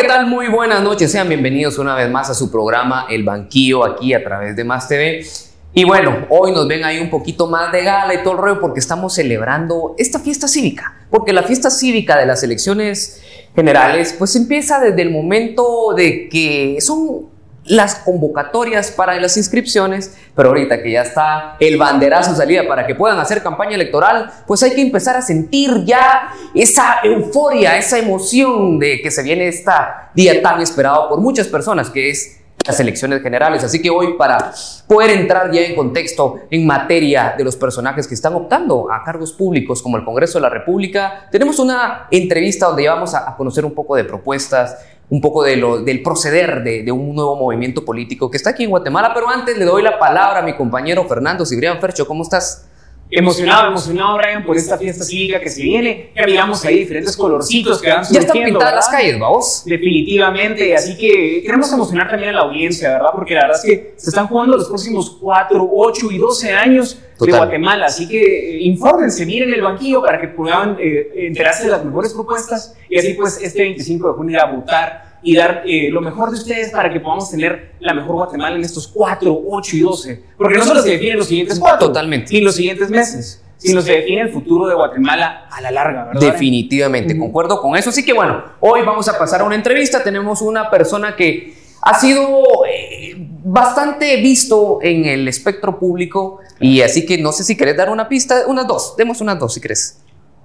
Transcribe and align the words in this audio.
¿qué 0.00 0.06
tal? 0.06 0.26
Muy 0.28 0.46
buenas 0.46 0.80
noches. 0.80 1.10
Sean 1.10 1.28
bienvenidos 1.28 1.76
una 1.76 1.96
vez 1.96 2.08
más 2.08 2.30
a 2.30 2.34
su 2.34 2.52
programa 2.52 3.06
El 3.10 3.24
Banquillo 3.24 3.84
aquí 3.84 4.14
a 4.14 4.22
través 4.22 4.54
de 4.54 4.62
Más 4.62 4.86
TV. 4.86 5.26
Y 5.74 5.82
bueno, 5.82 6.24
hoy 6.28 6.52
nos 6.52 6.68
ven 6.68 6.84
ahí 6.84 7.00
un 7.00 7.10
poquito 7.10 7.48
más 7.48 7.72
de 7.72 7.82
gala 7.82 8.14
y 8.14 8.22
todo 8.22 8.34
el 8.34 8.38
rollo 8.38 8.60
porque 8.60 8.78
estamos 8.78 9.14
celebrando 9.14 9.96
esta 9.98 10.20
fiesta 10.20 10.46
cívica. 10.46 11.04
Porque 11.10 11.32
la 11.32 11.42
fiesta 11.42 11.68
cívica 11.68 12.16
de 12.16 12.26
las 12.26 12.44
elecciones 12.44 13.20
generales 13.56 14.14
pues 14.16 14.36
empieza 14.36 14.78
desde 14.78 15.02
el 15.02 15.10
momento 15.10 15.92
de 15.96 16.28
que 16.28 16.76
son 16.80 17.26
las 17.68 17.96
convocatorias 17.96 18.90
para 18.90 19.18
las 19.20 19.36
inscripciones, 19.36 20.16
pero 20.34 20.48
ahorita 20.48 20.82
que 20.82 20.92
ya 20.92 21.02
está 21.02 21.56
el 21.60 21.76
banderazo 21.76 22.34
salida 22.34 22.66
para 22.66 22.86
que 22.86 22.94
puedan 22.94 23.18
hacer 23.18 23.42
campaña 23.42 23.74
electoral, 23.74 24.30
pues 24.46 24.62
hay 24.62 24.74
que 24.74 24.82
empezar 24.82 25.16
a 25.16 25.22
sentir 25.22 25.84
ya 25.84 26.30
esa 26.54 27.00
euforia, 27.04 27.76
esa 27.76 27.98
emoción 27.98 28.78
de 28.78 29.00
que 29.00 29.10
se 29.10 29.22
viene 29.22 29.48
este 29.48 29.72
día 30.14 30.40
tan 30.42 30.60
esperado 30.60 31.08
por 31.08 31.20
muchas 31.20 31.46
personas, 31.46 31.90
que 31.90 32.10
es 32.10 32.38
las 32.66 32.78
elecciones 32.80 33.22
generales. 33.22 33.64
Así 33.64 33.80
que 33.80 33.90
hoy 33.90 34.14
para 34.14 34.52
poder 34.86 35.10
entrar 35.10 35.50
ya 35.50 35.62
en 35.62 35.74
contexto 35.74 36.40
en 36.50 36.66
materia 36.66 37.34
de 37.36 37.44
los 37.44 37.56
personajes 37.56 38.06
que 38.06 38.14
están 38.14 38.34
optando 38.34 38.92
a 38.92 39.02
cargos 39.02 39.32
públicos 39.32 39.82
como 39.82 39.96
el 39.96 40.04
Congreso 40.04 40.38
de 40.38 40.42
la 40.42 40.50
República, 40.50 41.28
tenemos 41.30 41.58
una 41.58 42.08
entrevista 42.10 42.66
donde 42.66 42.84
ya 42.84 42.94
vamos 42.94 43.14
a 43.14 43.34
conocer 43.36 43.64
un 43.64 43.74
poco 43.74 43.96
de 43.96 44.04
propuestas, 44.04 44.76
un 45.10 45.20
poco 45.20 45.42
de 45.42 45.56
lo, 45.56 45.80
del 45.80 46.02
proceder 46.02 46.62
de, 46.62 46.82
de, 46.82 46.92
un 46.92 47.14
nuevo 47.14 47.36
movimiento 47.36 47.84
político 47.84 48.30
que 48.30 48.36
está 48.36 48.50
aquí 48.50 48.64
en 48.64 48.70
Guatemala. 48.70 49.12
Pero 49.14 49.28
antes 49.28 49.56
le 49.56 49.64
doy 49.64 49.82
la 49.82 49.98
palabra 49.98 50.40
a 50.40 50.42
mi 50.42 50.54
compañero 50.54 51.04
Fernando 51.06 51.46
Cibrián 51.46 51.80
Fercho. 51.80 52.06
¿Cómo 52.06 52.22
estás? 52.22 52.68
Emocionado, 53.10 53.68
emocionado, 53.68 54.18
Brian, 54.18 54.44
por 54.44 54.56
esta 54.56 54.76
fiesta 54.76 55.02
cívica 55.02 55.40
que 55.40 55.48
se 55.48 55.62
viene. 55.62 56.10
Ya 56.14 56.26
miramos 56.26 56.62
ahí 56.64 56.80
diferentes 56.80 57.16
colorcitos 57.16 57.80
que 57.80 57.88
van 57.88 58.04
Ya 58.10 58.20
están 58.20 58.44
pintadas 58.44 58.74
las 58.74 58.88
calles, 58.88 59.18
vamos. 59.18 59.62
Definitivamente, 59.64 60.74
así 60.74 60.96
que 60.96 61.42
queremos 61.42 61.72
emocionar 61.72 62.10
también 62.10 62.30
a 62.30 62.32
la 62.34 62.40
audiencia, 62.40 62.90
¿verdad? 62.90 63.10
Porque 63.14 63.34
la 63.34 63.42
verdad 63.42 63.56
es 63.56 63.64
que 63.64 63.94
se 63.96 64.10
están 64.10 64.26
jugando 64.26 64.56
los 64.58 64.68
próximos 64.68 65.16
4, 65.20 65.70
8 65.72 66.06
y 66.10 66.18
12 66.18 66.52
años 66.52 66.98
de 67.18 67.32
Guatemala. 67.32 67.86
Así 67.86 68.06
que 68.06 68.20
eh, 68.20 68.62
infórmense, 68.62 69.24
miren 69.24 69.54
el 69.54 69.62
banquillo 69.62 70.02
para 70.02 70.20
que 70.20 70.28
puedan 70.28 70.76
eh, 70.78 71.10
enterarse 71.14 71.64
de 71.64 71.70
las 71.70 71.84
mejores 71.84 72.12
propuestas 72.12 72.76
y 72.90 72.98
así 72.98 73.14
pues 73.14 73.40
este 73.42 73.62
25 73.62 74.08
de 74.08 74.14
junio 74.14 74.36
ir 74.36 74.40
a 74.40 74.52
votar 74.52 75.07
y 75.28 75.36
dar 75.36 75.62
eh, 75.66 75.90
lo 75.90 76.00
mejor 76.00 76.30
de 76.30 76.38
ustedes 76.38 76.70
para 76.70 76.90
que 76.90 77.00
podamos 77.00 77.30
tener 77.30 77.72
la 77.80 77.92
mejor 77.92 78.14
Guatemala 78.14 78.56
en 78.56 78.64
estos 78.64 78.88
4, 78.88 79.42
8 79.46 79.76
y 79.76 79.80
12. 79.80 80.22
Porque 80.38 80.56
no 80.56 80.64
solo 80.64 80.80
se 80.80 80.92
definen 80.92 81.18
los 81.18 81.26
siguientes 81.26 81.60
4 81.60 81.86
Totalmente. 81.86 82.34
y 82.34 82.40
los 82.40 82.54
siguientes 82.54 82.88
meses, 82.88 83.44
sino 83.58 83.82
se 83.82 83.92
define 83.92 84.22
el 84.22 84.30
futuro 84.30 84.66
de 84.66 84.74
Guatemala 84.74 85.46
a 85.50 85.60
la 85.60 85.70
larga, 85.70 86.06
¿verdad? 86.06 86.32
Definitivamente, 86.32 87.18
concuerdo 87.18 87.60
con 87.60 87.76
eso. 87.76 87.90
Así 87.90 88.06
que 88.06 88.14
bueno, 88.14 88.42
hoy 88.60 88.80
vamos 88.86 89.06
a 89.10 89.18
pasar 89.18 89.42
a 89.42 89.44
una 89.44 89.54
entrevista. 89.54 90.02
Tenemos 90.02 90.40
una 90.40 90.70
persona 90.70 91.14
que 91.14 91.52
ha 91.82 92.00
sido 92.00 92.64
eh, 92.66 93.14
bastante 93.44 94.16
visto 94.22 94.78
en 94.80 95.04
el 95.04 95.28
espectro 95.28 95.78
público 95.78 96.38
y 96.58 96.80
así 96.80 97.04
que 97.04 97.18
no 97.18 97.32
sé 97.32 97.44
si 97.44 97.54
querés 97.54 97.76
dar 97.76 97.90
una 97.90 98.08
pista, 98.08 98.44
unas 98.46 98.66
dos, 98.66 98.94
demos 98.96 99.20
unas 99.20 99.38
dos 99.38 99.52
si 99.52 99.60
querés. 99.60 99.98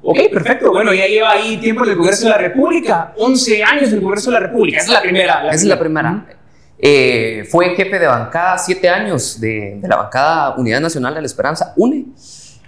Ok, 0.03 0.19
perfecto. 0.31 0.71
Bueno, 0.71 0.93
ya 0.93 1.07
lleva 1.07 1.31
ahí 1.31 1.57
tiempo 1.57 1.85
en 1.85 1.91
el 1.91 1.97
Congreso 1.97 2.25
de 2.25 2.31
la 2.31 2.37
República, 2.37 3.13
11 3.17 3.63
años 3.63 3.89
en 3.89 3.95
el 3.95 4.01
Congreso 4.01 4.31
de 4.31 4.39
la 4.39 4.47
República. 4.47 4.77
Esa 4.79 4.87
es 4.87 4.93
la 4.93 5.01
primera. 5.01 5.47
Esa 5.47 5.55
es 5.55 5.63
la 5.63 5.79
primera. 5.79 6.25
Eh, 6.77 7.47
fue 7.49 7.73
jefe 7.75 7.97
de 7.97 8.07
bancada 8.07 8.57
siete 8.57 8.89
años 8.89 9.39
de, 9.39 9.79
de, 9.81 9.87
la 9.87 9.95
bancada 9.95 10.55
Unidad 10.57 10.81
Nacional 10.81 11.13
de 11.15 11.21
la 11.21 11.27
Esperanza, 11.27 11.73
UNE. 11.77 12.07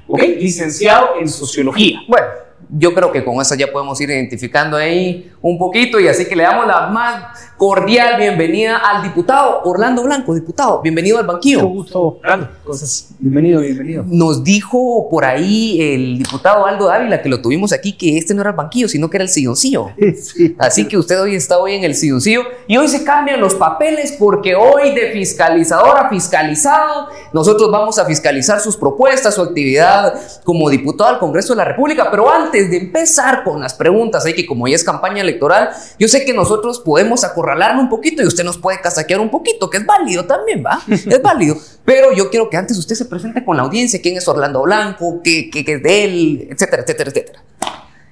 Ok, 0.07 0.21
licenciado 0.39 1.15
en 1.19 1.27
Sociología. 1.27 1.99
Bueno, 2.07 2.27
yo 2.69 2.93
creo 2.93 3.11
que 3.11 3.23
con 3.23 3.41
eso 3.41 3.55
ya 3.55 3.71
podemos 3.71 3.99
ir 4.01 4.09
identificando 4.09 4.77
ahí 4.77 5.31
un 5.41 5.57
poquito 5.57 5.99
y 5.99 6.07
así 6.07 6.25
que 6.25 6.35
le 6.35 6.43
damos 6.43 6.65
la 6.67 6.87
más 6.87 7.23
cordial 7.57 8.17
bienvenida 8.17 8.77
al 8.77 9.03
diputado 9.03 9.61
Orlando 9.63 10.03
Blanco. 10.03 10.33
Diputado, 10.33 10.81
bienvenido 10.81 11.17
al 11.19 11.25
banquillo. 11.25 11.61
Mucho 11.61 11.73
gusto, 11.73 12.01
Orlando. 12.21 12.49
Cosas. 12.63 13.09
Bienvenido, 13.19 13.61
bienvenido. 13.61 14.03
Nos 14.07 14.43
dijo 14.43 15.07
por 15.09 15.23
ahí 15.23 15.81
el 15.81 16.17
diputado 16.17 16.65
Aldo 16.65 16.87
Dávila, 16.87 17.21
que 17.21 17.29
lo 17.29 17.41
tuvimos 17.41 17.71
aquí, 17.71 17.93
que 17.93 18.17
este 18.17 18.33
no 18.33 18.41
era 18.41 18.51
el 18.51 18.55
banquillo, 18.55 18.87
sino 18.87 19.09
que 19.09 19.17
era 19.17 19.23
el 19.23 19.29
silloncillo. 19.29 19.89
Sí, 20.15 20.55
así 20.57 20.87
que 20.87 20.97
usted 20.97 21.21
hoy 21.21 21.35
está 21.35 21.59
hoy 21.59 21.73
en 21.73 21.83
el 21.83 21.93
silloncillo 21.93 22.41
y 22.67 22.77
hoy 22.77 22.87
se 22.87 23.03
cambian 23.03 23.39
los 23.39 23.53
papeles 23.53 24.15
porque 24.17 24.55
hoy 24.55 24.95
de 24.95 25.11
fiscalizador 25.11 25.97
a 25.97 26.09
fiscalizado, 26.09 27.09
nosotros 27.33 27.69
vamos 27.69 27.99
a 27.99 28.05
fiscalizar 28.05 28.59
sus 28.59 28.75
propuestas, 28.77 29.35
su 29.35 29.41
actividad 29.41 30.13
como 30.43 30.69
diputado 30.69 31.09
al 31.09 31.19
Congreso 31.19 31.53
de 31.53 31.57
la 31.57 31.65
República. 31.65 32.09
Pero 32.09 32.31
antes 32.31 32.54
de 32.63 32.77
empezar 32.77 33.43
con 33.43 33.61
las 33.61 33.73
preguntas, 33.73 34.25
hay 34.25 34.33
que 34.33 34.45
como 34.45 34.67
ya 34.67 34.75
es 34.75 34.83
campaña 34.83 35.21
electoral, 35.21 35.69
yo 35.99 36.07
sé 36.07 36.25
que 36.25 36.33
nosotros 36.33 36.79
podemos 36.79 37.23
acorralarlo 37.23 37.81
un 37.81 37.89
poquito 37.89 38.23
y 38.23 38.25
usted 38.25 38.43
nos 38.43 38.57
puede 38.57 38.79
casaquear 38.81 39.19
un 39.19 39.29
poquito, 39.29 39.69
que 39.69 39.77
es 39.77 39.85
válido 39.85 40.25
también, 40.25 40.63
¿va? 40.65 40.81
Es 40.87 41.21
válido. 41.21 41.57
Pero 41.83 42.13
yo 42.13 42.29
quiero 42.29 42.49
que 42.49 42.57
antes 42.57 42.77
usted 42.77 42.95
se 42.95 43.05
presente 43.05 43.43
con 43.43 43.57
la 43.57 43.63
audiencia, 43.63 44.01
quién 44.01 44.17
es 44.17 44.27
Orlando 44.27 44.63
Blanco, 44.63 45.21
qué, 45.23 45.49
qué, 45.51 45.63
qué 45.63 45.73
es 45.73 45.83
de 45.83 46.03
él, 46.03 46.47
etcétera, 46.49 46.83
etcétera, 46.83 47.09
etcétera. 47.11 47.43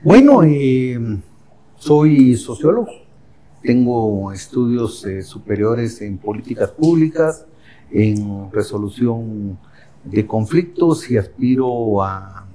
Bueno, 0.03 0.43
eh, 0.43 0.99
soy 1.77 2.35
sociólogo, 2.35 2.91
tengo 3.61 4.31
estudios 4.31 5.05
eh, 5.05 5.21
superiores 5.21 6.01
en 6.01 6.17
políticas 6.17 6.71
públicas, 6.71 7.45
en 7.91 8.51
resolución 8.51 9.57
de 10.03 10.27
conflictos 10.27 11.09
y 11.09 11.17
aspiro 11.17 12.03
a, 12.03 12.45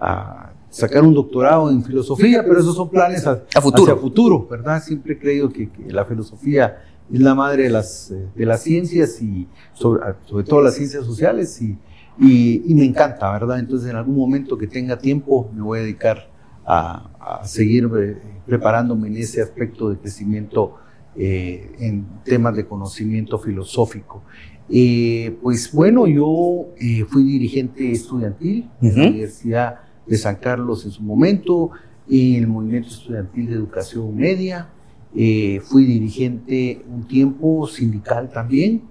a 0.00 0.52
sacar 0.70 1.02
un 1.02 1.12
doctorado 1.14 1.70
en 1.70 1.84
filosofía, 1.84 2.42
pero 2.46 2.60
esos 2.60 2.74
son 2.74 2.88
planes 2.88 3.26
a, 3.26 3.42
a 3.54 3.60
futuro. 3.60 3.92
hacia 3.92 3.96
futuro, 4.00 4.46
¿verdad? 4.48 4.82
Siempre 4.82 5.14
he 5.14 5.18
creído 5.18 5.48
que, 5.50 5.68
que 5.68 5.92
la 5.92 6.04
filosofía 6.04 6.82
es 7.12 7.20
la 7.20 7.34
madre 7.34 7.64
de 7.64 7.70
las, 7.70 8.12
de 8.34 8.46
las 8.46 8.62
ciencias 8.62 9.20
y 9.20 9.48
sobre, 9.72 10.14
sobre 10.26 10.44
todo 10.44 10.62
las 10.62 10.74
ciencias 10.74 11.04
sociales 11.04 11.60
y, 11.60 11.76
y, 12.18 12.62
y, 12.66 12.74
me 12.74 12.84
encanta, 12.84 13.30
¿verdad? 13.32 13.58
Entonces 13.58 13.90
en 13.90 13.96
algún 13.96 14.16
momento 14.16 14.56
que 14.56 14.66
tenga 14.68 14.96
tiempo 14.96 15.50
me 15.54 15.62
voy 15.62 15.80
a 15.80 15.82
dedicar 15.82 16.30
a, 16.64 17.40
a 17.40 17.46
seguir 17.46 17.90
eh, 17.98 18.16
preparándome 18.46 19.08
en 19.08 19.16
ese 19.16 19.42
aspecto 19.42 19.90
de 19.90 19.96
crecimiento 19.98 20.76
eh, 21.16 21.72
en 21.80 22.06
temas 22.24 22.54
de 22.54 22.64
conocimiento 22.66 23.38
filosófico. 23.38 24.22
Eh, 24.68 25.36
pues 25.42 25.72
bueno, 25.72 26.06
yo 26.06 26.68
eh, 26.78 27.04
fui 27.08 27.24
dirigente 27.24 27.90
estudiantil 27.90 28.70
uh 28.80 28.84
-huh. 28.84 28.88
en 28.88 28.96
la 28.96 29.08
Universidad 29.08 29.80
de 30.10 30.18
San 30.18 30.36
Carlos 30.36 30.84
en 30.84 30.90
su 30.90 31.02
momento, 31.02 31.70
en 32.10 32.34
el 32.34 32.48
movimiento 32.48 32.88
estudiantil 32.88 33.46
de 33.46 33.54
educación 33.54 34.16
media, 34.16 34.68
eh, 35.14 35.60
fui 35.64 35.84
dirigente 35.84 36.84
un 36.92 37.06
tiempo 37.06 37.66
sindical 37.68 38.28
también. 38.30 38.82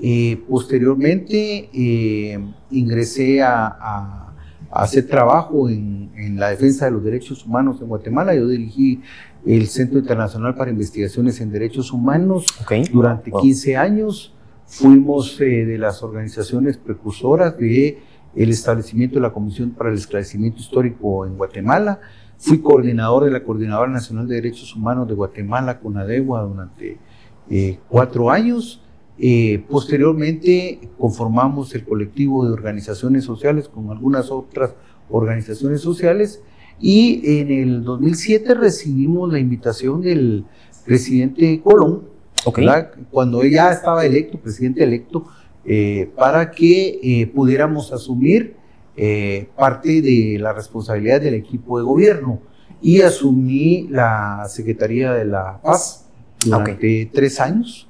Eh, 0.00 0.42
posteriormente 0.48 1.70
eh, 1.72 2.38
ingresé 2.72 3.40
a, 3.40 3.66
a, 3.66 4.34
a, 4.68 4.82
hacer 4.82 5.06
trabajo 5.06 5.68
en, 5.68 6.10
en, 6.16 6.40
la 6.40 6.50
defensa 6.50 6.86
de 6.86 6.90
los 6.90 7.04
derechos 7.04 7.46
humanos 7.46 7.80
en 7.80 7.86
Guatemala. 7.86 8.34
Yo 8.34 8.48
dirigí 8.48 9.00
el 9.46 9.68
Centro 9.68 10.00
Internacional 10.00 10.56
para 10.56 10.72
Investigaciones 10.72 11.40
en 11.40 11.52
Derechos 11.52 11.92
Humanos 11.92 12.46
okay. 12.60 12.82
durante 12.92 13.30
wow. 13.30 13.40
15 13.40 13.76
años. 13.76 14.34
Fuimos 14.66 15.40
eh, 15.40 15.64
de 15.64 15.78
las 15.78 16.02
organizaciones 16.02 16.78
precursoras 16.78 17.56
de 17.56 17.98
el 18.36 18.50
establecimiento 18.50 19.16
de 19.16 19.22
la 19.22 19.32
Comisión 19.32 19.70
para 19.70 19.90
el 19.90 19.96
Esclarecimiento 19.96 20.60
Histórico 20.60 21.26
en 21.26 21.36
Guatemala. 21.36 22.00
Fui 22.38 22.60
coordinador 22.60 23.24
de 23.24 23.30
la 23.30 23.42
Coordinadora 23.42 23.90
Nacional 23.90 24.26
de 24.26 24.36
Derechos 24.36 24.74
Humanos 24.74 25.08
de 25.08 25.14
Guatemala, 25.14 25.78
CONADEGUA, 25.80 26.42
durante 26.42 26.98
eh, 27.48 27.78
cuatro 27.88 28.30
años. 28.30 28.82
Eh, 29.18 29.64
posteriormente 29.68 30.90
conformamos 30.98 31.72
el 31.74 31.84
colectivo 31.84 32.44
de 32.44 32.52
organizaciones 32.52 33.24
sociales 33.24 33.68
con 33.68 33.90
algunas 33.90 34.30
otras 34.30 34.74
organizaciones 35.08 35.80
sociales 35.80 36.42
y 36.80 37.40
en 37.40 37.50
el 37.52 37.84
2007 37.84 38.54
recibimos 38.54 39.32
la 39.32 39.38
invitación 39.38 40.00
del 40.00 40.44
presidente 40.84 41.60
Colón, 41.62 42.08
okay. 42.44 42.66
cuando 43.10 43.42
ella 43.42 43.70
estaba 43.70 44.04
electo, 44.04 44.38
presidente 44.38 44.82
electo, 44.82 45.26
eh, 45.66 46.10
para 46.14 46.50
que 46.50 47.00
eh, 47.02 47.26
pudiéramos 47.26 47.92
asumir 47.92 48.54
eh, 48.96 49.48
parte 49.56 50.02
de 50.02 50.38
la 50.38 50.52
responsabilidad 50.52 51.22
del 51.22 51.34
equipo 51.34 51.78
de 51.78 51.84
gobierno 51.84 52.40
y 52.82 53.00
asumí 53.00 53.88
la 53.90 54.44
Secretaría 54.48 55.12
de 55.12 55.24
la 55.24 55.60
Paz 55.62 56.06
durante 56.44 56.72
okay. 56.72 57.06
tres 57.06 57.40
años, 57.40 57.88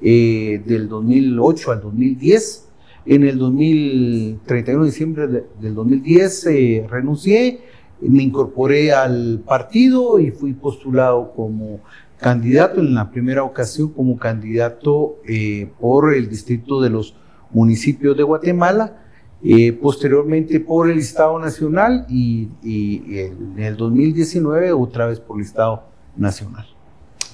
del 0.00 0.88
2008 0.88 1.70
al 1.70 1.80
2010. 1.80 2.68
En 3.06 3.24
el 3.24 3.38
2031 3.38 4.80
de 4.82 4.90
diciembre 4.90 5.28
de, 5.28 5.44
del 5.60 5.74
2010 5.76 6.88
renuncié, 6.90 7.60
me 8.00 8.24
incorporé 8.24 8.92
al 8.92 9.42
partido 9.46 10.18
y 10.18 10.32
fui 10.32 10.54
postulado 10.54 11.32
como 11.34 11.78
candidato 12.22 12.80
en 12.80 12.94
la 12.94 13.10
primera 13.10 13.42
ocasión 13.42 13.92
como 13.92 14.16
candidato 14.16 15.16
eh, 15.28 15.68
por 15.78 16.14
el 16.14 16.30
distrito 16.30 16.80
de 16.80 16.88
los 16.88 17.14
municipios 17.50 18.16
de 18.16 18.22
Guatemala, 18.22 19.02
eh, 19.44 19.72
posteriormente 19.72 20.60
por 20.60 20.90
el 20.90 20.98
Estado 20.98 21.38
Nacional 21.38 22.06
y, 22.08 22.48
y, 22.62 23.18
en 23.18 23.58
el 23.58 23.76
2019 23.76 24.72
otra 24.72 25.06
vez 25.06 25.20
por 25.20 25.36
el 25.38 25.44
Estado 25.44 25.82
Nacional. 26.16 26.66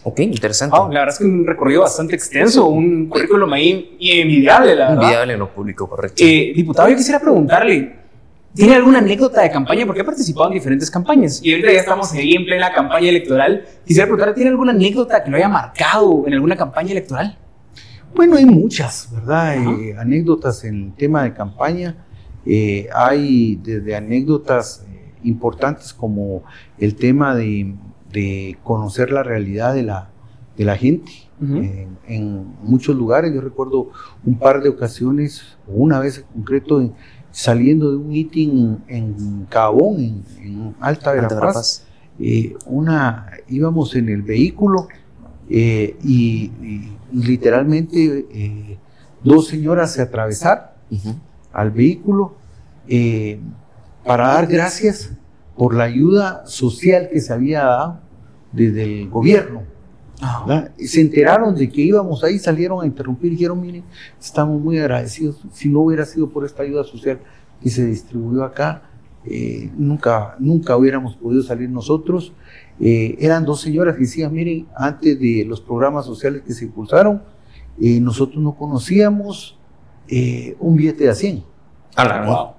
Ok, 0.04 0.20
interesante. 0.20 0.76
la 0.76 0.86
verdad 0.88 1.08
es 1.08 1.18
que 1.18 1.24
un 1.24 1.46
recorrido 1.46 1.82
bastante 1.82 2.14
extenso, 2.14 2.66
un 2.66 3.08
currículum 3.08 3.52
ahí 3.52 3.96
envidiable, 4.00 4.74
la 4.74 4.88
verdad. 4.88 5.02
Envidiable 5.02 5.32
en 5.34 5.38
lo 5.38 5.52
público, 5.52 5.88
correcto. 5.88 6.24
Eh, 6.24 6.52
diputado, 6.54 6.88
yo 6.88 6.96
quisiera 6.96 7.20
preguntarle, 7.20 7.94
¿tiene 8.54 8.74
alguna 8.74 8.98
anécdota 8.98 9.42
de 9.42 9.50
campaña? 9.50 9.86
Porque 9.86 10.02
ha 10.02 10.04
participado 10.04 10.48
en 10.48 10.54
diferentes 10.54 10.90
campañas 10.90 11.40
y 11.42 11.52
ahorita 11.52 11.72
ya 11.72 11.80
estamos 11.80 12.12
ahí 12.12 12.32
en 12.34 12.44
plena 12.44 12.72
campaña 12.72 13.08
electoral. 13.08 13.64
Quisiera 13.84 14.06
preguntarle, 14.06 14.34
¿tiene 14.34 14.50
alguna 14.50 14.72
anécdota 14.72 15.22
que 15.22 15.30
lo 15.30 15.36
haya 15.36 15.48
marcado 15.48 16.24
en 16.26 16.34
alguna 16.34 16.56
campaña 16.56 16.92
electoral? 16.92 17.38
Bueno, 18.14 18.36
hay 18.36 18.46
muchas, 18.46 19.10
¿verdad? 19.12 19.56
Eh, 19.56 19.94
anécdotas 19.98 20.64
en 20.64 20.84
el 20.86 20.94
tema 20.94 21.22
de 21.24 21.34
campaña. 21.34 22.04
Eh, 22.46 22.88
hay 22.94 23.56
desde 23.56 23.94
anécdotas 23.94 24.86
importantes 25.22 25.92
como 25.92 26.42
el 26.78 26.94
tema 26.94 27.34
de 27.34 27.74
de 28.12 28.56
conocer 28.62 29.10
la 29.10 29.22
realidad 29.22 29.74
de 29.74 29.82
la, 29.82 30.10
de 30.56 30.64
la 30.64 30.76
gente. 30.76 31.12
en, 31.40 32.56
muchos 32.62 32.96
lugares, 32.96 33.32
yo 33.32 33.40
recuerdo 33.40 33.90
un 34.24 34.38
par 34.38 34.60
de 34.60 34.68
ocasiones, 34.68 35.56
una 35.66 36.00
vez 36.00 36.18
en 36.18 36.24
concreto, 36.24 36.92
saliendo 37.38 37.92
de 37.92 37.98
un 37.98 38.08
meeting 38.08 38.78
en 38.88 39.46
Cabón, 39.48 40.24
en, 40.42 40.74
Alta 40.80 41.12
Verapaz, 41.12 41.84
eh, 42.18 42.56
una, 42.66 43.30
íbamos 43.46 43.94
en 43.94 44.08
el 44.08 44.22
vehículo 44.22 44.88
eh, 45.48 45.96
y, 46.02 46.50
literalmente 47.12 48.26
eh, 48.32 48.78
dos 49.22 49.46
señoras 49.46 49.92
se 49.92 50.02
atravesaron 50.02 50.64
al 51.52 51.70
vehículo 51.70 52.34
para 54.04 54.28
dar 54.34 54.48
gracias 54.48 55.12
por 55.56 55.74
la 55.74 55.84
ayuda 55.84 56.42
social 56.44 57.08
que 57.08 57.20
se 57.20 57.32
había 57.32 57.62
dado 57.62 58.00
desde 58.50 58.82
el 58.82 59.08
gobierno. 59.08 59.62
Se 60.78 61.00
enteraron 61.00 61.54
de 61.54 61.68
que 61.68 61.80
íbamos 61.80 62.24
ahí, 62.24 62.38
salieron 62.38 62.82
a 62.82 62.86
interrumpir 62.86 63.32
y 63.32 63.36
dijeron, 63.36 63.60
miren, 63.60 63.84
estamos 64.20 64.60
muy 64.60 64.78
agradecidos. 64.78 65.40
Si 65.52 65.68
no 65.68 65.80
hubiera 65.80 66.04
sido 66.04 66.28
por 66.28 66.44
esta 66.44 66.62
ayuda 66.62 66.82
social 66.84 67.20
que 67.62 67.70
se 67.70 67.86
distribuyó 67.86 68.42
acá, 68.44 68.82
eh, 69.24 69.70
nunca, 69.76 70.36
nunca 70.38 70.76
hubiéramos 70.76 71.14
podido 71.16 71.42
salir 71.42 71.68
nosotros. 71.70 72.32
Eh, 72.80 73.16
eran 73.20 73.44
dos 73.44 73.60
señoras 73.60 73.94
que 73.94 74.02
decían, 74.02 74.32
miren, 74.32 74.66
antes 74.74 75.18
de 75.20 75.44
los 75.46 75.60
programas 75.60 76.06
sociales 76.06 76.42
que 76.46 76.52
se 76.52 76.64
impulsaron, 76.64 77.22
eh, 77.80 78.00
nosotros 78.00 78.42
no 78.42 78.56
conocíamos 78.56 79.56
un 80.58 80.74
billete 80.74 81.04
de 81.04 81.10
a 81.10 81.14
100. 81.14 81.44
Ah, 81.94 82.54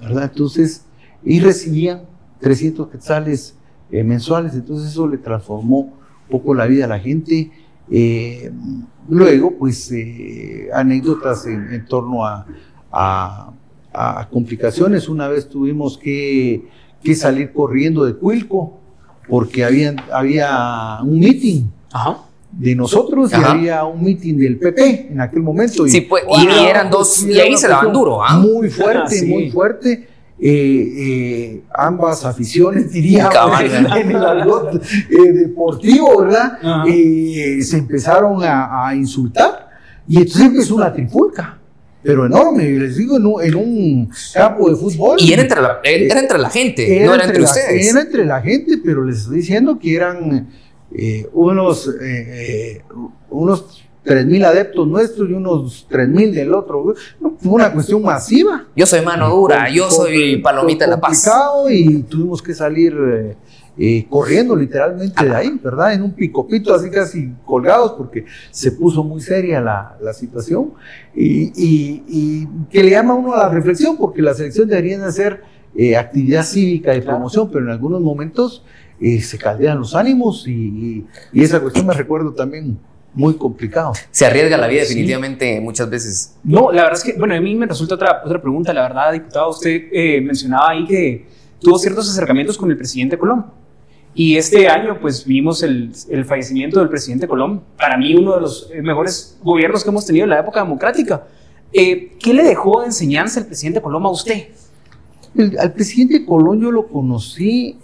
¿verdad? 0.00 0.24
Entonces, 0.24 0.86
y 1.22 1.38
recibían 1.38 2.04
300 2.40 2.88
quetzales 2.88 3.54
mensuales, 3.90 4.54
entonces 4.54 4.90
eso 4.90 5.06
le 5.06 5.18
transformó 5.18 5.92
poco 6.28 6.54
la 6.54 6.66
vida 6.66 6.84
a 6.84 6.88
la 6.88 6.98
gente. 6.98 7.50
Eh, 7.90 8.50
luego, 9.08 9.54
pues, 9.58 9.90
eh, 9.92 10.68
anécdotas 10.72 11.46
en, 11.46 11.84
torno 11.86 12.24
a, 12.24 13.52
complicaciones. 14.30 15.08
Una 15.08 15.28
vez 15.28 15.48
tuvimos 15.48 15.98
que, 15.98 16.68
salir 17.14 17.52
corriendo 17.52 18.04
de 18.04 18.14
Cuilco 18.14 18.80
porque 19.28 19.64
había, 19.64 19.94
había 20.12 20.98
un 21.02 21.18
meeting. 21.18 21.64
de 22.52 22.74
nosotros 22.76 23.32
y 23.32 23.34
había 23.34 23.84
un 23.84 24.04
meeting 24.04 24.36
del 24.36 24.58
PP 24.58 25.08
en 25.10 25.20
aquel 25.20 25.42
momento. 25.42 25.86
Y, 25.86 25.90
sí, 25.90 26.02
pues, 26.02 26.24
y, 26.40 26.46
eran 26.46 26.88
dos, 26.88 27.24
y 27.24 27.38
ahí 27.40 27.56
se 27.56 27.68
daban 27.68 27.92
duro. 27.92 28.22
¿ah? 28.22 28.36
Muy 28.38 28.70
fuerte, 28.70 29.26
muy 29.26 29.50
fuerte. 29.50 30.13
Eh, 30.46 30.50
eh, 30.98 31.62
ambas 31.72 32.22
aficiones, 32.26 32.92
diría 32.92 33.30
en 33.62 34.10
el 34.10 34.16
algo 34.22 34.72
eh, 34.72 35.32
deportivo, 35.32 36.20
¿verdad? 36.20 36.58
se 36.84 37.78
empezaron 37.78 38.42
a, 38.42 38.94
insultar 38.94 39.70
y 40.06 40.18
entonces 40.18 40.42
empezó 40.42 40.76
una 40.76 40.92
trifulca 40.92 41.58
pero 42.02 42.26
enorme, 42.26 42.62
les 42.72 42.98
digo, 42.98 43.16
en 43.40 43.54
un, 43.54 44.10
campo 44.34 44.68
de 44.68 44.76
fútbol. 44.76 45.16
Y 45.18 45.32
era 45.32 45.40
entre 45.40 45.62
la, 45.62 45.80
era 45.82 46.20
entre 46.20 46.38
la 46.38 46.50
gente, 46.50 47.02
no 47.06 47.14
era 47.14 47.24
entre, 47.24 47.42
ustedes. 47.42 47.90
Era 47.90 48.02
entre 48.02 48.26
la 48.26 48.42
gente, 48.42 48.78
pero 48.84 49.02
les 49.02 49.20
estoy 49.20 49.36
diciendo 49.36 49.78
que 49.78 49.96
eran 49.96 50.50
unos, 51.32 51.90
unos 53.30 53.83
3.000 54.04 54.44
adeptos 54.44 54.86
nuestros 54.86 55.28
y 55.30 55.32
unos 55.32 55.86
3.000 55.90 56.32
del 56.32 56.54
otro. 56.54 56.94
Fue 57.38 57.52
una 57.52 57.72
cuestión 57.72 58.02
masiva. 58.02 58.66
Yo 58.76 58.84
soy 58.84 59.00
mano 59.00 59.30
dura, 59.30 59.68
yo 59.70 59.90
soy 59.90 60.38
palomita 60.38 60.84
de 60.84 60.90
la 60.90 61.00
paz. 61.00 61.30
Y 61.70 62.02
tuvimos 62.02 62.42
que 62.42 62.54
salir 62.54 62.94
eh, 62.94 63.36
eh, 63.78 64.06
corriendo 64.08 64.54
literalmente 64.54 65.24
de 65.24 65.34
ahí, 65.34 65.58
¿verdad? 65.62 65.94
En 65.94 66.02
un 66.02 66.12
picopito 66.12 66.74
así 66.74 66.90
casi 66.90 67.32
colgados 67.46 67.92
porque 67.92 68.26
se 68.50 68.72
puso 68.72 69.02
muy 69.02 69.22
seria 69.22 69.60
la, 69.60 69.96
la 70.02 70.12
situación. 70.12 70.72
Y, 71.14 71.52
y, 71.56 72.46
que 72.70 72.82
le 72.82 72.90
llama 72.90 73.14
a 73.14 73.16
uno 73.16 73.32
a 73.32 73.38
la 73.38 73.48
reflexión 73.48 73.96
porque 73.96 74.20
las 74.20 74.38
elecciones 74.38 74.68
deberían 74.68 75.02
hacer 75.02 75.42
eh, 75.74 75.96
actividad 75.96 76.44
cívica 76.44 76.92
de 76.92 77.00
promoción, 77.00 77.50
pero 77.50 77.64
en 77.64 77.70
algunos 77.70 78.02
momentos 78.02 78.64
se 79.20 79.36
caldean 79.36 79.80
los 79.80 79.94
ánimos 79.94 80.46
y, 80.46 81.04
y 81.32 81.42
esa 81.42 81.60
cuestión 81.60 81.86
me 81.86 81.92
recuerdo 81.92 82.32
también 82.32 82.78
muy 83.14 83.34
complicado. 83.34 83.92
Se 84.10 84.26
arriesga 84.26 84.56
la 84.56 84.66
vida 84.66 84.82
definitivamente 84.82 85.60
muchas 85.60 85.88
veces. 85.88 86.36
No, 86.42 86.72
la 86.72 86.82
verdad 86.82 86.98
es 86.98 87.04
que, 87.04 87.18
bueno, 87.18 87.34
a 87.34 87.40
mí 87.40 87.54
me 87.54 87.66
resulta 87.66 87.94
otra, 87.94 88.22
otra 88.24 88.40
pregunta, 88.40 88.72
la 88.72 88.82
verdad, 88.82 89.12
diputado, 89.12 89.50
usted 89.50 89.88
eh, 89.92 90.20
mencionaba 90.20 90.70
ahí 90.70 90.84
que 90.84 91.26
tuvo 91.60 91.78
ciertos 91.78 92.10
acercamientos 92.10 92.58
con 92.58 92.70
el 92.70 92.76
presidente 92.76 93.16
Colón. 93.16 93.46
Y 94.16 94.36
este 94.36 94.68
año, 94.68 94.98
pues, 95.00 95.24
vimos 95.24 95.62
el, 95.62 95.92
el 96.08 96.24
fallecimiento 96.24 96.78
del 96.80 96.88
presidente 96.88 97.26
Colón. 97.26 97.62
Para 97.76 97.96
mí, 97.96 98.14
uno 98.14 98.34
de 98.34 98.40
los 98.40 98.70
eh, 98.72 98.82
mejores 98.82 99.38
gobiernos 99.42 99.82
que 99.82 99.90
hemos 99.90 100.06
tenido 100.06 100.24
en 100.24 100.30
la 100.30 100.40
época 100.40 100.60
democrática. 100.60 101.24
Eh, 101.72 102.16
¿Qué 102.20 102.32
le 102.32 102.44
dejó 102.44 102.80
de 102.80 102.86
enseñanza 102.86 103.40
el 103.40 103.46
presidente 103.46 103.80
Colón 103.80 104.04
a 104.04 104.10
usted? 104.10 104.48
al 105.58 105.72
presidente 105.72 106.24
Colón 106.24 106.60
yo 106.60 106.70
lo 106.70 106.86
conocí 106.86 107.76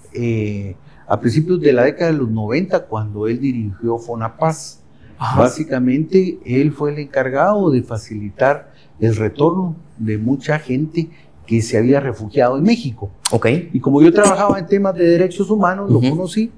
a 1.09 1.19
principios 1.19 1.61
de 1.61 1.73
la 1.73 1.83
década 1.83 2.13
de 2.13 2.19
los 2.19 2.31
90, 2.31 2.87
cuando 2.87 3.27
él 3.27 3.41
dirigió 3.41 3.99
Fonapaz. 3.99 4.80
Básicamente, 5.21 6.39
él 6.47 6.73
fue 6.73 6.93
el 6.93 6.99
encargado 6.99 7.71
de 7.71 7.83
facilitar 7.83 8.73
el 8.99 9.15
retorno 9.17 9.77
de 9.99 10.17
mucha 10.17 10.59
gente 10.59 11.11
que 11.47 11.61
se 11.61 11.77
había 11.77 12.01
refugiado 12.01 12.57
en 12.57 12.63
México. 12.63 13.11
Okay. 13.31 13.69
Y 13.73 13.81
como 13.81 14.01
yo 14.01 14.13
trabajaba 14.13 14.59
en 14.59 14.67
temas 14.67 14.95
de 14.95 15.05
derechos 15.05 15.51
humanos, 15.51 15.91
lo 15.91 16.01
conocí. 16.01 16.51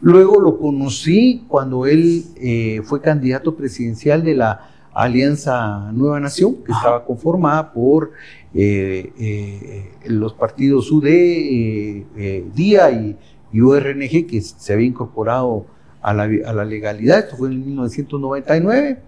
Luego 0.00 0.40
lo 0.40 0.58
conocí 0.58 1.44
cuando 1.48 1.86
él 1.86 2.24
eh, 2.36 2.80
fue 2.84 3.00
candidato 3.00 3.54
presidencial 3.54 4.24
de 4.24 4.34
la 4.34 4.68
Alianza 4.94 5.92
Nueva 5.92 6.18
Nación, 6.18 6.56
que 6.64 6.72
estaba 6.72 7.04
conformada 7.04 7.72
por 7.72 8.12
eh, 8.52 9.12
eh, 9.18 9.92
los 10.06 10.34
partidos 10.34 10.90
UD, 10.90 11.04
DIA 12.54 12.90
y, 12.90 13.16
y, 13.52 13.60
URNG, 13.60 14.26
que 14.26 14.40
se 14.40 14.72
había 14.72 14.86
incorporado 14.86 15.66
a 16.10 16.52
la, 16.52 16.64
legalidad, 16.64 17.18
esto 17.20 17.36
fue 17.36 17.48
en 17.48 17.64
1999, 17.64 18.98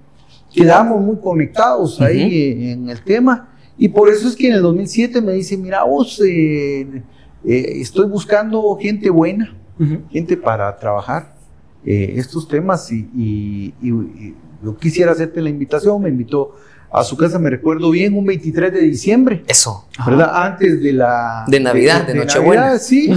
quedamos 0.53 1.01
muy 1.03 1.17
conectados 1.19 2.01
ahí 2.01 2.71
en 2.71 2.89
el 2.89 3.03
tema 3.03 3.49
y 3.79 3.89
por 3.89 4.11
eso 4.11 4.29
es 4.29 4.37
que 4.37 4.49
en 4.49 4.55
el 4.55 4.63
2007 4.63 5.23
me 5.23 5.33
dice, 5.33 5.57
mira 5.57 5.85
vos, 5.85 6.21
eh, 6.21 7.03
eh, 7.45 7.73
estoy 7.77 8.07
buscando 8.07 8.77
gente 8.77 9.09
buena, 9.09 9.57
gente 10.11 10.37
para 10.37 10.77
trabajar 10.77 11.35
eh, 11.87 12.13
estos 12.17 12.47
temas 12.47 12.93
y, 12.93 13.73
yo 14.63 14.77
quisiera 14.77 15.13
hacerte 15.13 15.41
la 15.41 15.49
invitación, 15.49 16.03
me 16.03 16.11
invitó 16.11 16.55
a 16.93 17.05
su 17.05 17.17
casa, 17.17 17.39
me 17.39 17.51
recuerdo 17.51 17.91
bien, 17.91 18.17
un 18.17 18.27
23 18.27 18.73
de 18.73 18.81
diciembre. 18.81 19.45
Eso. 19.47 19.87
¿Verdad? 20.05 20.31
Antes 20.35 20.83
de 20.83 20.93
la... 20.93 21.45
De 21.47 21.61
Navidad, 21.61 22.05
de, 22.05 22.15
Nochebuena. 22.15 22.79
sí. 22.79 23.11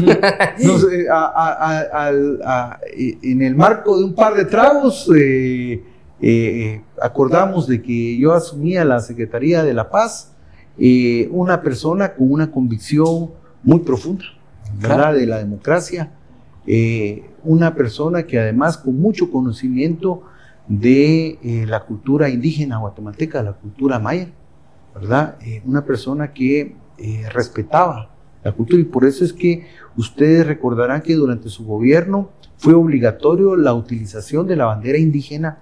en 3.23 3.41
el 3.41 3.55
marco 3.55 3.97
de 3.97 4.03
un 4.03 4.13
par 4.13 4.35
de 4.35 4.45
tragos, 4.45 5.09
eh, 5.17 5.83
eh, 6.21 6.81
acordamos 7.01 7.67
de 7.67 7.81
que 7.81 8.15
yo 8.17 8.33
asumía 8.33 8.85
la 8.85 8.99
Secretaría 8.99 9.63
de 9.63 9.73
la 9.73 9.89
Paz, 9.89 10.33
eh, 10.77 11.27
una 11.31 11.63
persona 11.63 12.13
con 12.13 12.31
una 12.31 12.51
convicción 12.51 13.31
muy 13.63 13.79
profunda, 13.79 14.25
¿verdad? 14.79 15.15
De 15.15 15.25
la 15.25 15.39
democracia, 15.39 16.11
una 17.43 17.73
persona 17.73 18.23
que 18.23 18.39
además 18.39 18.77
con 18.77 18.99
mucho 18.99 19.31
conocimiento 19.31 20.23
de 20.67 21.39
eh, 21.43 21.65
la 21.67 21.81
cultura 21.81 22.29
indígena 22.29 22.77
guatemalteca, 22.77 23.43
la 23.43 23.53
cultura 23.53 23.99
maya, 23.99 24.29
¿verdad? 24.95 25.35
Eh, 25.41 25.61
una 25.65 25.85
persona 25.85 26.33
que 26.33 26.75
eh, 26.97 27.25
respetaba 27.31 28.09
la 28.43 28.51
cultura 28.51 28.81
y 28.81 28.85
por 28.85 29.05
eso 29.05 29.23
es 29.23 29.33
que 29.33 29.67
ustedes 29.97 30.45
recordarán 30.45 31.01
que 31.01 31.15
durante 31.15 31.49
su 31.49 31.65
gobierno 31.65 32.29
fue 32.57 32.73
obligatorio 32.73 33.55
la 33.55 33.73
utilización 33.73 34.47
de 34.47 34.55
la 34.55 34.65
bandera 34.65 34.97
indígena 34.97 35.59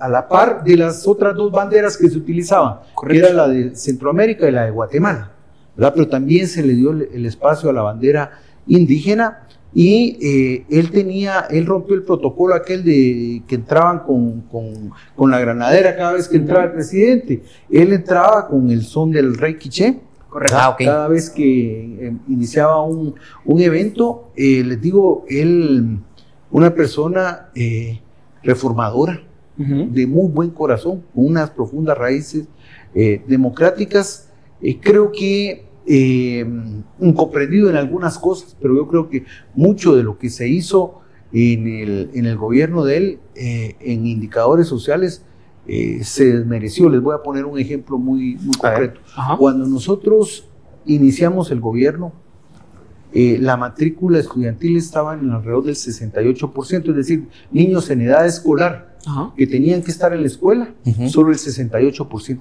a, 0.00 0.08
la 0.08 0.28
par 0.28 0.64
de 0.64 0.76
las 0.76 1.06
otras 1.06 1.36
dos 1.36 1.52
banderas 1.52 1.96
que 1.96 2.08
se 2.08 2.18
utilizaban, 2.18 2.78
que 3.06 3.18
era 3.18 3.32
la 3.32 3.48
de 3.48 3.76
Centroamérica 3.76 4.48
y 4.48 4.52
la 4.52 4.64
de 4.64 4.70
Guatemala, 4.70 5.32
¿verdad? 5.76 5.92
Pero 5.94 6.08
también 6.08 6.48
se 6.48 6.64
le 6.64 6.74
dio 6.74 6.92
el 6.92 7.26
espacio 7.26 7.70
a 7.70 7.72
la 7.72 7.82
bandera 7.82 8.30
indígena 8.66 9.44
y 9.74 10.16
eh, 10.22 10.66
él 10.70 10.90
tenía, 10.90 11.40
él 11.50 11.66
rompió 11.66 11.94
el 11.94 12.02
protocolo 12.02 12.54
aquel 12.54 12.84
de 12.84 13.42
que 13.46 13.56
entraban 13.56 14.00
con, 14.00 14.42
con, 14.42 14.92
con, 15.14 15.30
la 15.30 15.38
granadera 15.38 15.94
cada 15.94 16.12
vez 16.12 16.26
que 16.26 16.36
entraba 16.36 16.64
el 16.64 16.72
presidente. 16.72 17.42
Él 17.70 17.92
entraba 17.92 18.48
con 18.48 18.70
el 18.70 18.82
son 18.82 19.10
del 19.10 19.36
rey 19.36 19.56
quiché. 19.56 20.00
Ah, 20.52 20.76
cada 20.78 21.08
vez 21.08 21.30
que 21.30 22.06
eh, 22.06 22.16
iniciaba 22.28 22.82
un, 22.82 23.14
un 23.44 23.60
evento, 23.60 24.30
eh, 24.36 24.62
les 24.64 24.80
digo, 24.80 25.24
él, 25.28 25.98
una 26.50 26.74
persona 26.74 27.48
reformadora, 28.42 29.22
de 29.56 30.06
muy 30.06 30.28
buen 30.28 30.50
corazón, 30.50 31.02
con 31.12 31.26
unas 31.26 31.50
profundas 31.50 31.98
raíces 31.98 32.46
democráticas, 33.26 34.30
creo 34.80 35.10
que 35.10 35.67
eh, 35.88 36.46
incomprendido 37.00 37.70
en 37.70 37.76
algunas 37.76 38.18
cosas, 38.18 38.56
pero 38.60 38.76
yo 38.76 38.86
creo 38.86 39.08
que 39.08 39.24
mucho 39.54 39.96
de 39.96 40.02
lo 40.02 40.18
que 40.18 40.28
se 40.28 40.46
hizo 40.48 41.00
en 41.32 41.66
el, 41.66 42.10
en 42.14 42.26
el 42.26 42.36
gobierno 42.36 42.84
de 42.84 42.96
él, 42.96 43.18
eh, 43.34 43.76
en 43.80 44.06
indicadores 44.06 44.66
sociales, 44.66 45.24
eh, 45.66 46.02
se 46.02 46.32
desmereció. 46.32 46.88
Les 46.88 47.02
voy 47.02 47.14
a 47.14 47.22
poner 47.22 47.44
un 47.44 47.58
ejemplo 47.58 47.98
muy, 47.98 48.36
muy 48.36 48.56
concreto. 48.56 49.00
Cuando 49.38 49.66
nosotros 49.66 50.48
iniciamos 50.86 51.50
el 51.50 51.60
gobierno, 51.60 52.12
eh, 53.12 53.38
la 53.40 53.56
matrícula 53.56 54.18
estudiantil 54.18 54.76
estaba 54.76 55.14
en 55.14 55.30
alrededor 55.30 55.64
del 55.64 55.74
68%, 55.74 56.90
es 56.90 56.96
decir, 56.96 57.28
niños 57.50 57.88
en 57.90 58.02
edad 58.02 58.26
escolar 58.26 58.98
que 59.36 59.46
tenían 59.46 59.82
que 59.82 59.90
estar 59.90 60.12
en 60.12 60.20
la 60.20 60.26
escuela, 60.26 60.74
solo 61.08 61.30
el 61.30 61.38
68%. 61.38 62.40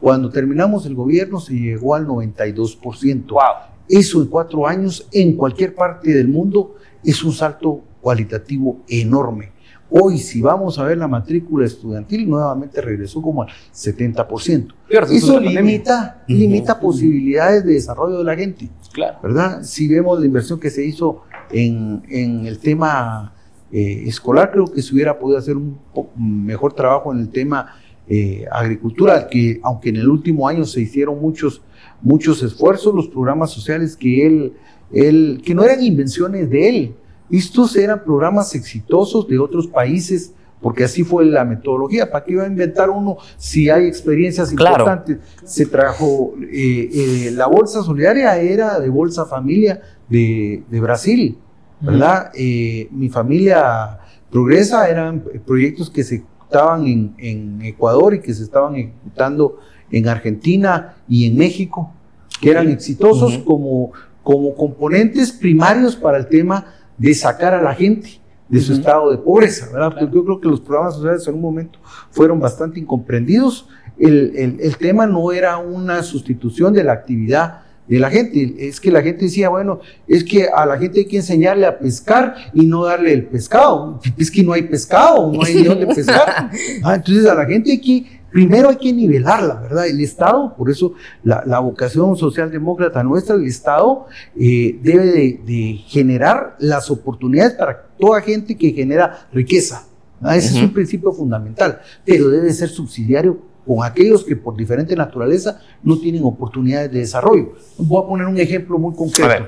Cuando 0.00 0.30
terminamos 0.30 0.86
el 0.86 0.94
gobierno 0.94 1.40
se 1.40 1.54
llegó 1.54 1.94
al 1.94 2.06
92%. 2.06 3.26
Wow. 3.28 3.40
Eso 3.88 4.20
en 4.20 4.28
cuatro 4.28 4.66
años 4.66 5.08
en 5.12 5.34
cualquier 5.34 5.74
parte 5.74 6.12
del 6.12 6.28
mundo 6.28 6.76
es 7.02 7.22
un 7.24 7.32
salto 7.32 7.80
cualitativo 8.00 8.80
enorme. 8.88 9.52
Hoy, 9.90 10.18
si 10.18 10.42
vamos 10.42 10.78
a 10.78 10.84
ver 10.84 10.98
la 10.98 11.08
matrícula 11.08 11.64
estudiantil, 11.64 12.28
nuevamente 12.28 12.80
regresó 12.82 13.22
como 13.22 13.42
al 13.42 13.48
70%. 13.74 14.74
Eso 15.10 15.40
limita, 15.40 16.22
limita 16.28 16.78
posibilidades 16.78 17.64
de 17.64 17.72
desarrollo 17.72 18.18
de 18.18 18.24
la 18.24 18.36
gente. 18.36 18.68
Claro. 18.92 19.18
¿Verdad? 19.22 19.62
Si 19.62 19.88
vemos 19.88 20.20
la 20.20 20.26
inversión 20.26 20.60
que 20.60 20.68
se 20.68 20.84
hizo 20.84 21.22
en, 21.50 22.02
en 22.10 22.44
el 22.44 22.58
tema 22.58 23.32
eh, 23.72 24.04
escolar, 24.06 24.50
creo 24.50 24.66
que 24.66 24.82
se 24.82 24.94
hubiera 24.94 25.18
podido 25.18 25.38
hacer 25.38 25.56
un 25.56 25.78
mejor 26.16 26.74
trabajo 26.74 27.10
en 27.10 27.20
el 27.20 27.30
tema 27.30 27.74
eh, 28.10 28.46
agricultura, 28.50 29.28
que 29.28 29.60
aunque 29.62 29.90
en 29.90 29.96
el 29.96 30.08
último 30.08 30.48
año 30.48 30.64
se 30.64 30.80
hicieron 30.80 31.20
muchos, 31.20 31.60
muchos 32.00 32.42
esfuerzos, 32.42 32.94
los 32.94 33.08
programas 33.08 33.50
sociales 33.50 33.94
que 33.94 34.26
él, 34.26 34.52
él, 34.90 35.42
que 35.44 35.54
no 35.54 35.62
eran 35.62 35.82
invenciones 35.82 36.48
de 36.48 36.68
él, 36.70 36.94
estos 37.30 37.76
eran 37.76 38.02
programas 38.02 38.54
exitosos 38.54 39.28
de 39.28 39.38
otros 39.38 39.66
países, 39.66 40.32
porque 40.62 40.84
así 40.84 41.04
fue 41.04 41.26
la 41.26 41.44
metodología. 41.44 42.10
¿Para 42.10 42.24
qué 42.24 42.32
iba 42.32 42.44
a 42.44 42.46
inventar 42.46 42.88
uno 42.88 43.18
si 43.36 43.68
hay 43.68 43.86
experiencias 43.86 44.50
importantes? 44.52 45.18
Se 45.44 45.66
trajo, 45.66 46.32
eh, 46.50 46.88
eh, 46.90 47.30
la 47.34 47.46
bolsa 47.46 47.82
solidaria 47.82 48.38
era 48.38 48.80
de 48.80 48.88
Bolsa 48.88 49.26
Familia 49.26 49.82
de, 50.08 50.62
de 50.70 50.80
Brasil, 50.80 51.36
¿verdad? 51.80 52.32
mi 52.34 53.10
familia 53.10 54.00
progresa, 54.30 54.88
eran 54.88 55.22
proyectos 55.46 55.90
que 55.90 56.02
se 56.02 56.24
estaban 56.48 57.14
en, 57.18 57.60
Ecuador 57.62 58.14
y 58.14 58.20
que 58.20 58.32
se 58.32 58.42
estaban 58.42 58.74
ejecutando 58.74 59.58
en 59.90 60.08
Argentina 60.08 60.96
y 61.06 61.26
en 61.26 61.36
México, 61.36 61.92
que 62.40 62.50
eran 62.50 62.70
exitosos 62.70 63.38
como, 63.38 63.92
como 64.22 64.54
componentes 64.54 65.30
primarios 65.30 65.94
para 65.94 66.16
el 66.16 66.26
tema 66.26 66.66
de 66.96 67.14
sacar 67.14 67.52
a 67.52 67.62
la 67.62 67.74
gente 67.74 68.20
de 68.48 68.60
su 68.60 68.72
estado 68.72 69.10
de 69.10 69.18
pobreza, 69.18 69.66
¿verdad? 69.70 69.90
Porque 69.90 70.14
yo 70.14 70.24
creo 70.24 70.40
que 70.40 70.48
los 70.48 70.60
programas 70.60 70.94
sociales 70.94 71.28
en 71.28 71.34
un 71.34 71.42
momento 71.42 71.78
fueron 72.10 72.40
bastante 72.40 72.80
incomprendidos. 72.80 73.68
El, 73.98 74.58
el 74.58 74.76
tema 74.78 75.06
no 75.06 75.32
era 75.32 75.58
una 75.58 76.02
sustitución 76.02 76.72
de 76.72 76.84
la 76.84 76.92
actividad 76.92 77.62
de 77.88 77.98
la 77.98 78.10
gente. 78.10 78.54
Es 78.58 78.80
que 78.80 78.90
la 78.90 79.02
gente 79.02 79.24
decía, 79.24 79.48
bueno, 79.48 79.80
es 80.06 80.22
que 80.22 80.48
a 80.48 80.66
la 80.66 80.78
gente 80.78 81.00
hay 81.00 81.06
que 81.06 81.16
enseñarle 81.16 81.66
a 81.66 81.78
pescar 81.78 82.34
y 82.52 82.66
no 82.66 82.84
darle 82.84 83.12
el 83.12 83.24
pescado. 83.26 84.00
Es 84.16 84.30
que 84.30 84.42
no 84.42 84.52
hay 84.52 84.62
pescado, 84.62 85.32
no 85.32 85.42
hay 85.42 85.54
ni 85.54 85.64
dónde 85.64 85.86
pescar. 85.94 86.50
Ah, 86.84 86.94
entonces 86.94 87.26
a 87.26 87.34
la 87.34 87.46
gente 87.46 87.72
hay 87.72 87.80
que, 87.80 88.20
primero 88.30 88.68
hay 88.68 88.76
que 88.76 88.92
nivelarla, 88.92 89.54
¿verdad? 89.60 89.86
El 89.86 90.00
Estado, 90.00 90.54
por 90.56 90.70
eso 90.70 90.92
la, 91.24 91.58
vocación 91.58 92.16
socialdemócrata 92.16 93.02
nuestra, 93.02 93.36
el 93.36 93.46
Estado 93.46 94.06
eh, 94.38 94.78
debe 94.82 95.40
de, 95.44 95.80
generar 95.86 96.56
las 96.58 96.90
oportunidades 96.90 97.54
para 97.54 97.88
toda 97.98 98.20
gente 98.20 98.56
que 98.56 98.72
genera 98.72 99.28
riqueza. 99.32 99.84
Ese 100.20 100.56
es 100.56 100.62
un 100.62 100.72
principio 100.72 101.12
fundamental, 101.12 101.80
pero 102.04 102.28
debe 102.28 102.52
ser 102.52 102.68
subsidiario 102.68 103.38
con 103.68 103.84
aquellos 103.84 104.24
que 104.24 104.34
por 104.34 104.56
diferente 104.56 104.96
naturaleza 104.96 105.60
no 105.82 105.98
tienen 105.98 106.24
oportunidades 106.24 106.90
de 106.90 107.00
desarrollo. 107.00 107.52
Voy 107.76 108.02
a 108.02 108.08
poner 108.08 108.26
un 108.26 108.38
ejemplo 108.38 108.78
muy 108.78 108.94
concreto. 108.94 109.46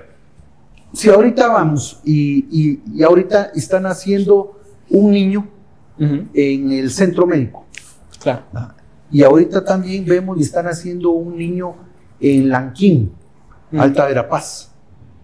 Si 0.92 1.08
ahorita 1.08 1.48
vamos 1.48 2.00
y, 2.04 2.80
y, 2.94 3.02
ahorita 3.02 3.52
están 3.54 3.86
haciendo 3.86 4.60
un 4.90 5.10
niño 5.10 5.48
en 5.98 6.70
el 6.70 6.90
centro 6.90 7.26
médico. 7.26 7.64
Claro. 8.22 8.42
Ah, 8.52 8.74
y 9.10 9.22
ahorita 9.22 9.64
también 9.64 10.04
vemos 10.04 10.36
y 10.38 10.42
están 10.42 10.66
haciendo 10.66 11.10
un 11.12 11.38
niño 11.38 11.74
en 12.20 12.50
Lanquín, 12.50 13.12
Alta 13.72 14.04
Verapaz, 14.04 14.70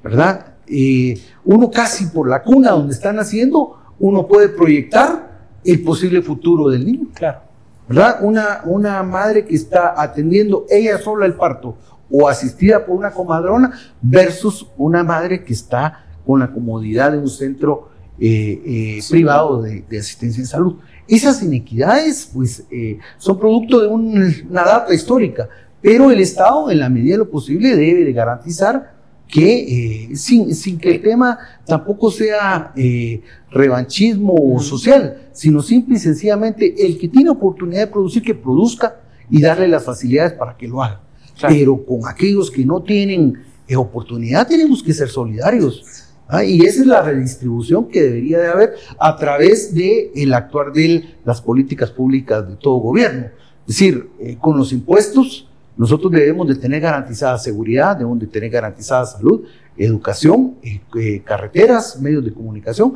¿verdad? 0.03 0.55
Eh, 0.67 1.21
uno 1.45 1.71
casi 1.71 2.07
por 2.07 2.31
la 2.31 2.43
cuna 2.43 2.71
donde 2.71 2.95
están 2.95 3.19
haciendo, 3.19 3.79
uno 3.99 4.27
puede 4.27 4.49
proyectar 4.49 5.51
el 5.63 5.83
posible 5.83 6.23
futuro 6.23 6.71
del 6.71 6.87
niño. 6.87 7.09
Claro. 7.13 7.46
¿Verdad? 7.89 8.19
Una, 8.23 8.63
una 8.65 9.03
madre 9.03 9.45
que 9.45 9.55
está 9.55 9.95
atendiendo 10.01 10.67
ella 10.69 10.99
sola 10.99 11.27
el 11.27 11.35
parto 11.35 11.77
o 12.11 12.29
asistida 12.29 12.85
por 12.85 12.97
una 12.97 13.11
comadrona 13.11 13.73
versus 14.01 14.67
una 14.77 15.03
madre 15.03 15.45
que 15.45 15.53
está 15.53 16.05
con 16.25 16.41
la 16.41 16.51
comodidad 16.51 17.13
de 17.13 17.19
un 17.19 17.29
centro 17.29 17.89
eh, 18.19 18.63
eh, 18.65 19.01
privado 19.11 19.63
de, 19.63 19.85
asistencia 19.99 20.41
en 20.41 20.47
salud. 20.47 20.77
Esas 21.07 21.43
inequidades, 21.43 22.31
pues, 22.33 22.65
eh, 22.71 22.99
son 23.19 23.39
producto 23.39 23.81
de 23.81 23.89
una 23.89 24.65
data 24.65 24.93
histórica, 24.93 25.49
pero 25.81 26.11
el 26.11 26.21
Estado, 26.21 26.71
en 26.71 26.81
la 26.81 26.89
medida 26.89 27.13
de 27.13 27.19
lo 27.19 27.31
posible, 27.31 27.77
debe 27.77 28.05
de 28.05 28.13
garantizar 28.13 28.96
que 29.29 30.11
eh, 30.13 30.17
sin, 30.17 30.55
sin, 30.55 30.79
que 30.79 30.91
el 30.91 31.03
tema 31.03 31.39
tampoco 31.67 32.11
sea 32.11 32.73
eh, 32.77 33.23
revanchismo 33.51 34.59
social, 34.61 35.29
sino 35.33 35.63
simple 35.63 35.97
y 35.97 35.99
sencillamente 35.99 36.87
el 36.87 36.99
que 36.99 37.09
tiene 37.09 37.31
oportunidad 37.31 37.81
de 37.83 37.87
producir, 37.89 38.23
que 38.23 38.35
produzca 38.35 39.01
y 39.29 39.41
darle 39.41 39.69
las 39.69 39.85
facilidades 39.85 40.33
para 40.35 40.57
que 40.57 40.69
lo 40.69 40.83
haga. 40.83 41.01
Pero 41.49 41.85
con 41.85 42.09
aquellos 42.09 42.51
que 42.51 42.65
no 42.65 42.83
tienen 42.83 43.35
eh, 43.67 43.77
oportunidad 43.77 44.47
tenemos 44.47 44.83
que 44.83 44.95
ser 44.95 45.09
solidarios. 45.09 46.07
¿ah? 46.29 46.45
Y 46.45 46.61
esa 46.61 46.81
es 46.81 46.87
la 46.87 47.03
redistribución 47.03 47.89
que 47.89 48.03
debería 48.03 48.39
de 48.39 48.49
haber 48.49 48.75
a 48.99 49.17
través 49.17 49.75
del 49.75 50.11
el 50.15 50.33
actuar 50.35 50.73
de 50.73 51.17
las 51.25 51.43
políticas 51.43 51.91
públicas 51.91 52.49
de 52.49 52.57
todo 52.57 52.77
gobierno. 52.77 53.27
Es 53.67 53.79
decir, 53.79 54.09
con 54.41 54.57
los 54.57 54.73
impuestos, 54.73 55.49
nosotros 55.77 56.11
debemos 56.11 56.49
de 56.49 56.55
tener 56.57 56.81
garantizada 56.81 57.39
seguridad, 57.39 57.97
debemos 57.97 58.19
de 58.19 58.27
tener 58.27 58.51
garantizada 58.51 59.05
salud, 59.05 59.43
educación, 59.77 60.57
eh, 60.63 60.81
eh, 60.99 61.23
carreteras, 61.23 62.01
medios 62.01 62.25
de 62.25 62.33
comunicación. 62.33 62.95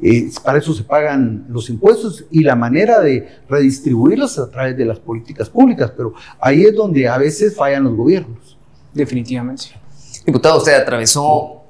Eh, 0.00 0.30
para 0.42 0.58
eso 0.58 0.72
se 0.72 0.82
pagan 0.82 1.46
los 1.48 1.68
impuestos 1.70 2.24
y 2.30 2.42
la 2.42 2.56
manera 2.56 3.00
de 3.00 3.28
redistribuirlos 3.48 4.38
a 4.38 4.50
través 4.50 4.76
de 4.76 4.84
las 4.84 4.98
políticas 4.98 5.48
públicas, 5.48 5.92
pero 5.96 6.14
ahí 6.40 6.62
es 6.62 6.74
donde 6.74 7.08
a 7.08 7.18
veces 7.18 7.54
fallan 7.56 7.84
los 7.84 7.96
gobiernos. 7.96 8.56
Definitivamente. 8.92 9.64
Diputado, 10.26 10.58
usted 10.58 10.74
atravesó 10.74 11.64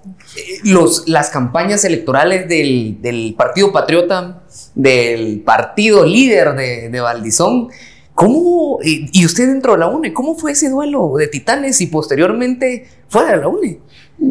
los, 0.64 1.08
las 1.08 1.30
campañas 1.30 1.84
electorales 1.84 2.48
del, 2.48 3.34
Partido 3.36 3.72
Patriota, 3.72 4.42
del 4.74 5.40
partido 5.40 6.04
líder 6.04 6.54
de, 6.54 6.88
de 6.90 7.00
Valdizón. 7.00 7.68
¿Cómo, 8.14 8.78
y 8.82 9.24
usted 9.24 9.48
dentro 9.48 9.72
de 9.72 9.78
la 9.78 9.88
UNE, 9.88 10.12
cómo 10.12 10.34
fue 10.34 10.52
ese 10.52 10.68
duelo 10.68 11.14
de 11.16 11.28
titanes 11.28 11.80
y 11.80 11.86
posteriormente 11.86 12.86
fuera 13.08 13.32
de 13.32 13.36
la 13.38 13.48
UNE? 13.48 13.80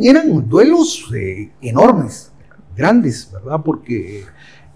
Eran 0.01 0.47
duelos 0.47 1.11
eh, 1.15 1.49
enormes, 1.61 2.31
grandes, 2.75 3.29
¿verdad? 3.31 3.61
Porque 3.65 4.23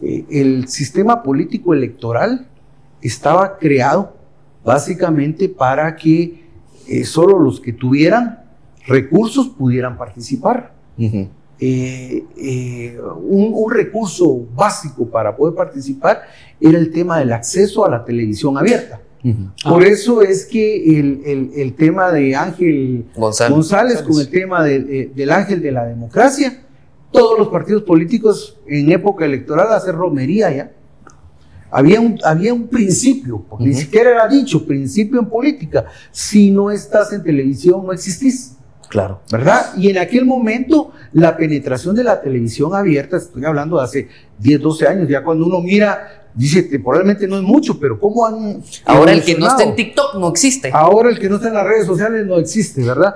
eh, 0.02 0.26
el 0.30 0.68
sistema 0.68 1.24
político 1.24 1.74
electoral 1.74 2.48
estaba 3.02 3.58
creado 3.58 4.16
básicamente 4.64 5.48
para 5.48 5.96
que 5.96 6.44
eh, 6.88 7.06
solo 7.06 7.40
los 7.40 7.60
que 7.60 7.74
tuvieran 7.74 8.44
recursos 8.88 9.50
pudieran 9.50 9.98
participar. 9.98 10.74
Un, 11.62 13.70
recurso 13.70 14.46
básico 14.56 15.08
para 15.08 15.36
poder 15.36 15.56
participar 15.56 16.24
era 16.60 16.78
el 16.78 16.92
tema 16.92 17.20
del 17.20 17.34
acceso 17.34 17.86
a 17.86 17.90
la 17.90 18.04
televisión 18.04 18.58
abierta. 18.58 19.02
Por 19.64 19.84
eso 19.84 20.22
es 20.22 20.46
que 20.46 21.00
el, 21.00 21.74
tema 21.76 22.12
de 22.12 22.36
Ángel 22.36 23.06
González, 23.16 24.02
con 24.02 24.20
el 24.20 24.30
tema 24.30 24.64
del 24.64 25.32
ángel 25.32 25.62
de 25.62 25.72
la 25.72 25.86
democracia 25.86 26.62
todos 27.16 27.40
los 27.40 27.48
partidos 27.48 27.84
políticos 27.84 28.58
en 28.68 28.92
época 28.92 29.26
electoral 29.26 29.72
hacer 29.72 29.96
romería 29.96 30.52
ya. 30.52 30.72
Había 31.72 32.00
un, 32.00 32.20
había 32.24 32.54
un 32.54 32.68
principio, 32.68 33.44
porque 33.50 33.66
ni 33.66 33.74
siquiera 33.74 34.12
era 34.12 34.28
dicho, 34.28 34.66
principio 34.66 35.20
en 35.20 35.28
política. 35.28 35.86
Si 36.12 36.52
no 36.52 36.72
estás 36.72 37.12
en 37.12 37.24
televisión, 37.24 37.86
no 37.86 37.92
existís. 37.92 38.55
Claro. 38.90 39.22
¿Verdad? 39.32 39.74
Y 39.78 39.90
en 39.90 39.98
aquel 39.98 40.26
momento, 40.26 40.92
la 41.14 41.36
penetración 41.36 41.96
de 41.96 42.04
la 42.04 42.22
televisión 42.22 42.74
abierta, 42.76 43.18
estoy 43.18 43.44
hablando 43.46 43.78
de 43.78 43.84
hace 43.84 44.08
10, 44.40 44.62
12 44.62 44.88
años, 44.88 45.10
ya 45.10 45.24
cuando 45.24 45.46
uno 45.46 45.62
mira, 45.62 46.30
dice, 46.34 46.64
temporalmente 46.64 47.28
no 47.28 47.38
es 47.38 47.44
mucho, 47.44 47.80
pero 47.80 48.00
¿cómo 48.00 48.26
han... 48.26 48.62
Ahora 48.86 49.14
el 49.14 49.24
que 49.24 49.38
no 49.38 49.48
está 49.48 49.64
en 49.64 49.76
TikTok 49.76 50.16
no 50.16 50.30
existe. 50.30 50.72
Ahora 50.74 51.10
el 51.10 51.20
que 51.20 51.30
no 51.30 51.36
está 51.36 51.48
en 51.48 51.56
las 51.56 51.66
redes 51.66 51.86
sociales 51.86 52.26
no 52.28 52.38
existe, 52.38 52.84
¿verdad? 52.84 53.16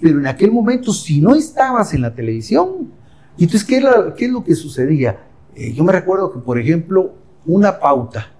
pero 0.00 0.18
en 0.18 0.26
aquel 0.26 0.50
momento, 0.50 0.92
si 0.92 1.20
no 1.20 1.34
estabas 1.34 1.94
en 1.94 2.02
la 2.02 2.14
televisión, 2.14 2.92
entonces, 3.38 3.64
¿qué, 3.64 3.82
qué 4.16 4.24
es 4.26 4.30
lo 4.30 4.42
que 4.42 4.54
sucedía? 4.54 5.18
Eh, 5.54 5.72
yo 5.74 5.84
me 5.84 5.92
recuerdo 5.92 6.32
que, 6.32 6.38
por 6.38 6.58
ejemplo, 6.58 7.12
una 7.44 7.78
pauta 7.78 8.32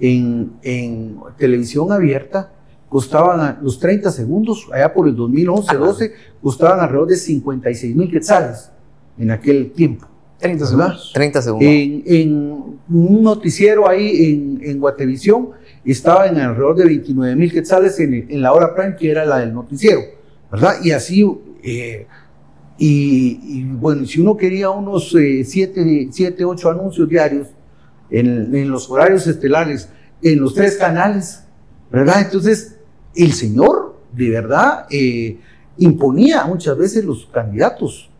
en, 0.00 0.52
en 0.62 1.18
televisión 1.38 1.92
abierta 1.92 2.52
costaban 2.90 3.60
los 3.62 3.78
30 3.78 4.10
segundos, 4.10 4.68
allá 4.72 4.92
por 4.92 5.08
el 5.08 5.16
2011-12, 5.16 6.12
costaban 6.42 6.80
alrededor 6.80 7.08
de 7.08 7.16
56 7.16 7.96
mil 7.96 8.10
quetzales 8.10 8.70
en 9.16 9.30
aquel 9.30 9.70
tiempo. 9.70 10.06
30 10.40 10.66
segundos. 10.66 11.10
30 11.14 11.42
segundos. 11.42 11.68
En, 11.70 12.80
un 12.88 13.22
noticiero 13.22 13.88
ahí 13.88 14.32
en, 14.32 14.60
en 14.64 14.80
Guatevisión 14.80 15.50
estaba 15.84 16.26
en 16.26 16.38
alrededor 16.38 16.76
de 16.76 16.86
29 16.86 17.36
mil 17.36 17.52
quetzales 17.52 18.00
en, 18.00 18.26
en, 18.28 18.42
la 18.42 18.52
hora 18.52 18.74
prime, 18.74 18.96
que 18.96 19.08
era 19.08 19.24
la 19.24 19.38
del 19.38 19.54
noticiero, 19.54 20.00
¿verdad? 20.50 20.74
Y 20.82 20.90
así, 20.90 21.24
eh, 21.62 22.06
y, 22.76 23.64
bueno, 23.64 24.04
si 24.04 24.20
uno 24.20 24.36
quería 24.36 24.70
unos 24.70 25.10
7, 25.10 26.08
7, 26.10 26.44
8 26.44 26.70
anuncios 26.70 27.08
diarios 27.08 27.46
en, 28.10 28.52
en 28.52 28.68
los 28.68 28.90
horarios 28.90 29.28
estelares, 29.28 29.88
en 30.22 30.40
los 30.40 30.54
tres 30.54 30.76
canales, 30.76 31.44
¿verdad? 31.92 32.22
Entonces, 32.22 32.79
el 33.14 33.32
señor 33.32 33.96
de 34.12 34.30
verdad 34.30 34.86
eh, 34.90 35.38
imponía 35.78 36.44
muchas 36.44 36.76
veces 36.76 37.04
los 37.04 37.26
candidatos. 37.26 38.10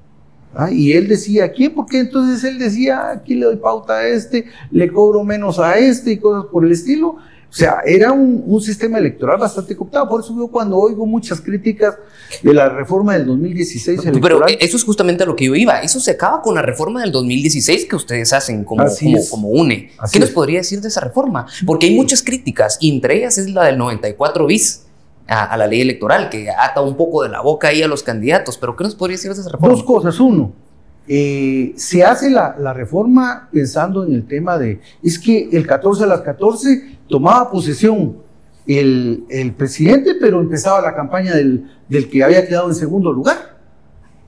¿ah? 0.55 0.71
Y 0.71 0.93
él 0.93 1.09
decía, 1.09 1.53
¿quién? 1.53 1.75
Porque 1.75 2.01
entonces 2.01 2.43
él 2.45 2.59
decía, 2.59 3.11
aquí 3.11 3.35
le 3.35 3.47
doy 3.47 3.57
pauta 3.57 3.95
a 3.95 4.07
este, 4.07 4.47
le 4.71 4.91
cobro 4.93 5.25
menos 5.25 5.59
a 5.59 5.79
este 5.79 6.13
y 6.13 6.19
cosas 6.19 6.47
por 6.51 6.65
el 6.65 6.73
estilo. 6.73 7.17
O 7.51 7.53
sea, 7.53 7.81
era 7.85 8.13
un, 8.13 8.61
sistema 8.61 8.99
electoral 8.99 9.39
bastante 9.39 9.77
cooptado. 9.77 10.09
Por 10.09 10.21
eso 10.21 10.35
yo 10.37 10.47
cuando 10.47 10.77
oigo 10.77 11.05
muchas 11.05 11.41
críticas 11.41 11.97
de 12.43 12.55
la 12.55 12.69
reforma 12.69 13.15
del 13.15 13.27
2016 13.27 14.01
electoral, 14.07 14.47
Pero 14.47 14.59
eso 14.61 14.77
es 14.77 14.85
justamente 14.85 15.25
a 15.25 15.27
lo 15.27 15.35
que 15.35 15.47
yo 15.47 15.57
iba. 15.57 15.81
Eso 15.81 15.99
se 15.99 16.13
acaba 16.13 16.43
con 16.43 16.55
la 16.55 16.63
reforma 16.63 17.01
del 17.01 17.11
2016 17.11 17.87
que 17.87 17.97
ustedes 17.97 18.33
hacen 18.33 18.63
como, 18.63 18.85
como, 19.31 19.49
UNE. 19.49 19.91
¿Qué 20.13 20.21
nos 20.21 20.31
podría 20.31 20.59
decir 20.59 20.81
de 20.81 20.89
esa 20.89 21.01
reforma? 21.01 21.47
Porque 21.67 21.87
hay 21.87 21.97
muchas 21.97 22.23
críticas, 22.23 22.79
y 22.81 22.91
entre 22.91 23.19
ellas 23.19 23.37
es 23.39 23.51
la 23.51 23.65
del 23.65 23.79
94 23.79 24.47
bis. 24.47 24.87
A, 25.33 25.57
la 25.57 25.69
ley 25.69 25.81
electoral, 25.81 26.29
que 26.29 26.51
ata 26.51 26.81
un 26.81 26.97
poco 26.97 27.23
de 27.23 27.29
la 27.29 27.41
boca 27.41 27.69
ahí 27.69 27.85
a 27.85 27.87
los 27.87 28.03
candidatos, 28.03 28.59
pero 28.59 28.75
¿qué 28.75 28.83
nos 28.83 28.97
podría 28.97 29.17
decir 29.17 29.33
de 29.33 29.41
esa 29.41 29.49
reforma? 29.49 29.77
Dos 29.77 29.85
cosas. 29.85 30.19
Uno, 30.19 30.53
eh, 31.09 31.73
se 31.77 32.05
hace 32.05 32.31
la, 32.31 32.57
la, 32.59 32.73
reforma 32.73 33.49
pensando 33.53 34.05
en 34.05 34.15
el 34.15 34.27
tema 34.27 34.59
de, 34.59 34.81
es 35.03 35.19
que 35.19 35.49
el 35.53 35.67
14 35.67 36.05
a 36.05 36.07
las 36.07 36.21
14 36.21 36.99
tomaba 37.09 37.51
posesión 37.51 38.17
el, 38.67 39.25
el 39.29 39.53
presidente, 39.55 40.15
pero 40.21 40.41
empezaba 40.41 40.81
la 40.81 40.95
campaña 40.95 41.35
del, 41.35 41.69
del, 41.89 42.09
que 42.09 42.23
había 42.23 42.47
quedado 42.47 42.69
en 42.69 42.75
segundo 42.75 43.13
lugar. 43.13 43.59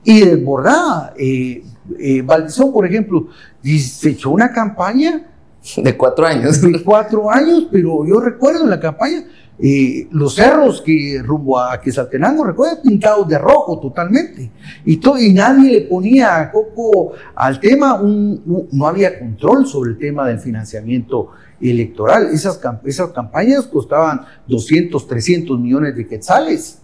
Y 0.03 0.21
desbordada. 0.21 1.13
Eh, 1.17 1.63
eh, 1.97 2.21
Valdizón, 2.21 2.73
por 2.73 2.85
ejemplo, 2.85 3.27
se 3.63 4.09
echó 4.09 4.31
una 4.31 4.51
campaña. 4.51 5.29
De 5.77 5.95
cuatro 5.95 6.25
años. 6.25 6.61
De 6.61 6.83
cuatro 6.83 7.31
años, 7.31 7.67
pero 7.71 8.05
yo 8.05 8.19
recuerdo 8.19 8.63
en 8.63 8.69
la 8.69 8.79
campaña 8.81 9.23
eh, 9.59 10.07
los 10.11 10.33
cerros 10.33 10.81
que 10.81 11.21
rumbo 11.23 11.59
a 11.59 11.79
Quesaltenango, 11.79 12.43
recuerda, 12.43 12.81
pintados 12.81 13.27
de 13.27 13.37
rojo 13.37 13.79
totalmente. 13.79 14.51
Y, 14.83 14.97
todo, 14.97 15.19
y 15.19 15.31
nadie 15.31 15.71
le 15.71 15.81
ponía 15.81 16.49
coco 16.51 17.13
al 17.35 17.59
tema, 17.59 18.01
un, 18.01 18.67
no 18.71 18.87
había 18.87 19.19
control 19.19 19.67
sobre 19.67 19.91
el 19.91 19.97
tema 19.97 20.27
del 20.27 20.39
financiamiento 20.39 21.29
electoral. 21.61 22.29
Esas, 22.33 22.59
esas 22.83 23.11
campañas 23.11 23.65
costaban 23.67 24.21
200, 24.47 25.07
300 25.07 25.59
millones 25.59 25.95
de 25.95 26.07
quetzales. 26.07 26.79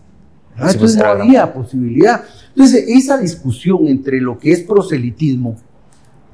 Pues, 0.58 0.74
Entonces 0.74 0.98
no 0.98 1.06
había 1.06 1.52
posibilidad. 1.52 2.24
Entonces, 2.50 2.86
esa 2.88 3.18
discusión 3.18 3.88
entre 3.88 4.22
lo 4.22 4.38
que 4.38 4.52
es 4.52 4.62
proselitismo 4.62 5.58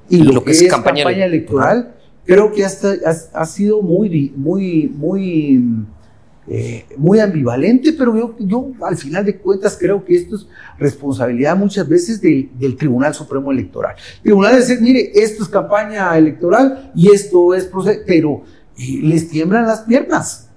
y, 0.09 0.17
lo, 0.23 0.43
que, 0.43 0.51
es, 0.51 0.67
campaña, 0.67 1.25
electoral, 1.25 1.95
creo 2.25 2.51
que 2.51 2.65
hasta, 2.65 2.89
ha, 3.05 3.41
ha, 3.41 3.45
sido 3.45 3.81
muy, 3.81 4.33
muy, 4.35 4.91
muy 4.95 5.85
eh, 6.47 6.85
muy 6.97 7.19
ambivalente, 7.19 7.93
pero 7.93 8.35
yo, 8.37 8.71
al 8.83 8.95
final 8.95 9.25
de 9.25 9.37
cuentas 9.37 9.75
creo 9.79 10.05
que 10.05 10.15
esto 10.15 10.35
es 10.35 10.47
responsabilidad 10.77 11.57
muchas 11.57 11.89
veces 11.89 12.21
del 12.21 12.75
Tribunal 12.77 13.15
Supremo 13.15 13.51
Electoral. 13.51 13.95
El 14.17 14.21
tribunal 14.21 14.55
dice, 14.57 14.79
mire, 14.79 15.11
esto 15.15 15.41
es 15.41 15.49
campaña 15.49 16.15
electoral 16.15 16.91
y 16.93 17.11
esto 17.11 17.55
es 17.55 17.65
proceso, 17.65 18.01
pero 18.05 18.43
eh, 18.77 18.99
les 19.01 19.27
tiemblan 19.27 19.65
las 19.65 19.81
piernas 19.81 20.49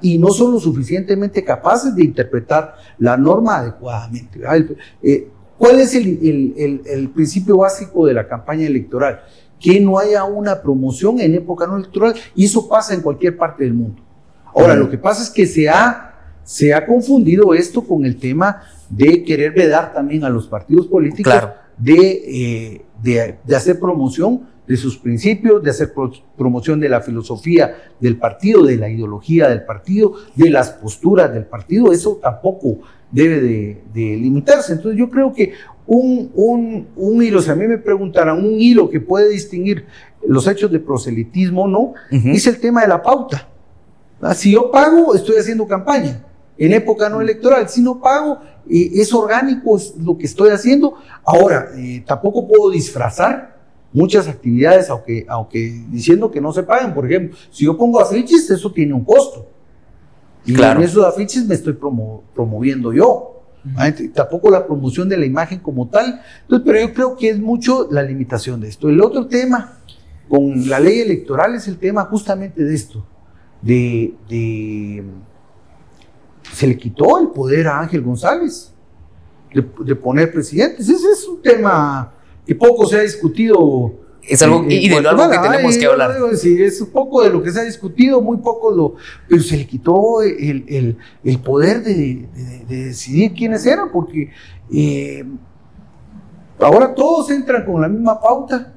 y 0.00 0.18
no 0.18 0.30
son 0.30 0.50
lo 0.50 0.58
suficientemente 0.58 1.44
capaces 1.44 1.94
de 1.94 2.02
interpretar 2.02 2.74
la 2.98 3.16
norma 3.16 3.58
adecuadamente. 3.58 4.40
Eh, 5.00 5.28
¿Cuál 5.56 5.78
es 5.78 5.94
el, 5.94 6.82
el 6.84 7.10
principio 7.10 7.58
básico 7.58 8.06
de 8.06 8.14
la 8.14 8.26
campaña 8.26 8.66
electoral? 8.66 9.20
Que 9.60 9.80
no 9.80 9.98
haya 9.98 10.24
una 10.24 10.60
promoción 10.60 11.20
en 11.20 11.34
época 11.34 11.66
no 11.68 11.76
electoral 11.76 12.14
y 12.34 12.44
eso 12.44 12.68
pasa 12.68 12.94
en 12.94 13.02
cualquier 13.02 13.36
parte 13.36 13.62
del 13.62 13.74
mundo. 13.74 14.02
Ahora, 14.54 14.74
lo 14.74 14.90
que 14.90 14.98
pasa 14.98 15.22
es 15.22 15.30
que 15.30 15.46
se 15.46 15.68
ha, 15.68 16.14
se 16.44 16.74
ha 16.74 16.84
confundido 16.86 17.54
esto 17.54 17.82
con 17.82 18.04
el 18.04 18.16
tema 18.16 18.62
de 18.88 19.22
querer 19.22 19.52
vedar 19.52 19.92
también 19.92 20.24
a 20.24 20.28
los 20.28 20.46
partidos 20.46 20.86
políticos 20.86 21.34
eh, 21.86 22.82
de, 23.02 23.36
de, 23.44 23.56
hacer 23.56 23.78
promoción 23.78 24.48
de 24.66 24.76
sus 24.76 24.98
principios, 24.98 25.62
de 25.62 25.70
hacer 25.70 25.92
promoción 26.36 26.80
de 26.80 26.88
la 26.88 27.00
filosofía 27.00 27.74
del 28.00 28.16
partido, 28.16 28.64
de 28.64 28.76
la 28.76 28.88
ideología 28.88 29.48
del 29.48 29.64
partido, 29.64 30.14
de 30.34 30.50
las 30.50 30.70
posturas 30.70 31.32
del 31.32 31.44
partido. 31.44 31.92
Eso 31.92 32.18
tampoco 32.22 32.80
debe 33.10 33.40
de, 33.40 34.16
limitarse. 34.16 34.72
Entonces 34.72 34.98
yo 34.98 35.08
creo 35.08 35.32
que 35.32 35.52
un, 35.86 36.30
un, 36.34 36.88
un, 36.96 37.22
hilo, 37.22 37.40
si 37.40 37.50
a 37.50 37.54
mí 37.54 37.66
me 37.66 37.78
preguntaran, 37.78 38.44
un 38.44 38.60
hilo 38.60 38.90
que 38.90 39.00
puede 39.00 39.30
distinguir 39.30 39.86
los 40.26 40.46
hechos 40.46 40.70
de 40.70 40.80
proselitismo 40.80 41.66
no, 41.66 41.94
es 42.10 42.46
el 42.46 42.60
tema 42.60 42.82
de 42.82 42.88
la 42.88 43.02
pauta. 43.02 43.48
Ah, 44.20 44.34
si 44.34 44.52
yo 44.52 44.70
pago, 44.70 45.14
estoy 45.14 45.36
haciendo 45.36 45.66
campaña. 45.66 46.24
En 46.56 46.72
época 46.72 47.08
no 47.08 47.20
electoral, 47.20 47.68
si 47.68 47.80
no 47.80 48.00
pago, 48.00 48.38
eh, 48.68 48.90
es 48.94 49.12
orgánico 49.14 49.76
es 49.76 49.94
lo 49.96 50.18
que 50.18 50.26
estoy 50.26 50.50
haciendo. 50.50 50.94
Ahora, 51.24 51.68
eh, 51.76 52.02
tampoco 52.04 52.48
puedo 52.48 52.70
disfrazar 52.70 53.56
muchas 53.92 54.26
actividades, 54.26 54.90
aunque, 54.90 55.24
aunque 55.28 55.84
diciendo 55.88 56.30
que 56.30 56.40
no 56.40 56.52
se 56.52 56.64
pagan. 56.64 56.94
Por 56.94 57.06
ejemplo, 57.06 57.38
si 57.50 57.64
yo 57.64 57.76
pongo 57.76 58.00
afiches, 58.00 58.50
eso 58.50 58.72
tiene 58.72 58.92
un 58.92 59.04
costo. 59.04 59.46
Y 60.44 60.60
en 60.60 60.82
esos 60.82 61.04
afiches 61.04 61.46
me 61.46 61.54
estoy 61.54 61.74
promoviendo 62.34 62.92
yo. 62.92 63.34
Ah, 63.76 63.92
tampoco 64.14 64.50
la 64.50 64.66
promoción 64.66 65.08
de 65.08 65.16
la 65.16 65.26
imagen 65.26 65.60
como 65.60 65.88
tal. 65.88 66.22
Entonces, 66.42 66.66
pero 66.66 66.80
yo 66.80 66.94
creo 66.94 67.16
que 67.16 67.30
es 67.30 67.38
mucho 67.38 67.86
la 67.90 68.02
limitación 68.02 68.60
de 68.60 68.68
esto. 68.68 68.88
El 68.88 69.00
otro 69.00 69.26
tema 69.26 69.78
con 70.28 70.68
la 70.68 70.80
ley 70.80 71.00
electoral 71.00 71.54
es 71.54 71.68
el 71.68 71.78
tema 71.78 72.04
justamente 72.06 72.64
de 72.64 72.74
esto 72.74 73.04
de, 73.62 75.04
se 76.52 76.66
le 76.66 76.76
quitó 76.76 77.18
el 77.18 77.28
poder 77.28 77.68
a 77.68 77.80
Ángel 77.80 78.02
González 78.02 78.72
de, 79.52 79.94
poner 79.96 80.32
presidentes. 80.32 80.88
Ese 80.88 81.08
es 81.10 81.26
un 81.26 81.40
tema 81.42 82.12
que 82.46 82.54
poco 82.54 82.86
se 82.86 82.98
ha 82.98 83.02
discutido. 83.02 83.94
Es 84.22 84.42
algo, 84.42 84.64
y 84.68 84.88
de 84.88 84.96
algo 84.96 85.30
que 85.30 85.38
tenemos 85.38 85.76
que 85.76 85.86
hablar. 85.86 86.14
es 86.32 86.80
un 86.80 86.90
poco 86.90 87.22
de 87.22 87.30
lo 87.30 87.42
que 87.42 87.50
se 87.50 87.60
ha 87.60 87.64
discutido, 87.64 88.20
muy 88.20 88.38
poco 88.38 88.70
lo, 88.70 88.94
pero 89.26 89.42
se 89.42 89.56
le 89.56 89.66
quitó 89.66 90.20
el, 90.22 90.96
poder 91.42 91.82
de, 91.82 92.26
decidir 92.68 93.32
quiénes 93.32 93.64
eran, 93.64 93.90
porque 93.90 94.30
eh, 94.70 95.24
ahora 96.60 96.94
todos 96.94 97.30
entran 97.30 97.64
con 97.64 97.80
la 97.80 97.88
misma 97.88 98.20
pauta. 98.20 98.74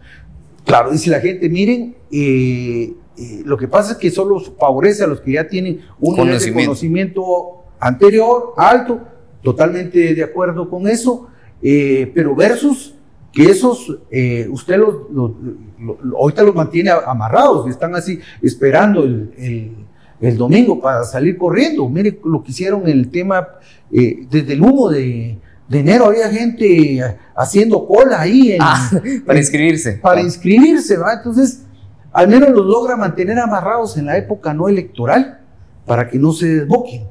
Claro, 0.64 0.92
dice 0.92 1.10
la 1.10 1.20
gente, 1.20 1.50
miren, 1.50 1.98
eh, 2.12 2.94
eh, 3.22 3.44
lo 3.46 3.56
que 3.56 3.68
pasa 3.68 3.92
es 3.92 3.98
que 4.00 4.10
solo 4.10 4.40
favorece 4.40 5.04
a 5.04 5.08
los 5.08 5.22
que 5.22 5.34
ya 5.34 5.48
tienen 5.48 5.82
un 6.00 6.16
conocimiento. 6.16 7.66
anterior, 7.80 8.54
alto, 8.58 9.00
totalmente 9.42 10.14
de 10.14 10.24
acuerdo 10.24 10.70
con 10.70 10.88
eso, 10.88 11.28
eh, 11.62 12.12
pero 12.16 12.36
versus 12.36 12.96
que 13.32 13.46
esos, 13.46 13.98
eh, 14.10 14.48
usted 14.50 14.78
los, 14.78 14.96
ahorita 16.16 16.44
los 16.44 16.56
mantiene 16.56 16.90
amarrados, 16.90 17.70
están 17.70 17.96
así 17.96 18.20
esperando 18.42 19.04
el, 19.04 19.76
el, 20.20 20.38
domingo 20.38 20.80
para 20.80 21.04
salir 21.04 21.38
corriendo. 21.38 21.88
Mire 21.90 22.20
lo 22.26 22.44
que 22.44 22.52
hicieron 22.52 22.82
en 22.84 23.00
el 23.00 23.10
tema 23.10 23.48
desde 23.90 24.54
el 24.54 24.62
humo 24.62 24.90
de, 24.90 25.38
de 25.68 25.80
enero 25.80 26.06
había 26.06 26.30
gente 26.30 27.02
haciendo 27.36 27.88
cola 27.88 28.22
ahí. 28.22 28.58
Ah, 28.60 28.92
para 29.26 29.40
inscribirse. 29.40 29.94
Para 29.94 30.22
inscribirse, 30.22 30.98
¿va? 30.98 31.14
Entonces, 31.14 31.64
al 32.14 32.28
menos 32.28 32.50
los 32.50 32.66
logra 32.66 32.96
mantener 32.96 33.40
amarrados 33.40 33.98
en 33.98 34.06
la 34.06 34.18
época 34.18 34.54
no 34.54 34.68
electoral 34.68 35.40
para 35.86 36.10
que 36.10 36.18
no 36.18 36.32
se 36.34 36.48
desboquen. 36.48 37.08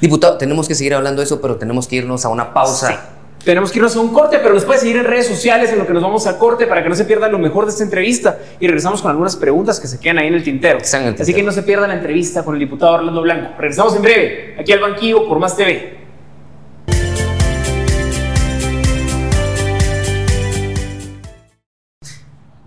Diputado, 0.00 0.38
tenemos 0.38 0.68
que 0.68 0.74
seguir 0.74 0.94
hablando 0.94 1.20
de 1.20 1.24
eso, 1.24 1.40
pero 1.40 1.56
tenemos 1.56 1.88
que 1.88 1.96
irnos 1.96 2.24
a 2.24 2.28
una 2.28 2.54
pausa. 2.54 3.10
Tenemos 3.44 3.70
que 3.70 3.78
irnos 3.78 3.94
a 3.96 4.00
un 4.00 4.12
corte, 4.12 4.38
pero 4.38 4.54
nos 4.54 4.64
puede 4.64 4.80
seguir 4.80 4.96
en 4.96 5.04
redes 5.04 5.26
sociales 5.26 5.70
en 5.72 5.78
lo 5.78 5.86
que 5.86 5.92
nos 5.92 6.02
vamos 6.02 6.26
a 6.26 6.38
corte 6.38 6.66
para 6.66 6.82
que 6.82 6.88
no 6.88 6.94
se 6.94 7.04
pierdan 7.04 7.30
lo 7.32 7.38
mejor 7.38 7.64
de 7.64 7.70
esta 7.70 7.84
entrevista. 7.84 8.38
Y 8.60 8.66
regresamos 8.66 9.02
con 9.02 9.10
algunas 9.10 9.36
preguntas 9.36 9.78
que 9.78 9.88
se 9.88 9.98
quedan 9.98 10.18
ahí 10.18 10.28
en 10.28 10.34
el 10.34 10.42
tintero. 10.42 10.78
Así 10.78 11.34
que 11.34 11.42
no 11.42 11.52
se 11.52 11.62
pierdan 11.62 11.88
la 11.88 11.96
entrevista 11.96 12.44
con 12.44 12.54
el 12.54 12.60
diputado 12.60 12.94
Orlando 12.94 13.22
Blanco. 13.22 13.54
Regresamos 13.58 13.94
en 13.96 14.02
breve, 14.02 14.56
aquí 14.58 14.72
al 14.72 14.80
banquillo 14.80 15.28
por 15.28 15.38
Más 15.38 15.56
TV. 15.56 16.05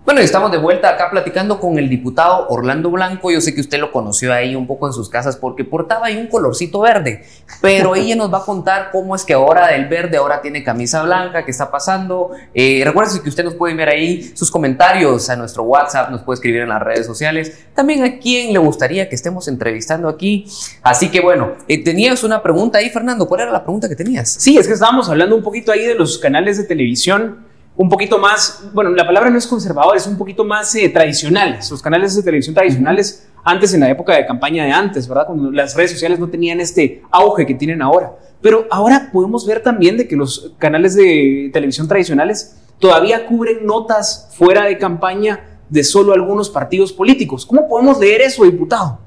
Bueno, 0.02 0.22
estamos 0.22 0.50
de 0.50 0.56
vuelta 0.56 0.88
acá 0.88 1.10
platicando 1.10 1.60
con 1.60 1.78
el 1.78 1.90
diputado 1.90 2.48
Orlando 2.48 2.90
Blanco. 2.90 3.30
Yo 3.30 3.40
sé 3.42 3.54
que 3.54 3.60
usted 3.60 3.78
lo 3.78 3.92
conoció 3.92 4.32
ahí 4.32 4.56
un 4.56 4.66
poco 4.66 4.86
en 4.86 4.94
sus 4.94 5.10
casas 5.10 5.36
porque 5.36 5.62
portaba 5.62 6.06
ahí 6.06 6.16
un 6.16 6.26
colorcito 6.26 6.80
verde, 6.80 7.22
pero 7.60 7.94
ella 7.94 8.16
nos 8.16 8.32
va 8.32 8.38
a 8.38 8.44
contar 8.44 8.88
cómo 8.92 9.14
es 9.14 9.26
que 9.26 9.34
ahora 9.34 9.74
el 9.76 9.88
verde 9.88 10.16
ahora 10.16 10.40
tiene 10.40 10.64
camisa 10.64 11.02
blanca, 11.02 11.44
qué 11.44 11.50
está 11.50 11.70
pasando. 11.70 12.30
Eh, 12.54 12.80
recuerden 12.82 13.22
que 13.22 13.28
usted 13.28 13.44
nos 13.44 13.54
puede 13.54 13.72
enviar 13.72 13.90
ahí 13.90 14.32
sus 14.34 14.50
comentarios 14.50 15.28
a 15.28 15.36
nuestro 15.36 15.64
WhatsApp, 15.64 16.10
nos 16.10 16.22
puede 16.22 16.36
escribir 16.36 16.62
en 16.62 16.70
las 16.70 16.82
redes 16.82 17.04
sociales. 17.04 17.66
También 17.74 18.02
a 18.02 18.18
quién 18.18 18.54
le 18.54 18.58
gustaría 18.58 19.06
que 19.06 19.14
estemos 19.14 19.48
entrevistando 19.48 20.08
aquí. 20.08 20.46
Así 20.82 21.10
que 21.10 21.20
bueno, 21.20 21.52
eh, 21.68 21.84
tenías 21.84 22.24
una 22.24 22.42
pregunta 22.42 22.78
ahí, 22.78 22.88
Fernando. 22.88 23.28
¿Cuál 23.28 23.42
era 23.42 23.52
la 23.52 23.62
pregunta 23.62 23.86
que 23.86 23.96
tenías? 23.96 24.30
Sí, 24.32 24.56
es 24.56 24.66
que 24.66 24.72
estábamos 24.72 25.10
hablando 25.10 25.36
un 25.36 25.42
poquito 25.42 25.70
ahí 25.70 25.86
de 25.86 25.94
los 25.94 26.18
canales 26.18 26.56
de 26.56 26.64
televisión 26.64 27.49
un 27.80 27.88
poquito 27.88 28.18
más, 28.18 28.62
bueno, 28.74 28.90
la 28.90 29.06
palabra 29.06 29.30
no 29.30 29.38
es 29.38 29.46
conservador, 29.46 29.96
es 29.96 30.06
un 30.06 30.18
poquito 30.18 30.44
más 30.44 30.74
eh, 30.74 30.90
tradicionales. 30.90 31.70
Los 31.70 31.80
canales 31.80 32.14
de 32.14 32.22
televisión 32.22 32.54
tradicionales, 32.54 33.26
antes 33.42 33.72
en 33.72 33.80
la 33.80 33.88
época 33.88 34.14
de 34.14 34.26
campaña 34.26 34.66
de 34.66 34.70
antes, 34.70 35.08
¿verdad? 35.08 35.24
Cuando 35.24 35.50
las 35.50 35.74
redes 35.74 35.92
sociales 35.92 36.18
no 36.18 36.28
tenían 36.28 36.60
este 36.60 37.00
auge 37.10 37.46
que 37.46 37.54
tienen 37.54 37.80
ahora. 37.80 38.12
Pero 38.42 38.66
ahora 38.70 39.08
podemos 39.10 39.46
ver 39.46 39.62
también 39.62 39.96
de 39.96 40.06
que 40.06 40.14
los 40.14 40.52
canales 40.58 40.94
de 40.94 41.48
televisión 41.54 41.88
tradicionales 41.88 42.60
todavía 42.78 43.24
cubren 43.24 43.64
notas 43.64 44.28
fuera 44.34 44.66
de 44.66 44.76
campaña 44.76 45.58
de 45.70 45.82
solo 45.82 46.12
algunos 46.12 46.50
partidos 46.50 46.92
políticos. 46.92 47.46
¿Cómo 47.46 47.66
podemos 47.66 47.98
leer 47.98 48.20
eso, 48.20 48.44
diputado? 48.44 48.98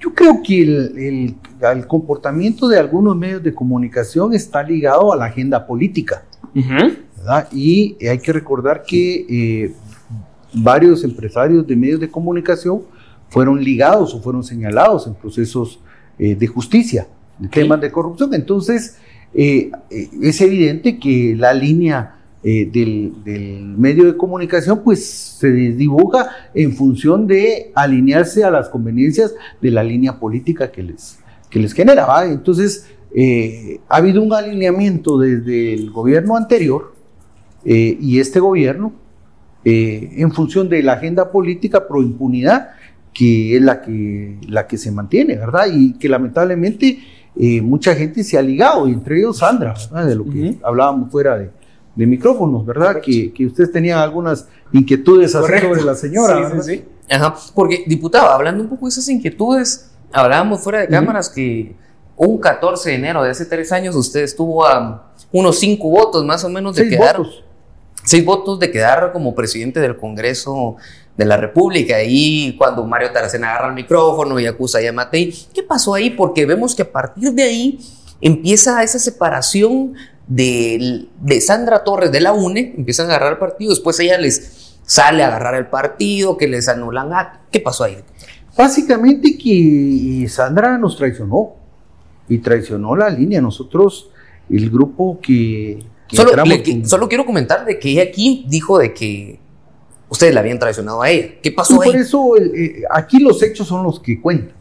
Yo 0.00 0.14
creo 0.14 0.40
que 0.42 0.62
el, 0.62 1.36
el, 1.60 1.86
comportamiento 1.86 2.66
de 2.66 2.78
algunos 2.78 3.14
medios 3.14 3.42
de 3.42 3.54
comunicación 3.54 4.32
está 4.32 4.62
ligado 4.62 5.12
a 5.12 5.16
la 5.16 5.26
agenda 5.26 5.66
política. 5.66 6.24
Y 7.52 7.96
hay 8.06 8.18
que 8.18 8.32
recordar 8.32 8.82
que 8.86 9.26
eh, 9.28 9.74
varios 10.52 11.04
empresarios 11.04 11.66
de 11.66 11.76
medios 11.76 12.00
de 12.00 12.10
comunicación 12.10 12.82
fueron 13.28 13.62
ligados 13.62 14.14
o 14.14 14.20
fueron 14.20 14.44
señalados 14.44 15.06
en 15.06 15.14
procesos 15.14 15.80
eh, 16.18 16.34
de 16.34 16.46
justicia, 16.46 17.08
de 17.38 17.48
temas 17.48 17.80
de 17.80 17.90
corrupción. 17.90 18.32
Entonces, 18.34 18.98
eh, 19.34 19.70
es 20.22 20.40
evidente 20.40 20.98
que 20.98 21.34
la 21.36 21.52
línea 21.52 22.12
del, 22.42 23.12
medio 23.76 24.04
de 24.04 24.16
comunicación 24.16 24.84
pues 24.84 25.04
se 25.04 25.50
dibuja 25.50 26.30
en 26.54 26.76
función 26.76 27.26
de 27.26 27.72
alinearse 27.74 28.44
a 28.44 28.52
las 28.52 28.68
conveniencias 28.68 29.34
de 29.60 29.72
la 29.72 29.82
línea 29.82 30.20
política 30.20 30.70
que 30.70 30.84
les, 30.84 31.18
que 31.50 31.58
les 31.58 31.72
genera. 31.72 32.06
Entonces, 32.24 32.86
ha 33.88 33.96
habido 33.96 34.22
un 34.22 34.32
alineamiento 34.32 35.18
desde 35.18 35.74
el 35.74 35.90
gobierno 35.90 36.36
anterior 36.36 36.95
eh, 37.68 37.98
y 38.00 38.20
este 38.20 38.38
gobierno 38.38 38.92
eh, 39.64 40.12
en 40.18 40.30
función 40.30 40.68
de 40.68 40.80
la 40.84 40.92
agenda 40.92 41.32
política 41.32 41.88
pro 41.88 42.00
impunidad, 42.00 42.70
que 43.12 43.56
es 43.56 43.62
la 43.62 43.82
que, 43.82 44.38
la 44.46 44.68
que 44.68 44.78
se 44.78 44.92
mantiene, 44.92 45.34
¿verdad? 45.34 45.66
Y 45.72 45.94
que 45.94 46.08
lamentablemente 46.08 47.00
eh, 47.34 47.60
mucha 47.60 47.96
gente 47.96 48.22
se 48.22 48.38
ha 48.38 48.42
ligado, 48.42 48.86
entre 48.86 49.18
ellos 49.18 49.38
Sandra, 49.38 49.74
de 50.06 50.14
lo 50.14 50.24
que 50.24 50.56
hablábamos 50.62 51.10
fuera 51.10 51.36
de, 51.36 51.50
de 51.96 52.06
micrófonos, 52.06 52.64
¿verdad? 52.64 53.00
Que, 53.00 53.32
que, 53.32 53.46
ustedes 53.46 53.72
tenían 53.72 53.98
algunas 53.98 54.46
inquietudes 54.72 55.32
sobre 55.32 55.82
la 55.82 55.96
señora. 55.96 56.48
Sí, 56.48 56.56
sí, 56.62 56.76
sí. 56.76 56.84
Ajá, 57.10 57.34
porque 57.52 57.82
diputado, 57.88 58.28
hablando 58.28 58.62
un 58.62 58.68
poco 58.68 58.86
de 58.86 58.90
esas 58.90 59.08
inquietudes, 59.08 59.90
hablábamos 60.12 60.60
fuera 60.60 60.82
de 60.82 60.88
cámaras 60.88 61.28
que 61.28 61.74
un 62.16 62.38
14 62.38 62.90
de 62.90 62.94
enero 62.94 63.24
de 63.24 63.30
hace 63.30 63.44
tres 63.44 63.72
años 63.72 63.96
usted 63.96 64.20
estuvo 64.22 64.64
a 64.64 65.12
unos 65.32 65.58
cinco 65.58 65.90
votos 65.90 66.24
más 66.24 66.44
o 66.44 66.48
menos 66.48 66.76
de 66.76 66.88
quedar 66.88 67.20
seis 68.06 68.24
votos 68.24 68.58
de 68.60 68.70
quedar 68.70 69.12
como 69.12 69.34
presidente 69.34 69.80
del 69.80 69.96
Congreso 69.96 70.76
de 71.16 71.24
la 71.24 71.36
República. 71.36 71.96
Y 72.02 72.56
cuando 72.56 72.84
Mario 72.84 73.10
Taracena 73.10 73.50
agarra 73.50 73.68
el 73.68 73.74
micrófono 73.74 74.38
y 74.38 74.46
acusa 74.46 74.78
a 74.78 74.92
Matei, 74.92 75.34
¿qué 75.52 75.62
pasó 75.62 75.94
ahí? 75.94 76.10
Porque 76.10 76.46
vemos 76.46 76.74
que 76.74 76.82
a 76.82 76.92
partir 76.92 77.32
de 77.32 77.42
ahí 77.42 77.80
empieza 78.20 78.82
esa 78.82 78.98
separación 78.98 79.94
de, 80.26 81.06
de 81.20 81.40
Sandra 81.40 81.84
Torres 81.84 82.12
de 82.12 82.20
la 82.20 82.32
UNE, 82.32 82.74
empiezan 82.76 83.06
a 83.06 83.10
agarrar 83.10 83.32
el 83.32 83.38
partido, 83.38 83.70
después 83.70 83.98
ella 84.00 84.18
les 84.18 84.78
sale 84.84 85.24
a 85.24 85.26
agarrar 85.26 85.56
el 85.56 85.66
partido, 85.66 86.36
que 86.36 86.46
les 86.46 86.68
anulan. 86.68 87.12
Ah, 87.12 87.40
¿Qué 87.50 87.60
pasó 87.60 87.84
ahí? 87.84 87.98
Básicamente 88.56 89.36
que 89.36 90.26
Sandra 90.28 90.78
nos 90.78 90.96
traicionó 90.96 91.56
y 92.28 92.38
traicionó 92.38 92.94
la 92.94 93.10
línea. 93.10 93.40
Nosotros, 93.40 94.10
el 94.48 94.70
grupo 94.70 95.18
que 95.20 95.84
Solo, 96.08 97.08
quiero 97.08 97.26
comentar 97.26 97.64
de 97.64 97.78
que 97.78 97.90
ella 97.90 98.04
aquí 98.04 98.44
dijo 98.48 98.78
de 98.78 98.94
que 98.94 99.40
ustedes 100.08 100.32
la 100.34 100.40
habían 100.40 100.58
traicionado 100.58 101.02
a 101.02 101.10
ella. 101.10 101.34
¿Qué 101.42 101.50
pasó 101.50 101.80
ahí? 101.82 101.90
Por 101.90 102.00
eso 102.00 102.36
eh, 102.36 102.82
aquí 102.90 103.18
los 103.18 103.42
hechos 103.42 103.66
son 103.66 103.82
los 103.82 104.00
que 104.00 104.20
cuentan. 104.20 104.54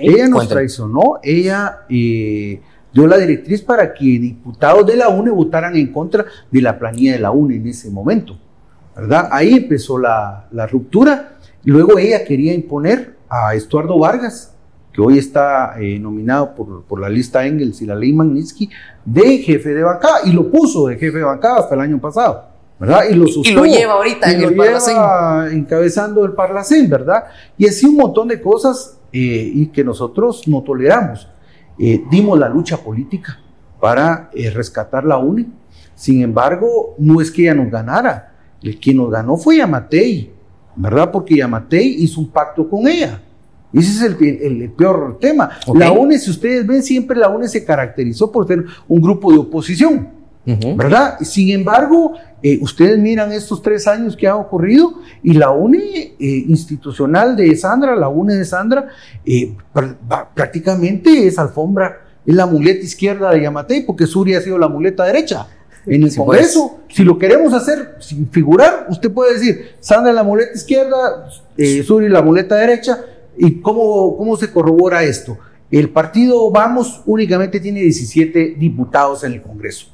ella 0.00 0.28
nos 0.28 0.48
traicionó, 0.48 1.18
ella 1.22 1.80
eh, 1.88 2.60
dio 2.92 3.06
la 3.06 3.18
directriz 3.18 3.62
para 3.62 3.92
que 3.92 4.04
diputados 4.04 4.86
de 4.86 4.96
la 4.96 5.08
UNE 5.08 5.30
votaran 5.30 5.76
en 5.76 5.92
contra 5.92 6.24
de 6.50 6.62
la 6.62 6.78
planilla 6.78 7.12
de 7.12 7.18
la 7.18 7.30
UNE 7.30 7.56
en 7.56 7.66
ese 7.66 7.90
momento. 7.90 8.38
¿verdad? 8.96 9.28
Ahí 9.30 9.54
empezó 9.54 9.98
la, 9.98 10.46
la 10.52 10.66
ruptura. 10.66 11.36
Luego 11.64 11.98
ella 11.98 12.24
quería 12.24 12.52
imponer 12.52 13.16
a 13.28 13.54
Estuardo 13.54 13.98
Vargas 13.98 14.51
que 14.92 15.00
hoy 15.00 15.18
está 15.18 15.74
eh, 15.80 15.98
nominado 15.98 16.54
por, 16.54 16.82
por, 16.84 17.00
la 17.00 17.08
lista 17.08 17.46
Engels 17.46 17.80
y 17.80 17.86
la 17.86 17.94
ley 17.94 18.12
Magnitsky, 18.12 18.68
de 19.04 19.38
jefe 19.38 19.70
de 19.70 19.82
bancada, 19.82 20.18
y 20.24 20.32
lo 20.32 20.50
puso 20.50 20.86
de 20.88 20.98
jefe 20.98 21.18
de 21.18 21.24
bancada 21.24 21.60
hasta 21.60 21.74
el 21.74 21.80
año 21.80 21.98
pasado, 21.98 22.44
¿verdad? 22.78 23.04
Y 23.10 23.14
lo, 23.14 23.26
y 23.26 23.52
lo 23.52 23.64
lleva 23.64 23.94
ahorita 23.94 24.30
en 24.30 24.42
el 24.42 24.54
lleva 24.54 25.48
encabezando 25.50 26.24
el 26.24 26.32
Parlacén, 26.32 26.90
¿verdad? 26.90 27.24
Y 27.56 27.66
así 27.66 27.86
un 27.86 27.96
montón 27.96 28.28
de 28.28 28.40
cosas 28.40 28.98
eh, 29.12 29.50
y 29.54 29.66
que 29.68 29.82
nosotros 29.82 30.46
no 30.46 30.62
toleramos. 30.62 31.26
Eh, 31.78 32.04
dimos 32.10 32.38
la 32.38 32.50
lucha 32.50 32.76
política 32.76 33.38
para 33.80 34.30
rescatar 34.52 35.04
la 35.04 35.16
UNE. 35.16 35.46
Sin 35.94 36.22
embargo, 36.22 36.94
no 36.98 37.20
es 37.20 37.30
que 37.30 37.42
ella 37.42 37.54
nos 37.54 37.70
ganara. 37.70 38.34
El 38.62 38.78
que 38.78 38.94
nos 38.94 39.10
ganó 39.10 39.36
fue 39.36 39.56
Yamatei, 39.56 40.32
¿verdad? 40.76 41.10
Porque 41.10 41.36
Yamatei 41.36 41.96
hizo 41.98 42.20
un 42.20 42.28
pacto 42.28 42.68
con 42.68 42.86
ella. 42.86 43.20
Ese 43.72 44.06
es 44.06 44.16
el, 44.20 44.70
peor 44.76 45.18
tema. 45.20 45.50
La 45.74 45.92
UNE, 45.92 46.18
si 46.18 46.30
ustedes 46.30 46.66
ven, 46.66 46.82
siempre 46.82 47.18
la 47.18 47.28
UNE 47.28 47.48
se 47.48 47.64
caracterizó 47.64 48.30
por 48.30 48.46
ser 48.46 48.64
un 48.86 49.00
grupo 49.00 49.32
de 49.32 49.38
oposición, 49.38 50.10
¿verdad? 50.44 51.18
Sin 51.20 51.50
embargo, 51.50 52.14
eh, 52.42 52.58
ustedes 52.60 52.98
miran 52.98 53.32
estos 53.32 53.62
tres 53.62 53.86
años 53.86 54.16
que 54.16 54.26
ha 54.26 54.34
ocurrido 54.34 54.94
y 55.22 55.32
la 55.34 55.50
UNE 55.52 55.78
eh, 55.78 56.14
institucional 56.18 57.36
de 57.36 57.54
Sandra, 57.56 57.94
la 57.94 58.08
UNE 58.08 58.34
de 58.34 58.44
Sandra, 58.44 58.88
eh, 59.24 59.54
prácticamente 60.34 61.26
es 61.26 61.38
alfombra, 61.38 62.00
es 62.26 62.34
la 62.34 62.46
muleta 62.46 62.84
izquierda 62.84 63.30
de 63.30 63.42
Yamatei, 63.42 63.86
porque 63.86 64.06
Suri 64.06 64.34
ha 64.34 64.40
sido 64.40 64.58
la 64.58 64.68
muleta 64.68 65.04
derecha. 65.04 65.46
En 65.86 66.02
el 66.02 66.14
Congreso, 66.14 66.80
si 66.88 67.02
lo 67.02 67.18
queremos 67.18 67.52
hacer 67.52 67.96
sin 67.98 68.28
figurar, 68.28 68.86
usted 68.88 69.10
puede 69.10 69.34
decir, 69.34 69.76
Sandra 69.80 70.12
la 70.12 70.22
muleta 70.22 70.52
izquierda, 70.54 71.28
Suri 71.84 72.08
la 72.08 72.22
muleta 72.22 72.56
derecha, 72.56 73.04
¿Y 73.36 73.60
cómo, 73.60 74.16
cómo 74.16 74.36
se 74.36 74.52
corrobora 74.52 75.02
esto? 75.02 75.38
El 75.70 75.88
partido 75.88 76.50
Vamos 76.50 77.02
únicamente 77.06 77.58
tiene 77.58 77.80
17 77.80 78.56
diputados 78.58 79.24
en 79.24 79.32
el 79.32 79.42
Congreso. 79.42 79.86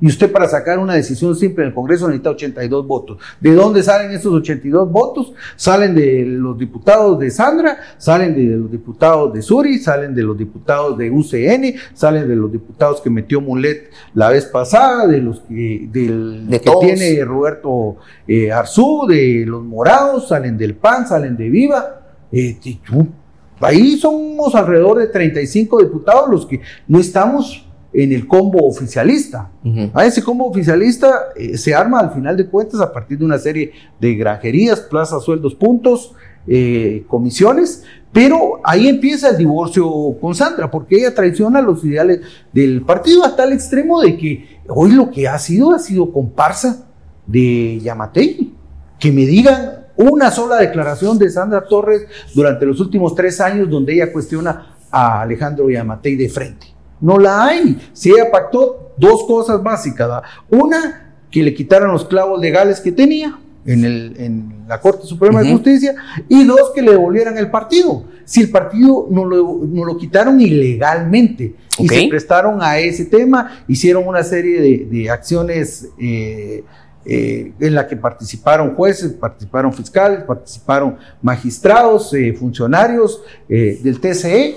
Y 0.00 0.08
usted 0.08 0.30
para 0.30 0.48
sacar 0.48 0.78
una 0.78 0.94
decisión 0.94 1.34
simple 1.34 1.64
en 1.64 1.68
el 1.68 1.74
Congreso 1.74 2.06
necesita 2.08 2.30
82 2.30 2.86
votos. 2.86 3.18
¿De 3.40 3.54
dónde 3.54 3.82
salen 3.82 4.10
esos 4.10 4.32
82 4.32 4.90
votos? 4.90 5.32
Salen 5.56 5.94
de 5.94 6.24
los 6.26 6.58
diputados 6.58 7.18
de 7.18 7.30
Sandra, 7.30 7.78
salen 7.96 8.34
de 8.34 8.56
los 8.56 8.70
diputados 8.70 9.32
de 9.32 9.40
Suri, 9.40 9.78
salen 9.78 10.14
de 10.14 10.22
los 10.22 10.36
diputados 10.36 10.98
de 10.98 11.10
UCN, 11.10 11.74
salen 11.94 12.28
de 12.28 12.36
los 12.36 12.52
diputados 12.52 13.00
que 13.00 13.08
metió 13.08 13.40
Mulet 13.40 13.90
la 14.14 14.28
vez 14.30 14.44
pasada, 14.46 15.06
de 15.06 15.18
los 15.18 15.40
que, 15.40 15.88
del, 15.90 16.48
que 16.50 16.70
tiene 16.80 17.24
Roberto 17.24 17.96
eh, 18.26 18.52
Arzú, 18.52 19.06
de 19.08 19.44
los 19.46 19.64
morados, 19.64 20.28
salen 20.28 20.58
del 20.58 20.74
PAN, 20.74 21.06
salen 21.06 21.36
de 21.36 21.48
Viva. 21.48 22.03
Eh, 22.34 22.58
ahí 23.60 23.96
somos 23.96 24.54
alrededor 24.56 24.98
de 24.98 25.06
35 25.06 25.78
diputados 25.78 26.28
los 26.28 26.46
que 26.46 26.60
no 26.88 26.98
estamos 26.98 27.64
en 27.92 28.12
el 28.12 28.26
combo 28.26 28.66
oficialista. 28.66 29.52
A 29.94 30.04
ese 30.04 30.22
combo 30.22 30.46
oficialista 30.48 31.26
eh, 31.36 31.56
se 31.56 31.72
arma 31.72 32.00
al 32.00 32.10
final 32.10 32.36
de 32.36 32.46
cuentas 32.46 32.80
a 32.80 32.92
partir 32.92 33.18
de 33.18 33.24
una 33.24 33.38
serie 33.38 33.70
de 34.00 34.16
granjerías, 34.16 34.80
plazas, 34.80 35.22
sueldos, 35.22 35.54
puntos, 35.54 36.12
eh, 36.48 37.04
comisiones, 37.06 37.84
pero 38.12 38.60
ahí 38.64 38.88
empieza 38.88 39.30
el 39.30 39.38
divorcio 39.38 39.88
con 40.20 40.34
Sandra, 40.34 40.70
porque 40.70 40.96
ella 40.96 41.14
traiciona 41.14 41.62
los 41.62 41.84
ideales 41.84 42.20
del 42.52 42.82
partido 42.82 43.24
hasta 43.24 43.44
el 43.44 43.52
extremo 43.52 44.00
de 44.00 44.16
que 44.16 44.58
hoy 44.68 44.90
lo 44.90 45.10
que 45.10 45.28
ha 45.28 45.38
sido 45.38 45.72
ha 45.72 45.78
sido 45.78 46.12
comparsa 46.12 46.86
de 47.26 47.78
Yamatei. 47.80 48.52
Que 48.98 49.12
me 49.12 49.26
digan 49.26 49.83
una 49.96 50.30
sola 50.30 50.56
declaración 50.56 51.18
de 51.18 51.30
Sandra 51.30 51.64
Torres 51.66 52.06
durante 52.34 52.66
los 52.66 52.80
últimos 52.80 53.14
tres 53.14 53.40
años 53.40 53.70
donde 53.70 53.94
ella 53.94 54.12
cuestiona 54.12 54.76
a 54.90 55.22
Alejandro 55.22 55.70
Yamatei 55.70 56.16
de 56.16 56.28
frente. 56.28 56.66
No 57.00 57.18
la 57.18 57.46
hay. 57.46 57.90
Si 57.92 58.10
ella 58.10 58.30
pactó 58.30 58.92
dos 58.96 59.24
cosas 59.24 59.62
básicas. 59.62 60.22
Una, 60.50 61.16
que 61.30 61.42
le 61.42 61.52
quitaran 61.52 61.92
los 61.92 62.04
clavos 62.04 62.40
legales 62.40 62.80
que 62.80 62.92
tenía 62.92 63.38
en, 63.66 63.84
el, 63.84 64.14
en 64.18 64.64
la 64.68 64.80
Corte 64.80 65.06
Suprema 65.06 65.42
de 65.42 65.50
Justicia. 65.50 65.94
Y 66.28 66.44
dos, 66.44 66.72
que 66.74 66.82
le 66.82 66.92
devolvieran 66.92 67.36
el 67.36 67.50
partido. 67.50 68.04
Si 68.24 68.40
el 68.40 68.50
partido 68.50 69.08
no 69.10 69.24
lo, 69.24 69.60
no 69.66 69.84
lo 69.84 69.96
quitaron 69.96 70.40
ilegalmente 70.40 71.56
y 71.78 71.88
se 71.88 72.08
prestaron 72.08 72.62
a 72.62 72.78
ese 72.78 73.04
tema, 73.04 73.64
hicieron 73.68 74.06
una 74.06 74.22
serie 74.22 74.60
de, 74.60 74.86
de 74.90 75.10
acciones. 75.10 75.88
Eh, 76.00 76.64
eh, 77.06 77.52
en 77.60 77.74
la 77.74 77.86
que 77.86 77.96
participaron 77.96 78.74
jueces, 78.74 79.12
participaron 79.12 79.72
fiscales, 79.72 80.22
participaron 80.24 80.96
magistrados, 81.22 82.12
eh, 82.14 82.32
funcionarios 82.32 83.22
del 83.48 84.00
TCE, 84.00 84.56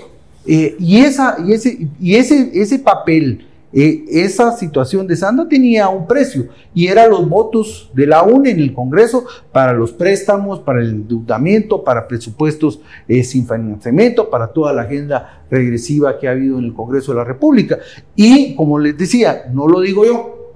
eh, 0.50 0.76
y, 0.78 1.00
esa, 1.00 1.36
y, 1.46 1.52
ese, 1.52 1.88
y 2.00 2.14
ese, 2.14 2.50
ese 2.54 2.78
papel, 2.78 3.46
eh, 3.70 4.02
esa 4.08 4.56
situación 4.56 5.06
de 5.06 5.14
Sandra 5.14 5.46
tenía 5.46 5.90
un 5.90 6.06
precio 6.06 6.48
y 6.72 6.86
eran 6.86 7.10
los 7.10 7.28
votos 7.28 7.90
de 7.92 8.06
la 8.06 8.22
UNE 8.22 8.52
en 8.52 8.60
el 8.60 8.72
Congreso 8.72 9.26
para 9.52 9.74
los 9.74 9.92
préstamos, 9.92 10.60
para 10.60 10.80
el 10.80 10.88
endeudamiento, 10.88 11.84
para 11.84 12.08
presupuestos 12.08 12.80
eh, 13.06 13.22
sin 13.24 13.46
financiamiento, 13.46 14.30
para 14.30 14.46
toda 14.46 14.72
la 14.72 14.82
agenda 14.82 15.42
regresiva 15.50 16.18
que 16.18 16.26
ha 16.26 16.30
habido 16.30 16.58
en 16.58 16.64
el 16.64 16.72
Congreso 16.72 17.12
de 17.12 17.18
la 17.18 17.24
República. 17.24 17.78
Y 18.16 18.54
como 18.54 18.78
les 18.78 18.96
decía, 18.96 19.50
no 19.52 19.68
lo 19.68 19.82
digo 19.82 20.06
yo, 20.06 20.54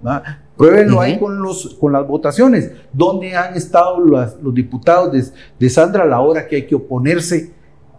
Pruébenlo 0.56 1.00
ahí 1.00 1.18
con, 1.18 1.40
los, 1.40 1.76
con 1.80 1.92
las 1.92 2.06
votaciones. 2.06 2.70
¿Dónde 2.92 3.34
han 3.34 3.54
estado 3.54 3.98
los 4.00 4.54
diputados 4.54 5.12
de, 5.12 5.24
de, 5.58 5.70
Sandra 5.70 6.04
a 6.04 6.06
la 6.06 6.20
hora 6.20 6.46
que 6.46 6.56
hay 6.56 6.66
que 6.66 6.74
oponerse 6.74 7.52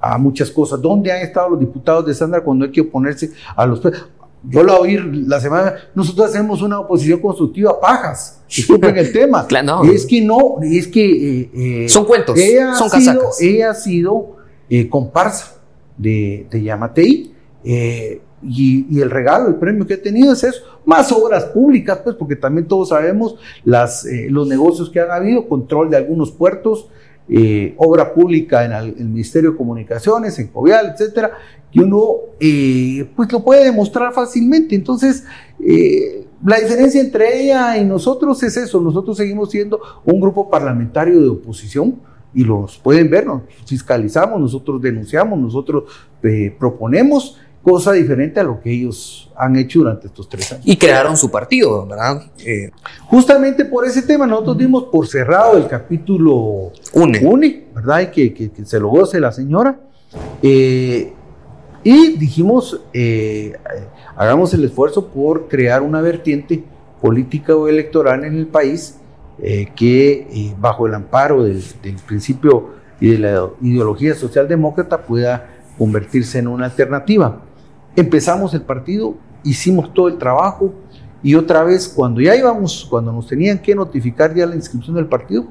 a 0.03 0.17
muchas 0.17 0.51
cosas. 0.51 0.81
¿Dónde 0.81 1.11
han 1.11 1.21
estado 1.21 1.51
los 1.51 1.59
diputados 1.59 2.05
de 2.05 2.13
Sandra 2.13 2.43
cuando 2.43 2.65
hay 2.65 2.71
que 2.71 2.81
oponerse 2.81 3.31
a 3.55 3.65
los... 3.65 3.81
Yo 4.45 4.61
la 4.61 4.77
oí 4.77 4.97
la 5.25 5.39
semana, 5.39 5.75
nosotros 5.95 6.29
hacemos 6.29 6.61
una 6.61 6.81
oposición 6.81 7.21
constructiva 7.21 7.71
a 7.71 7.79
pajas, 7.79 8.41
disculpen 8.53 8.97
el 8.97 9.13
tema. 9.13 9.47
Es 9.93 10.05
que 10.05 10.21
no, 10.21 10.57
es 10.61 10.89
que... 10.89 11.39
Eh, 11.39 11.49
eh, 11.85 11.89
son 11.89 12.03
cuentos, 12.03 12.37
son 12.77 12.89
casacas. 12.89 13.41
ella 13.41 13.71
ha 13.71 13.73
sido 13.73 14.35
eh, 14.69 14.89
comparsa 14.89 15.61
de, 15.97 16.45
de 16.51 16.61
Yamatei 16.61 17.33
y, 18.43 18.99
el 18.99 19.09
regalo, 19.09 19.47
el 19.49 19.55
premio 19.55 19.85
que 19.85 19.95
ha 19.95 20.01
tenido 20.01 20.33
es 20.33 20.43
eso, 20.43 20.61
más 20.85 21.11
obras 21.11 21.45
públicas, 21.45 21.99
pues 22.03 22.15
porque 22.15 22.35
también 22.35 22.67
todos 22.67 22.89
sabemos 22.89 23.35
las, 23.63 24.05
los 24.29 24.47
negocios 24.47 24.89
que 24.89 24.99
han 24.99 25.11
habido, 25.11 25.47
control 25.47 25.89
de 25.89 25.97
algunos 25.97 26.31
puertos, 26.31 26.89
eh, 27.29 27.73
obra 27.77 28.13
pública 28.13 28.65
en 28.65 28.73
el, 28.73 29.05
Ministerio 29.05 29.51
de 29.51 29.57
Comunicaciones, 29.57 30.37
en 30.39 30.47
Covial, 30.47 30.91
etcétera, 30.93 31.31
que 31.71 31.79
uno 31.79 32.15
eh, 32.37 33.09
pues 33.15 33.31
lo 33.31 33.41
puede 33.41 33.63
demostrar 33.63 34.13
fácilmente. 34.13 34.75
Entonces, 34.75 35.23
eh, 35.65 36.25
la 36.45 36.59
diferencia 36.59 36.99
entre 36.99 37.41
ella 37.41 37.77
y 37.77 37.85
nosotros 37.85 38.43
es 38.43 38.57
eso, 38.57 38.81
nosotros 38.81 39.15
seguimos 39.15 39.51
siendo 39.51 39.79
un 40.03 40.19
grupo 40.19 40.49
parlamentario 40.49 41.21
de 41.21 41.29
oposición 41.29 41.95
y 42.33 42.43
los 42.43 42.77
pueden 42.79 43.09
ver, 43.09 43.25
nos 43.25 43.43
fiscalizamos, 43.65 44.41
nosotros 44.41 44.81
denunciamos, 44.81 45.39
nosotros 45.39 45.83
proponemos 46.59 47.37
cosa 47.63 47.93
diferente 47.93 48.41
a 48.41 48.43
lo 48.43 48.59
que 48.59 48.71
ellos 48.71 49.31
han 49.37 49.55
hecho 49.55 49.79
durante 49.79 50.07
estos 50.07 50.27
tres 50.27 50.51
años. 50.51 50.67
Y 50.67 50.75
crearon 50.75 51.15
su 51.15 51.31
partido, 51.31 51.87
¿verdad? 51.87 52.21
Eh, 52.45 52.69
Justamente 53.07 53.63
por 53.63 53.85
ese 53.85 54.01
tema 54.01 54.27
nosotros 54.27 54.57
dimos 54.57 54.83
por 54.91 55.07
cerrado 55.07 55.57
el 55.57 55.67
capítulo 55.67 56.73
UNE, 56.93 57.67
¿verdad? 57.73 58.01
Y 58.01 58.31
que, 58.31 58.51
se 58.65 58.79
lo 58.79 58.89
goce 58.89 59.19
la 59.19 59.31
señora. 59.31 59.79
Eh, 60.41 61.13
y 61.85 62.17
dijimos, 62.17 62.81
eh, 62.93 63.53
hagamos 64.17 64.53
el 64.53 64.65
esfuerzo 64.65 65.07
por 65.07 65.47
crear 65.47 65.81
una 65.81 66.01
vertiente 66.01 66.63
política 67.01 67.55
o 67.55 67.69
electoral 67.69 68.25
en 68.25 68.35
el 68.37 68.47
país 68.47 68.97
que 69.75 70.53
bajo 70.59 70.85
el 70.85 70.93
amparo 70.93 71.43
del, 71.43 71.61
del 71.81 71.95
principio 71.95 72.69
y 73.01 73.09
de 73.09 73.19
la 73.19 73.49
ideología 73.61 74.15
socialdemócrata 74.15 75.01
pueda 75.01 75.49
convertirse 75.77 76.39
en 76.39 76.47
una 76.47 76.65
alternativa 76.65 77.41
empezamos 77.95 78.53
el 78.53 78.61
partido, 78.61 79.15
hicimos 79.43 79.93
todo 79.93 80.07
el 80.07 80.17
trabajo 80.17 80.73
y 81.23 81.35
otra 81.35 81.63
vez 81.63 81.87
cuando 81.87 82.19
ya 82.19 82.35
íbamos, 82.35 82.85
cuando 82.89 83.11
nos 83.11 83.27
tenían 83.27 83.59
que 83.59 83.73
notificar 83.73 84.35
ya 84.35 84.45
la 84.45 84.55
inscripción 84.55 84.95
del 84.95 85.07
partido, 85.07 85.47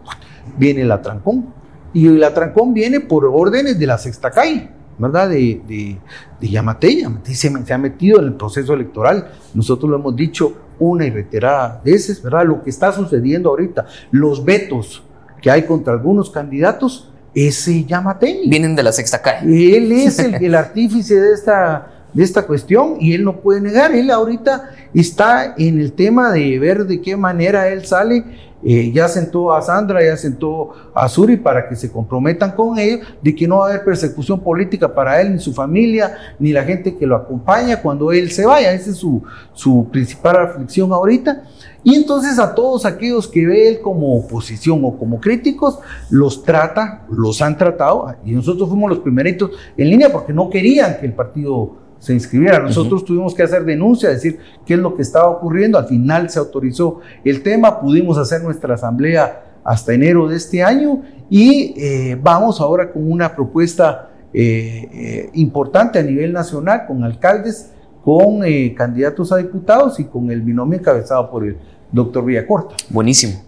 viene 0.58 0.84
la 0.84 1.00
trancón. 1.00 1.46
Y 1.94 2.08
la 2.08 2.32
trancón 2.32 2.74
viene 2.74 3.00
por 3.00 3.24
órdenes 3.24 3.78
de 3.78 3.86
la 3.86 3.96
sexta 3.96 4.30
calle, 4.30 4.68
¿verdad? 4.98 5.30
De, 5.30 5.62
de, 5.66 5.98
de 6.40 6.48
Yamatei. 6.48 7.06
se, 7.22 7.34
se, 7.34 7.72
ha 7.74 7.78
metido 7.78 8.18
en 8.18 8.26
el 8.26 8.34
proceso 8.34 8.74
electoral. 8.74 9.30
Nosotros 9.54 9.90
lo 9.90 9.96
hemos 9.96 10.14
dicho 10.14 10.54
una 10.78 11.06
y 11.06 11.10
reiterada 11.10 11.80
veces, 11.82 12.22
¿verdad? 12.22 12.44
Lo 12.46 12.62
que 12.62 12.70
está 12.70 12.92
sucediendo 12.92 13.48
ahorita, 13.50 13.86
los 14.10 14.44
vetos 14.44 15.02
que 15.40 15.50
hay 15.50 15.62
contra 15.64 15.94
algunos 15.94 16.30
candidatos, 16.30 17.10
ese 17.34 17.84
Yamatei. 17.84 18.48
Vienen 18.48 18.76
de 18.76 18.82
la 18.82 18.92
sexta 18.92 19.22
calle. 19.22 19.76
Él 19.76 19.90
es 19.92 20.18
el, 20.18 20.34
el 20.34 20.54
artífice 20.54 21.18
de 21.18 21.32
esta 21.32 22.01
de 22.12 22.22
esta 22.22 22.46
cuestión 22.46 22.96
y 23.00 23.14
él 23.14 23.24
no 23.24 23.40
puede 23.40 23.60
negar, 23.60 23.94
él 23.94 24.10
ahorita 24.10 24.70
está 24.94 25.54
en 25.56 25.80
el 25.80 25.92
tema 25.92 26.32
de 26.32 26.58
ver 26.58 26.86
de 26.86 27.00
qué 27.00 27.16
manera 27.16 27.68
él 27.68 27.84
sale, 27.86 28.24
eh, 28.64 28.92
ya 28.92 29.08
sentó 29.08 29.52
a 29.52 29.60
Sandra, 29.60 30.04
ya 30.04 30.16
sentó 30.16 30.70
a 30.94 31.08
Suri 31.08 31.36
para 31.36 31.68
que 31.68 31.74
se 31.74 31.90
comprometan 31.90 32.52
con 32.52 32.78
ellos 32.78 33.00
de 33.20 33.34
que 33.34 33.48
no 33.48 33.58
va 33.58 33.66
a 33.66 33.70
haber 33.70 33.84
persecución 33.84 34.38
política 34.38 34.94
para 34.94 35.20
él, 35.20 35.32
ni 35.32 35.40
su 35.40 35.52
familia, 35.52 36.16
ni 36.38 36.52
la 36.52 36.62
gente 36.62 36.96
que 36.96 37.06
lo 37.06 37.16
acompaña 37.16 37.82
cuando 37.82 38.12
él 38.12 38.30
se 38.30 38.46
vaya, 38.46 38.72
esa 38.72 38.90
es 38.90 38.96
su, 38.96 39.22
su 39.52 39.88
principal 39.90 40.36
aflicción 40.36 40.92
ahorita. 40.92 41.42
Y 41.82 41.96
entonces 41.96 42.38
a 42.38 42.54
todos 42.54 42.86
aquellos 42.86 43.26
que 43.26 43.44
ve 43.44 43.68
él 43.68 43.80
como 43.80 44.16
oposición 44.16 44.84
o 44.84 44.96
como 44.96 45.20
críticos, 45.20 45.80
los 46.10 46.44
trata, 46.44 47.04
los 47.10 47.42
han 47.42 47.58
tratado, 47.58 48.14
y 48.24 48.30
nosotros 48.30 48.68
fuimos 48.68 48.90
los 48.90 49.00
primeritos 49.00 49.50
en 49.76 49.90
línea 49.90 50.12
porque 50.12 50.32
no 50.32 50.48
querían 50.48 51.00
que 51.00 51.06
el 51.06 51.14
partido 51.14 51.81
se 52.02 52.12
inscribiera. 52.12 52.58
Nosotros 52.58 53.04
tuvimos 53.04 53.32
que 53.32 53.44
hacer 53.44 53.64
denuncia, 53.64 54.08
decir 54.08 54.36
qué 54.66 54.74
es 54.74 54.80
lo 54.80 54.96
que 54.96 55.02
estaba 55.02 55.28
ocurriendo. 55.28 55.78
Al 55.78 55.86
final 55.86 56.28
se 56.30 56.40
autorizó 56.40 56.98
el 57.24 57.44
tema, 57.44 57.80
pudimos 57.80 58.18
hacer 58.18 58.42
nuestra 58.42 58.74
asamblea 58.74 59.60
hasta 59.62 59.94
enero 59.94 60.26
de 60.26 60.36
este 60.36 60.64
año 60.64 61.00
y 61.30 61.74
eh, 61.76 62.18
vamos 62.20 62.60
ahora 62.60 62.90
con 62.90 63.08
una 63.08 63.32
propuesta 63.36 64.10
eh, 64.34 64.88
eh, 64.92 65.30
importante 65.34 66.00
a 66.00 66.02
nivel 66.02 66.32
nacional 66.32 66.86
con 66.88 67.04
alcaldes, 67.04 67.70
con 68.04 68.40
candidatos 68.74 69.30
a 69.30 69.36
diputados 69.36 70.00
y 70.00 70.06
con 70.06 70.28
el 70.32 70.42
binomio 70.42 70.80
encabezado 70.80 71.30
por 71.30 71.44
el 71.44 71.56
doctor 71.92 72.24
Villacorta. 72.24 72.74
Buenísimo. 72.88 73.44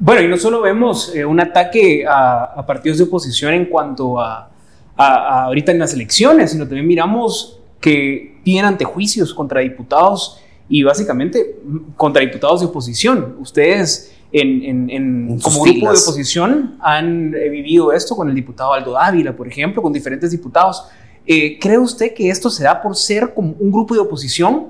Bueno, 0.00 0.22
y 0.22 0.28
no 0.28 0.36
solo 0.38 0.60
vemos 0.60 1.14
un 1.24 1.38
ataque 1.38 2.04
a, 2.04 2.64
partidos 2.66 2.98
de 2.98 3.04
oposición 3.04 3.54
en 3.54 3.66
cuanto 3.66 4.18
a, 4.18 4.50
a, 4.96 5.44
ahorita 5.44 5.70
en 5.70 5.78
las 5.78 5.94
elecciones, 5.94 6.50
sino 6.50 6.64
también 6.64 6.88
miramos 6.88 7.61
que 7.82 8.38
tienen 8.42 8.64
antejuicios 8.64 9.34
contra 9.34 9.60
diputados 9.60 10.40
y 10.68 10.82
básicamente 10.82 11.56
contra 11.96 12.22
diputados 12.22 12.60
de 12.60 12.66
oposición. 12.66 13.36
Ustedes 13.40 14.14
en, 14.32 15.38
como 15.40 15.62
grupo 15.62 15.92
de 15.92 15.98
oposición 15.98 16.76
han 16.80 17.34
eh, 17.34 17.50
vivido 17.50 17.92
esto 17.92 18.16
con 18.16 18.30
el 18.30 18.34
diputado 18.34 18.72
Aldo 18.72 18.92
Dávila, 18.92 19.36
por 19.36 19.46
ejemplo, 19.46 19.82
con 19.82 19.92
diferentes 19.92 20.30
diputados. 20.30 20.84
Eh, 21.26 21.58
¿Cree 21.58 21.78
usted 21.78 22.14
que 22.14 22.30
esto 22.30 22.48
se 22.48 22.64
da 22.64 22.80
por 22.80 22.96
ser 22.96 23.34
como 23.34 23.54
un 23.58 23.70
grupo 23.70 23.94
de 23.94 24.00
oposición? 24.00 24.68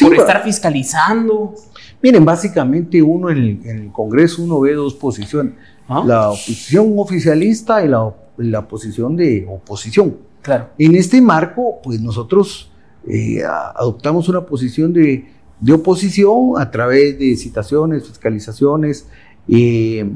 ¿Por 0.00 0.14
estar 0.14 0.42
fiscalizando? 0.42 1.54
Miren, 2.02 2.24
básicamente 2.24 3.00
uno 3.02 3.30
en 3.30 3.60
el, 3.64 3.92
Congreso 3.92 4.42
uno 4.42 4.60
ve 4.60 4.72
dos 4.72 4.94
posiciones. 4.94 5.52
¿Ah? 5.88 6.02
La 6.04 6.30
oposición 6.30 6.94
oficialista 6.96 7.84
y 7.84 7.88
la, 7.88 8.12
la 8.38 8.66
posición 8.66 9.16
de 9.16 9.46
oposición. 9.48 10.16
Claro. 10.44 10.68
En 10.78 10.94
este 10.94 11.22
marco, 11.22 11.80
pues 11.82 12.02
nosotros 12.02 12.70
eh, 13.08 13.42
adoptamos 13.74 14.28
una 14.28 14.42
posición 14.42 14.92
de, 14.92 15.26
oposición 15.72 16.52
a 16.58 16.70
través 16.70 17.18
de 17.18 17.34
citaciones, 17.36 18.06
fiscalizaciones. 18.06 19.08
Eh, 19.48 20.06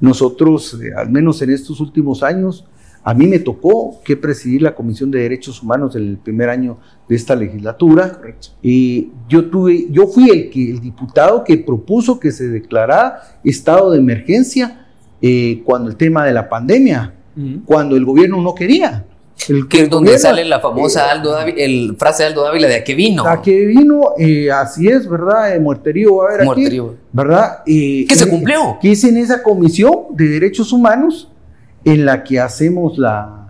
nosotros, 0.00 0.78
eh, 0.80 0.92
al 0.96 1.10
menos 1.10 1.42
en 1.42 1.50
estos 1.50 1.80
últimos 1.80 2.22
años, 2.22 2.64
A 3.04 3.14
mí 3.14 3.26
me 3.26 3.40
tocó 3.40 4.00
que 4.04 4.16
presidir 4.16 4.62
la 4.62 4.76
Comisión 4.76 5.10
de 5.10 5.18
Derechos 5.18 5.60
Humanos 5.60 5.96
el 5.96 6.18
primer 6.18 6.48
año 6.48 6.78
de 7.08 7.16
esta 7.16 7.34
legislatura. 7.34 8.20
Y 8.62 9.10
yo 9.28 9.50
tuve, 9.50 9.88
yo 9.90 10.06
fui 10.06 10.30
el 10.30 10.50
que 10.50 10.70
el 10.70 10.80
diputado 10.80 11.42
que 11.42 11.58
propuso 11.58 12.20
que 12.20 12.30
se 12.30 12.46
declarara 12.46 13.40
estado 13.42 13.90
de 13.90 13.98
emergencia 13.98 14.86
cuando 15.64 15.90
el 15.90 15.96
tema 15.96 16.24
de 16.24 16.32
la 16.32 16.48
pandemia, 16.48 17.12
cuando 17.64 17.96
el 17.96 18.04
gobierno 18.04 18.40
no 18.40 18.54
quería. 18.54 19.04
El, 19.48 19.68
que 19.68 19.82
es 19.82 19.90
donde 19.90 20.18
sale 20.18 20.44
la 20.44 20.60
famosa 20.60 21.06
eh, 21.06 21.10
Aldo 21.10 21.38
el 21.40 21.96
frase 21.98 22.22
de 22.22 22.28
Aldo 22.28 22.42
Dávila 22.42 22.68
de 22.68 22.76
a 22.76 22.84
qué 22.84 22.94
vino. 22.94 23.26
A 23.26 23.42
qué 23.42 23.64
vino, 23.64 24.14
eh, 24.18 24.50
así 24.50 24.88
es, 24.88 25.08
¿verdad? 25.08 25.58
muerterío 25.60 26.16
va 26.16 26.24
a 26.24 26.34
haber 26.34 26.44
muerterío. 26.44 26.86
aquí, 26.86 26.96
¿verdad? 27.12 27.62
¿Qué 27.64 28.06
se 28.14 28.28
cumplió? 28.28 28.78
Que 28.80 28.92
es 28.92 29.04
en 29.04 29.16
esa 29.16 29.42
comisión 29.42 29.92
de 30.10 30.28
derechos 30.28 30.72
humanos 30.72 31.28
en 31.84 32.04
la 32.04 32.22
que 32.22 32.38
hacemos 32.40 32.98
la, 32.98 33.41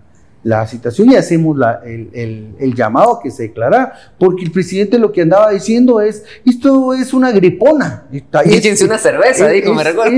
la 0.44 0.66
citación 0.66 1.12
y 1.12 1.16
hacemos 1.16 1.56
el, 1.84 2.74
llamado 2.74 3.16
a 3.16 3.22
que 3.22 3.30
se 3.30 3.44
declara, 3.44 3.92
porque 4.18 4.44
el 4.44 4.50
presidente 4.50 4.98
lo 4.98 5.12
que 5.12 5.22
andaba 5.22 5.50
diciendo 5.50 6.00
es, 6.00 6.24
esto 6.44 6.94
es 6.94 7.14
una 7.14 7.30
gripona. 7.30 8.06
Échense 8.44 8.84
una 8.84 8.98
cerveza, 8.98 9.48
dijo, 9.48 9.72
me 9.72 9.84
recuerdo. 9.84 10.12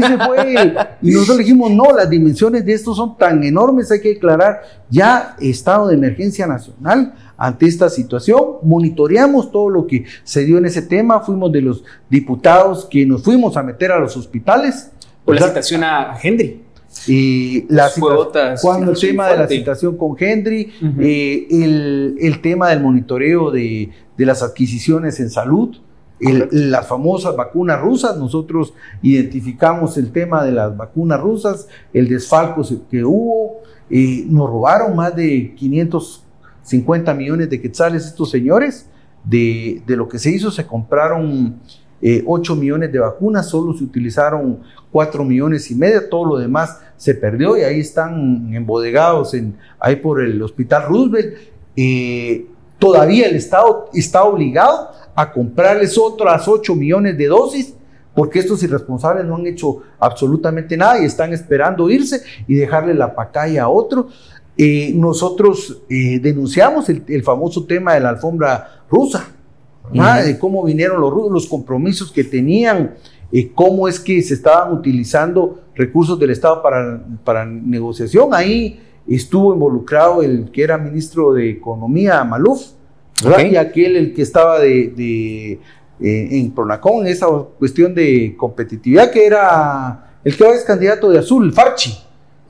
y 1.03 1.11
nosotros 1.11 1.39
dijimos, 1.39 1.71
no, 1.71 1.93
las 1.93 2.09
dimensiones 2.09 2.65
de 2.65 2.73
esto 2.73 2.95
son 2.95 3.19
tan 3.19 3.45
enormes, 3.45 3.91
hay 3.91 4.01
que 4.01 4.11
declarar 4.11 4.63
ya 4.89 5.37
estado 5.41 5.89
de 5.89 5.95
emergencia 5.95 6.47
nacional 6.47 7.15
ante 7.37 7.67
esta 7.67 7.91
situación. 7.91 8.41
Monitoreamos 8.63 9.53
todo 9.53 9.69
lo 9.69 9.87
que 9.87 10.05
se 10.23 10.45
dio 10.45 10.57
en 10.57 10.67
ese 10.67 10.83
tema, 10.83 11.21
fuimos 11.21 11.53
de 11.53 11.61
los 11.61 11.85
diputados 12.09 12.87
que 12.91 13.05
nos 13.05 13.23
fuimos 13.23 13.57
a 13.57 13.63
meter 13.63 13.93
a 13.93 13.99
los 13.99 14.17
hospitales. 14.17 14.91
Por 15.25 15.39
la 15.39 15.49
citación 15.49 15.85
a 15.85 16.17
Henry. 16.23 16.64
Y 17.07 17.67
la 17.69 17.91
cuando 18.61 18.93
el 18.93 18.99
tema 18.99 19.29
de 19.29 19.37
la 19.37 19.49
situación 19.49 19.97
con 19.97 20.17
Henry, 20.19 20.73
eh, 21.01 21.47
el, 21.51 22.41
tema 22.41 22.71
del 22.71 22.81
monitoreo 22.81 23.51
de, 23.51 23.91
las 24.17 24.43
adquisiciones 24.43 25.21
en 25.21 25.31
salud, 25.31 25.77
las 26.21 26.87
famosas 26.87 27.37
vacunas 27.37 27.81
rusas, 27.81 28.17
nosotros 28.17 28.73
identificamos 29.03 29.99
el 29.99 30.13
tema 30.13 30.45
de 30.45 30.53
las 30.53 30.77
vacunas 30.77 31.21
rusas, 31.21 31.69
el 31.93 32.09
desfalco 32.09 32.63
que 32.91 33.05
hubo, 33.05 33.63
eh, 33.91 34.25
nos 34.29 34.49
robaron 34.49 34.97
más 34.97 35.15
de 35.15 35.55
550 35.55 37.13
millones 37.13 37.51
de 37.51 37.61
quetzales 37.61 38.07
estos 38.07 38.31
señores, 38.31 38.89
de, 39.25 39.83
de 39.87 39.97
lo 39.97 40.09
que 40.09 40.19
se 40.19 40.31
hizo 40.31 40.51
se 40.51 40.67
compraron 40.67 41.59
8 42.27 42.53
eh, 42.53 42.57
millones 42.57 42.93
de 42.93 42.99
vacunas, 42.99 43.49
solo 43.49 43.73
se 43.73 43.83
utilizaron 43.83 44.61
4 44.93 45.25
millones 45.25 45.71
y 45.71 45.75
medio, 45.75 46.09
todo 46.09 46.27
lo 46.27 46.37
demás 46.37 46.81
se 46.97 47.15
perdió 47.15 47.57
y 47.57 47.63
ahí 47.63 47.81
están 47.81 48.53
embodegados 48.53 49.33
en, 49.35 49.57
ahí 49.81 49.97
por 49.97 50.21
el 50.21 50.41
Hospital 50.43 50.85
Roosevelt. 50.89 51.35
Eh, 51.77 52.47
todavía 52.79 53.27
el 53.27 53.37
Estado 53.37 53.89
está 53.95 54.25
obligado 54.25 54.91
a 55.15 55.33
comprarles 55.33 55.97
otras 55.97 56.47
8 56.47 56.75
millones 56.75 57.17
de 57.17 57.27
dosis 57.27 57.75
porque 58.15 58.39
estos 58.39 58.63
irresponsables 58.63 59.25
no 59.25 59.37
han 59.37 59.47
hecho 59.47 59.83
absolutamente 59.99 60.77
nada 60.77 61.01
y 61.01 61.07
están 61.07 61.33
esperando 61.33 61.89
irse 61.89 62.23
y 62.47 62.55
dejarle 62.55 62.95
la 62.95 63.15
pacaya 63.15 63.65
a 63.65 63.69
otro. 63.69 64.09
Eh, 64.57 64.93
nosotros 64.95 65.83
denunciamos 65.89 66.89
el, 66.89 67.03
el, 67.09 67.25
famoso 67.25 67.65
tema 67.65 67.95
de 67.95 68.01
la 68.01 68.11
alfombra 68.11 68.85
rusa 68.89 69.34
de 69.93 70.39
cómo 70.39 70.65
vinieron 70.65 71.01
los, 71.01 71.13
los 71.31 71.47
compromisos 71.47 72.11
que 72.11 72.25
tenían, 72.25 72.95
eh, 73.33 73.51
cómo 73.55 73.89
es 73.89 74.01
que 74.01 74.23
se 74.23 74.35
estaban 74.35 74.73
utilizando 74.73 75.63
recursos 75.75 76.19
del 76.19 76.31
Estado 76.31 76.63
para, 76.63 77.05
para 77.25 77.45
negociación. 77.45 78.33
Ahí 78.33 78.81
estuvo 79.07 79.53
involucrado 79.53 80.23
el 80.23 80.51
que 80.51 80.63
era 80.63 80.79
ministro 80.79 81.33
de 81.33 81.51
Economía, 81.51 82.25
Maluf, 82.25 82.73
y 83.51 83.57
aquel 83.57 83.97
el 83.97 84.15
que 84.15 84.23
estaba 84.23 84.59
de, 84.59 85.53
eh, 86.01 86.29
en 86.31 86.51
Pronacón, 86.51 87.07
esa 87.07 87.27
cuestión 87.59 87.95
de 87.95 88.35
competitividad, 88.37 89.11
que 89.11 89.27
era 89.27 90.19
el 90.25 90.37
que 90.37 90.45
ahora 90.45 90.57
es 90.57 90.65
candidato 90.65 91.11
de 91.11 91.19
azul, 91.19 91.53
Farchi. 91.53 91.93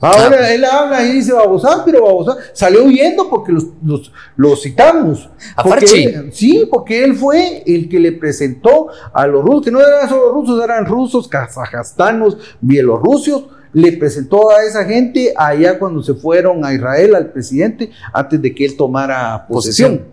Ahora 0.05 0.53
él 0.53 0.63
habla 0.63 1.03
y 1.03 1.13
dice 1.13 1.33
Babosán, 1.33 1.81
pero 1.85 2.03
Babosán 2.03 2.37
salió 2.53 2.83
huyendo 2.83 3.29
porque 3.29 3.51
los, 3.51 4.61
citamos. 4.61 5.29
¿A 5.55 5.63
porque 5.63 6.29
sí, 6.31 6.67
porque 6.69 7.03
él 7.03 7.15
fue 7.15 7.63
el 7.65 7.89
que 7.89 7.99
le 7.99 8.11
presentó 8.11 8.87
a 9.13 9.25
los 9.25 9.43
rusos, 9.43 9.65
que 9.65 9.71
no 9.71 9.79
eran 9.79 10.07
solo 10.07 10.31
rusos, 10.31 10.63
eran 10.63 10.85
rusos, 10.85 11.27
kazajastanos, 11.27 12.37
bielorrusios, 12.61 13.45
le 13.73 13.91
presentó 13.93 14.51
a 14.51 14.63
esa 14.63 14.85
gente 14.85 15.33
allá 15.35 15.77
cuando 15.77 16.01
se 16.01 16.13
fueron 16.13 16.63
a 16.63 16.73
Israel 16.73 17.15
al 17.15 17.31
presidente 17.31 17.91
antes 18.13 18.41
de 18.41 18.55
que 18.55 18.65
él 18.65 18.77
tomara 18.77 19.45
posesión. 19.47 20.05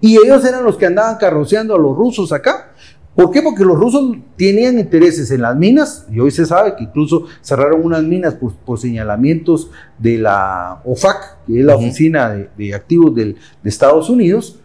Y 0.00 0.16
ellos 0.16 0.44
eran 0.44 0.64
los 0.64 0.76
que 0.76 0.86
andaban 0.86 1.16
carroceando 1.16 1.74
a 1.74 1.78
los 1.78 1.96
rusos 1.96 2.32
acá. 2.32 2.71
¿Por 3.14 3.30
qué? 3.30 3.42
Porque 3.42 3.64
los 3.64 3.78
rusos 3.78 4.16
tenían 4.36 4.78
intereses 4.78 5.30
en 5.30 5.42
las 5.42 5.54
minas, 5.54 6.06
y 6.10 6.18
hoy 6.18 6.30
se 6.30 6.46
sabe 6.46 6.74
que 6.76 6.84
incluso 6.84 7.26
cerraron 7.42 7.84
unas 7.84 8.02
minas 8.02 8.34
por, 8.34 8.78
señalamientos 8.78 9.70
de 9.98 10.18
la 10.18 10.80
OFAC, 10.84 11.44
que 11.46 11.60
es 11.60 11.64
la 11.64 11.76
Oficina 11.76 12.48
de, 12.56 12.74
Activos 12.74 13.14
de 13.14 13.36
Estados 13.64 14.08
Unidos, 14.08 14.58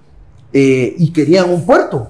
eh, 0.53 0.95
y 0.97 1.11
querían 1.11 1.49
un 1.49 1.65
puerto. 1.65 2.09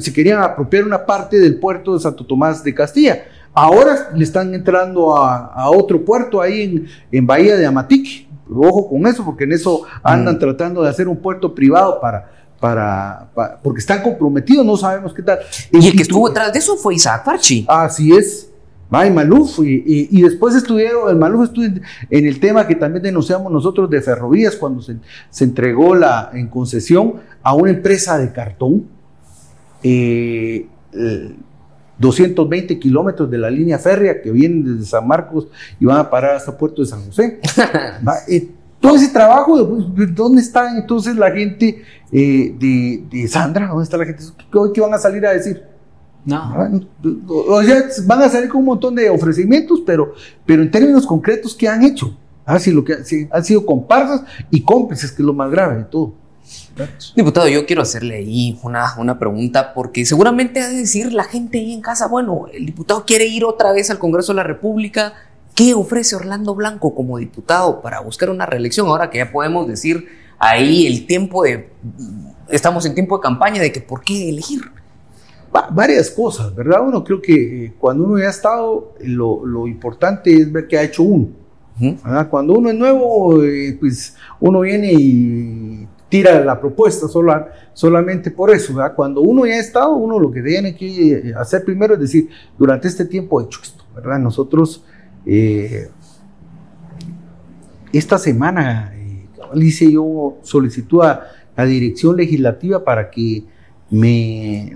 Se 0.00 0.12
querían 0.12 0.42
apropiar 0.42 0.84
una 0.84 1.06
parte 1.06 1.38
del 1.38 1.60
puerto 1.60 1.94
de 1.94 2.00
Santo 2.00 2.26
Tomás 2.26 2.64
de 2.64 2.74
Castilla. 2.74 3.22
Ahora 3.54 4.10
le 4.14 4.24
están 4.24 4.52
entrando 4.54 5.16
a, 5.16 5.70
otro 5.70 6.04
puerto 6.04 6.40
ahí 6.40 6.84
en, 7.12 7.26
Bahía 7.26 7.56
de 7.56 7.66
Amatique. 7.66 8.26
Ojo 8.50 8.88
con 8.88 9.06
eso, 9.06 9.24
porque 9.24 9.44
en 9.44 9.52
eso 9.52 9.82
andan 10.02 10.34
mm. 10.34 10.38
tratando 10.40 10.82
de 10.82 10.90
hacer 10.90 11.06
un 11.06 11.16
puerto 11.16 11.54
privado 11.54 12.00
para, 12.00 12.30
para, 12.62 13.28
porque 13.60 13.80
están 13.80 14.04
comprometidos, 14.04 14.64
no 14.64 14.76
sabemos 14.76 15.12
qué 15.12 15.22
tal. 15.22 15.40
Y 15.72 15.84
el 15.84 15.96
que 15.96 16.02
estuvo 16.02 16.28
detrás 16.28 16.52
de 16.52 16.60
eso 16.60 16.76
fue 16.76 16.94
Isaac 16.94 17.24
Farchi. 17.24 17.66
Así 17.68 18.12
es. 18.12 18.48
May 18.88 19.10
Maluf, 19.10 19.58
y, 19.64 20.22
después 20.22 20.54
estuvieron, 20.54 21.10
el 21.10 21.16
Maluf 21.16 21.46
estuvo 21.46 21.64
en, 21.64 21.82
el 22.10 22.38
tema 22.38 22.64
que 22.68 22.76
también 22.76 23.02
denunciamos 23.02 23.50
nosotros 23.50 23.90
de 23.90 24.00
ferrovías 24.00 24.54
cuando 24.54 24.80
se, 24.80 24.94
entregó 25.40 25.96
la, 25.96 26.30
en 26.34 26.46
concesión 26.46 27.14
a 27.42 27.52
una 27.54 27.72
empresa 27.72 28.16
de 28.16 28.30
cartón, 28.30 28.86
220 31.98 32.74
eh, 32.74 32.78
kilómetros 32.78 33.28
de 33.28 33.38
la 33.38 33.50
línea 33.50 33.80
férrea 33.80 34.22
que 34.22 34.30
vienen 34.30 34.76
desde 34.76 34.88
San 34.88 35.08
Marcos 35.08 35.48
y 35.80 35.84
van 35.86 35.96
a 35.96 36.08
parar 36.08 36.36
hasta 36.36 36.56
Puerto 36.56 36.82
de 36.82 36.86
San 36.86 37.04
José. 37.06 37.40
Todo 38.82 38.96
ese 38.96 39.10
trabajo, 39.10 39.56
¿dónde 39.62 40.42
está 40.42 40.76
entonces 40.76 41.14
la 41.14 41.30
gente 41.30 41.84
eh, 42.10 43.00
de, 43.08 43.28
Sandra? 43.28 43.68
¿Dónde 43.68 43.84
está 43.84 43.96
la 43.96 44.06
gente? 44.06 44.24
¿Qué, 44.74 44.80
van 44.80 44.92
a 44.92 44.98
salir 44.98 45.24
a 45.24 45.30
decir? 45.30 45.62
No. 46.24 46.52
O 47.28 47.62
sea, 47.62 47.84
van 48.06 48.22
a 48.22 48.28
salir 48.28 48.48
con 48.48 48.58
un 48.58 48.66
montón 48.66 48.96
de 48.96 49.08
ofrecimientos, 49.08 49.82
pero, 49.86 50.14
pero 50.44 50.62
en 50.62 50.70
términos 50.72 51.06
concretos, 51.06 51.54
¿qué 51.54 51.68
han 51.68 51.84
hecho? 51.84 52.18
Ah, 52.44 52.58
lo 52.66 52.84
que 52.84 52.94
han 53.30 53.44
sido 53.44 53.64
comparsas 53.64 54.24
y 54.50 54.62
cómplices, 54.62 55.12
que 55.12 55.22
es 55.22 55.26
lo 55.26 55.32
más 55.32 55.48
grave 55.48 55.76
de 55.76 55.84
todo. 55.84 56.14
Diputado, 57.14 57.46
yo 57.46 57.64
quiero 57.66 57.82
hacerle 57.82 58.16
ahí 58.16 58.58
una, 58.64 58.94
una 58.98 59.16
pregunta, 59.16 59.72
porque 59.74 60.04
seguramente 60.04 60.60
ha 60.60 60.68
de 60.68 60.78
decir 60.78 61.12
la 61.12 61.22
gente 61.22 61.58
ahí 61.58 61.72
en 61.72 61.82
casa, 61.82 62.08
bueno, 62.08 62.46
el 62.52 62.66
diputado 62.66 63.04
quiere 63.06 63.26
ir 63.26 63.44
otra 63.44 63.72
vez 63.72 63.90
al 63.90 64.00
Congreso 64.00 64.32
de 64.32 64.38
la 64.38 64.42
República, 64.42 65.14
¿Qué 65.54 65.74
ofrece 65.74 66.16
Orlando 66.16 66.54
Blanco 66.54 66.94
como 66.94 67.18
diputado 67.18 67.82
para 67.82 68.00
buscar 68.00 68.30
una 68.30 68.46
reelección? 68.46 68.86
Ahora 68.86 69.10
que 69.10 69.18
ya 69.18 69.30
podemos 69.30 69.68
decir 69.68 70.08
ahí 70.38 70.86
el 70.86 71.06
tiempo 71.06 71.44
de... 71.44 71.68
Estamos 72.48 72.86
en 72.86 72.94
tiempo 72.94 73.18
de 73.18 73.22
campaña 73.22 73.60
de 73.60 73.70
que 73.70 73.80
por 73.80 74.02
qué 74.02 74.30
elegir. 74.30 74.62
varias 75.70 76.10
cosas, 76.10 76.54
¿verdad? 76.54 76.80
Uno 76.86 77.04
creo 77.04 77.20
que 77.20 77.66
eh, 77.66 77.74
cuando 77.78 78.04
uno 78.04 78.18
ya 78.18 78.28
ha 78.28 78.30
estado, 78.30 78.94
lo, 79.00 79.66
importante 79.66 80.34
es 80.34 80.50
ver 80.50 80.66
qué 80.66 80.78
ha 80.78 80.82
hecho 80.84 81.02
uno. 81.02 81.28
Cuando 82.30 82.54
uno 82.54 82.70
es 82.70 82.74
nuevo, 82.74 83.42
eh, 83.42 83.76
pues 83.78 84.16
uno 84.40 84.60
viene 84.60 84.92
y 84.92 85.88
tira 86.08 86.42
la 86.44 86.58
propuesta 86.58 87.06
solamente 87.74 88.30
por 88.30 88.50
eso. 88.50 88.74
¿verdad? 88.74 88.94
Cuando 88.94 89.20
uno 89.20 89.44
ya 89.44 89.54
ha 89.54 89.60
estado, 89.60 89.96
uno 89.96 90.18
lo 90.18 90.30
que 90.30 90.42
tiene 90.42 90.74
que 90.74 91.12
eh, 91.12 91.34
hacer 91.36 91.62
primero 91.62 91.94
es 91.94 92.00
decir, 92.00 92.28
durante 92.56 92.88
este 92.88 93.04
tiempo 93.04 93.40
he 93.40 93.44
hecho 93.44 93.60
esto, 93.62 93.84
¿verdad? 93.94 94.18
Nosotros 94.18 94.84
eh, 95.26 95.88
esta 97.92 98.18
semana 98.18 98.92
eh, 98.94 99.26
hice 99.54 99.92
yo 99.92 100.38
solicitud 100.42 101.02
a 101.02 101.28
la 101.56 101.64
dirección 101.64 102.16
legislativa 102.16 102.82
para 102.82 103.10
que 103.10 103.44
me, 103.90 104.74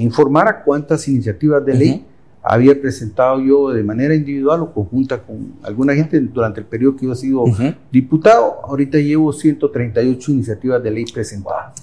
informara 0.00 0.62
cuántas 0.62 1.08
iniciativas 1.08 1.64
de 1.64 1.74
ley 1.74 2.06
había 2.42 2.78
presentado 2.78 3.40
yo 3.40 3.70
de 3.70 3.82
manera 3.82 4.14
individual 4.14 4.62
o 4.62 4.72
conjunta 4.72 5.22
con 5.22 5.54
alguna 5.62 5.94
gente 5.94 6.18
durante 6.20 6.60
el 6.60 6.66
periodo 6.66 6.96
que 6.96 7.06
yo 7.06 7.12
he 7.12 7.16
sido 7.16 7.44
diputado. 7.90 8.60
Ahorita 8.64 8.98
llevo 8.98 9.32
138 9.32 10.32
iniciativas 10.32 10.82
de 10.82 10.90
ley 10.90 11.04
presentadas. 11.04 11.82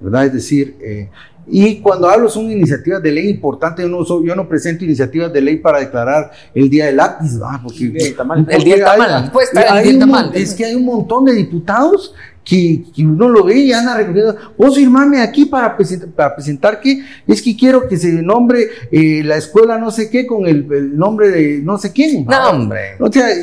¿verdad? 0.00 0.26
Es 0.26 0.32
decir, 0.32 0.76
eh, 0.80 1.10
Y 1.46 1.80
cuando 1.80 2.08
hablo 2.08 2.28
son 2.28 2.50
iniciativas 2.50 3.02
de 3.02 3.12
ley 3.12 3.28
importantes, 3.28 3.84
yo 3.84 3.90
no, 3.90 4.04
soy, 4.04 4.26
yo 4.26 4.34
no 4.34 4.48
presento 4.48 4.84
iniciativas 4.84 5.32
de 5.32 5.40
ley 5.40 5.56
para 5.56 5.80
declarar 5.80 6.30
el 6.54 6.70
día 6.70 6.86
del 6.86 6.96
lápiz, 6.96 7.40
¿va? 7.40 7.60
porque, 7.62 7.92
el 7.94 8.16
tamal, 8.16 8.46
el 8.48 8.64
día 8.64 8.76
del 8.76 8.84
tamal, 8.84 9.30
pues, 9.32 9.50
el 9.54 9.82
día 9.82 9.98
tamal. 9.98 10.30
Es 10.34 10.54
que 10.54 10.64
hay 10.64 10.74
un 10.74 10.84
montón 10.84 11.24
de 11.26 11.32
diputados 11.32 12.14
que, 12.44 12.84
uno 12.98 13.28
lo 13.28 13.44
ve 13.44 13.56
y 13.56 13.72
anda 13.72 13.96
recogiendo, 13.96 14.36
vos 14.56 14.74
firmame 14.74 15.20
aquí 15.20 15.46
para 15.46 15.76
presentar, 15.76 16.10
para 16.10 16.34
presentar 16.34 16.80
que 16.80 17.02
es 17.26 17.40
que 17.40 17.56
quiero 17.56 17.88
que 17.88 17.96
se 17.96 18.12
nombre 18.22 18.68
eh, 18.92 19.22
la 19.24 19.36
escuela 19.36 19.78
no 19.78 19.90
sé 19.90 20.10
qué 20.10 20.26
con 20.26 20.46
el, 20.46 20.96
nombre 20.96 21.30
de 21.30 21.60
no 21.62 21.78
sé 21.78 21.92
quién. 21.92 22.26
No, 22.26 22.50
hombre. 22.50 22.96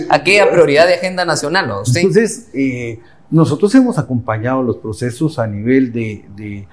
Aquella 0.10 0.52
prioridad 0.52 0.88
de 0.88 0.96
agenda 0.96 1.26
nacional, 1.26 1.68
¿no? 1.68 1.82
Entonces, 1.86 2.48
eh, 2.54 3.00
nosotros 3.32 3.74
hemos 3.76 3.98
acompañado 3.98 4.62
los 4.62 4.78
procesos 4.78 5.40
a 5.40 5.48
nivel 5.48 5.92
de, 5.94 6.68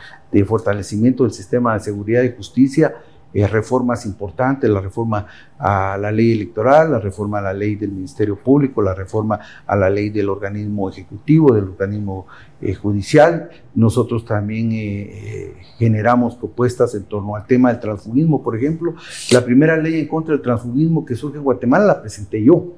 fortalecimiento 0.45 1.23
del 1.23 1.33
sistema 1.33 1.75
de 1.75 1.81
seguridad 1.81 2.23
y 2.25 2.33
justicia 2.33 2.95
eh, 3.33 3.47
reformas 3.47 4.07
importantes, 4.07 4.69
la 4.71 4.81
reforma 4.81 5.27
a 5.59 5.99
la 5.99 6.11
ley 6.11 6.33
electoral, 6.33 6.91
la 6.91 6.99
reforma 6.99 7.39
a 7.39 7.43
la 7.43 7.53
ley 7.53 7.77
del 7.77 7.93
Ministerio 7.93 8.37
Público, 8.37 8.81
la 8.81 8.95
reforma 8.95 9.39
a 9.67 9.77
la 9.77 9.91
ley 9.91 10.09
del 10.09 10.31
organismo 10.31 10.89
ejecutivo, 10.89 11.55
del 11.55 11.65
organismo 11.65 12.27
eh, 12.61 12.75
judicial. 12.75 13.51
Nosotros 13.75 14.25
también 14.25 14.71
eh, 14.73 15.55
generamos 15.77 16.37
propuestas 16.37 16.95
en 16.95 17.05
torno 17.05 17.37
al 17.37 17.47
tema 17.47 17.71
del 17.71 17.81
transfugismo, 17.81 18.43
por 18.43 18.57
ejemplo. 18.57 18.95
La 19.31 19.45
primera 19.45 19.77
ley 19.77 20.01
en 20.01 20.09
contra 20.09 20.33
del 20.33 20.43
transfugismo 20.43 21.05
que 21.05 21.15
surge 21.15 21.37
en 21.37 21.45
Guatemala 21.45 21.85
la 21.85 22.01
presenté 22.01 22.43
yo. 22.43 22.78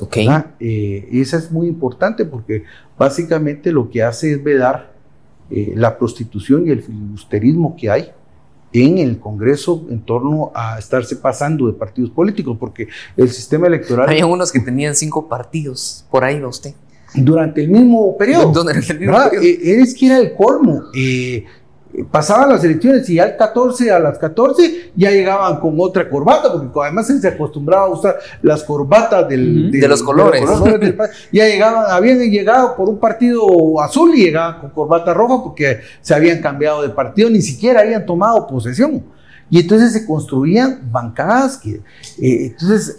Okay. 0.00 0.28
esa 1.12 1.36
es 1.36 1.50
muy 1.50 1.68
importante 1.68 2.24
porque 2.24 2.64
básicamente 2.98 3.72
lo 3.72 3.90
que 3.90 4.02
hace 4.02 4.32
es 4.32 4.42
vedar 4.42 4.92
la 5.50 5.98
prostitución 5.98 6.66
y 6.66 6.70
el 6.70 6.82
filibusterismo 6.82 7.76
que 7.76 7.90
hay 7.90 8.12
en 8.72 8.98
el 8.98 9.18
Congreso 9.18 9.84
en 9.90 10.00
torno 10.00 10.52
a 10.54 10.78
estarse 10.78 11.16
pasando 11.16 11.66
de 11.66 11.72
partidos 11.72 12.10
políticos, 12.10 12.56
porque 12.58 12.88
el 13.16 13.28
sistema 13.30 13.66
electoral... 13.66 14.08
Hay 14.08 14.22
unos 14.22 14.52
que 14.52 14.60
tenían 14.60 14.94
cinco 14.94 15.28
partidos, 15.28 16.04
por 16.10 16.24
ahí 16.24 16.38
va 16.40 16.48
usted. 16.48 16.74
Durante 17.14 17.62
el 17.62 17.68
mismo 17.68 18.16
periodo. 18.16 18.52
Durante 18.52 18.92
el 18.92 19.00
mismo 19.00 19.16
periodo. 19.16 19.44
Eh, 19.44 19.80
es 19.80 19.94
que 19.94 20.06
era 20.06 20.18
el 20.18 20.34
colmo. 20.34 20.84
Eh, 20.94 21.44
pasaban 22.10 22.50
las 22.50 22.62
elecciones 22.64 23.08
y 23.10 23.18
al 23.18 23.36
14, 23.36 23.90
a 23.90 23.98
las 23.98 24.18
14 24.18 24.92
ya 24.94 25.10
llegaban 25.10 25.60
con 25.60 25.74
otra 25.78 26.08
corbata, 26.08 26.52
porque 26.52 26.70
además 26.82 27.06
se 27.06 27.26
acostumbraba 27.26 27.86
a 27.86 27.88
usar 27.88 28.16
las 28.42 28.62
corbatas 28.62 29.28
del, 29.28 29.70
de 29.70 29.88
los 29.88 30.02
colores. 30.02 30.42
ya 31.32 31.46
llegaban, 31.46 31.84
habían 31.90 32.18
llegado 32.18 32.76
por 32.76 32.88
un 32.88 32.98
partido 32.98 33.80
azul 33.80 34.14
y 34.14 34.24
llegaban 34.24 34.60
con 34.60 34.70
corbata 34.70 35.12
roja 35.12 35.42
porque 35.42 35.80
se 36.00 36.14
habían 36.14 36.40
cambiado 36.40 36.82
de 36.82 36.90
partido, 36.90 37.28
ni 37.28 37.42
siquiera 37.42 37.80
habían 37.80 38.06
tomado 38.06 38.46
posesión. 38.46 39.02
Y 39.52 39.58
entonces 39.58 39.92
se 39.92 40.06
construían 40.06 40.92
bancadas 40.92 41.58
que, 41.58 41.80
eh, 42.22 42.46
entonces 42.46 42.98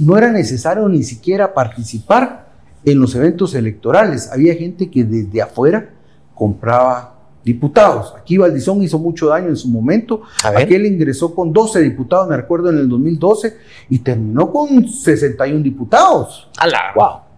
no 0.00 0.18
era 0.18 0.32
necesario 0.32 0.88
ni 0.88 1.04
siquiera 1.04 1.54
participar 1.54 2.48
en 2.84 2.98
los 2.98 3.14
eventos 3.14 3.54
electorales. 3.54 4.30
Había 4.32 4.54
gente 4.54 4.90
que 4.90 5.04
desde 5.04 5.40
afuera 5.40 5.90
compraba 6.34 7.19
diputados. 7.52 8.14
Aquí 8.18 8.38
Valdizón 8.38 8.82
hizo 8.82 8.98
mucho 8.98 9.28
daño 9.28 9.48
en 9.48 9.56
su 9.56 9.68
momento. 9.68 10.22
Aquel 10.44 10.86
ingresó 10.86 11.34
con 11.34 11.52
12 11.52 11.80
diputados, 11.80 12.28
me 12.28 12.36
recuerdo, 12.36 12.70
en 12.70 12.78
el 12.78 12.88
2012 12.88 13.56
y 13.90 13.98
terminó 13.98 14.50
con 14.50 14.88
61 14.88 15.62
diputados. 15.62 16.48
¡Hala! 16.58 16.92
¡Wow! 16.94 17.30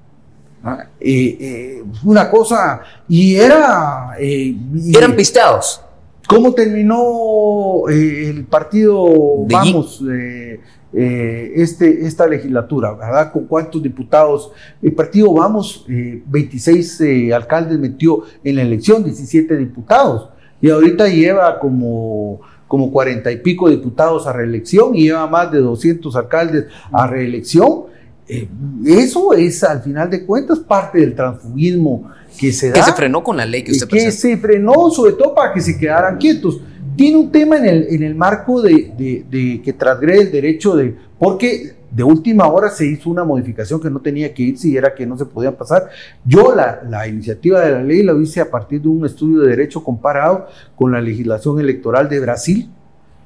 Ah, 0.64 0.86
eh, 1.00 1.36
eh, 1.40 1.84
una 2.04 2.30
cosa, 2.30 2.82
y 3.08 3.34
era... 3.34 4.14
Eh, 4.18 4.54
Eran 4.94 5.16
pisteados. 5.16 5.80
¿Cómo 6.28 6.54
terminó 6.54 7.88
el 7.88 8.44
partido 8.44 9.44
Vamos? 9.48 10.00
Eh, 10.94 11.52
este, 11.56 12.06
esta 12.06 12.26
legislatura, 12.26 12.92
¿verdad? 12.92 13.32
Con 13.32 13.46
cuántos 13.46 13.82
diputados. 13.82 14.52
El 14.82 14.92
partido 14.92 15.32
Vamos, 15.32 15.86
26 15.88 17.00
eh, 17.00 17.28
eh, 17.28 17.34
alcaldes 17.34 17.78
metió 17.78 18.22
en 18.44 18.56
la 18.56 18.62
elección, 18.62 19.02
17 19.02 19.56
diputados. 19.56 20.28
Y 20.60 20.68
ahorita 20.68 21.08
lleva 21.08 21.58
como, 21.58 22.40
como 22.68 22.92
40 22.92 23.32
y 23.32 23.36
pico 23.38 23.70
diputados 23.70 24.26
a 24.26 24.32
reelección 24.32 24.94
y 24.94 25.04
lleva 25.04 25.26
más 25.26 25.50
de 25.50 25.58
200 25.58 26.14
alcaldes 26.14 26.66
a 26.92 27.06
reelección. 27.06 27.84
eso 28.84 29.32
es, 29.32 29.64
al 29.64 29.82
final 29.82 30.10
de 30.10 30.26
cuentas, 30.26 30.58
parte 30.58 31.00
del 31.00 31.14
transfugismo 31.14 32.10
que 32.38 32.52
se 32.52 32.68
da. 32.68 32.74
Que 32.74 32.82
se 32.82 32.92
frenó 32.92 33.24
con 33.24 33.38
la 33.38 33.46
ley 33.46 33.64
que 33.64 33.72
usted 33.72 33.88
Que 33.88 34.12
se 34.12 34.36
frenó, 34.36 34.90
sobre 34.90 35.14
todo 35.14 35.34
para 35.34 35.54
que 35.54 35.60
se 35.60 35.78
quedaran 35.78 36.18
quietos 36.18 36.60
tiene 36.96 37.16
un 37.16 37.30
tema 37.30 37.56
en 37.56 37.66
el, 37.66 37.86
en 37.90 38.02
el 38.02 38.14
marco 38.14 38.60
de, 38.60 39.24
de, 39.28 39.62
que 39.62 39.72
transgrede 39.72 40.22
el 40.22 40.32
derecho 40.32 40.76
de, 40.76 40.94
porque 41.18 41.74
de 41.90 42.02
última 42.02 42.46
hora 42.46 42.70
se 42.70 42.86
hizo 42.86 43.10
una 43.10 43.24
modificación 43.24 43.80
que 43.80 43.90
no 43.90 44.00
tenía 44.00 44.32
que 44.32 44.42
irse 44.42 44.68
y 44.68 44.76
era 44.76 44.94
que 44.94 45.06
no 45.06 45.18
se 45.18 45.26
podía 45.26 45.56
pasar. 45.56 45.90
Yo 46.24 46.54
la, 46.54 46.82
la 46.88 47.06
iniciativa 47.06 47.60
de 47.60 47.72
la 47.72 47.82
ley 47.82 48.02
la 48.02 48.14
hice 48.14 48.40
a 48.40 48.50
partir 48.50 48.80
de 48.80 48.88
un 48.88 49.04
estudio 49.04 49.40
de 49.40 49.50
derecho 49.50 49.84
comparado 49.84 50.46
con 50.74 50.92
la 50.92 51.00
legislación 51.00 51.60
electoral 51.60 52.08
de 52.08 52.20
Brasil 52.20 52.70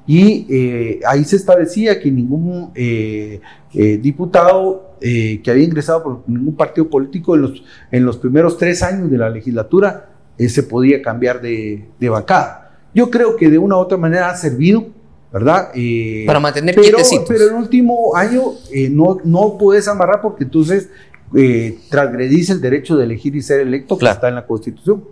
y 0.07 0.47
eh, 0.49 0.99
ahí 1.05 1.25
se 1.25 1.35
establecía 1.35 1.99
que 1.99 2.09
ningún 2.09 2.71
eh, 2.73 3.41
eh, 3.73 3.97
diputado 3.97 4.85
que 4.99 5.43
había 5.45 5.63
ingresado 5.63 6.03
por 6.03 6.23
ningún 6.25 6.55
partido 6.55 6.89
político 6.89 7.35
en 7.35 7.43
los, 7.43 7.63
en 7.91 8.03
los 8.03 8.17
primeros 8.17 8.57
tres 8.57 8.81
años 8.81 9.11
de 9.11 9.17
la 9.19 9.29
legislatura 9.29 10.09
se 10.39 10.63
podía 10.63 11.03
cambiar 11.03 11.39
de, 11.39 11.85
de 11.99 12.09
bancada. 12.09 12.66
Yo 12.93 13.09
creo 13.09 13.35
que 13.35 13.49
de 13.49 13.57
una 13.57 13.77
u 13.77 13.79
otra 13.79 13.97
manera 13.97 14.29
ha 14.29 14.35
servido, 14.35 14.87
¿verdad? 15.31 15.69
Eh, 15.75 16.23
Para 16.25 16.39
mantener 16.39 16.75
pero, 16.75 16.97
Pero 17.27 17.45
el 17.45 17.53
último 17.53 18.15
año 18.15 18.53
eh, 18.71 18.89
no, 18.89 19.17
no 19.23 19.57
puedes 19.57 19.87
amarrar 19.87 20.21
porque 20.21 20.45
entonces 20.45 20.89
eh, 21.35 21.77
transgredís 21.89 22.49
el 22.49 22.61
derecho 22.61 22.95
de 22.95 23.03
elegir 23.03 23.35
y 23.35 23.41
ser 23.41 23.59
electo 23.59 23.97
que 23.97 24.05
está 24.05 24.29
en 24.29 24.35
la 24.35 24.45
Constitución. 24.45 25.03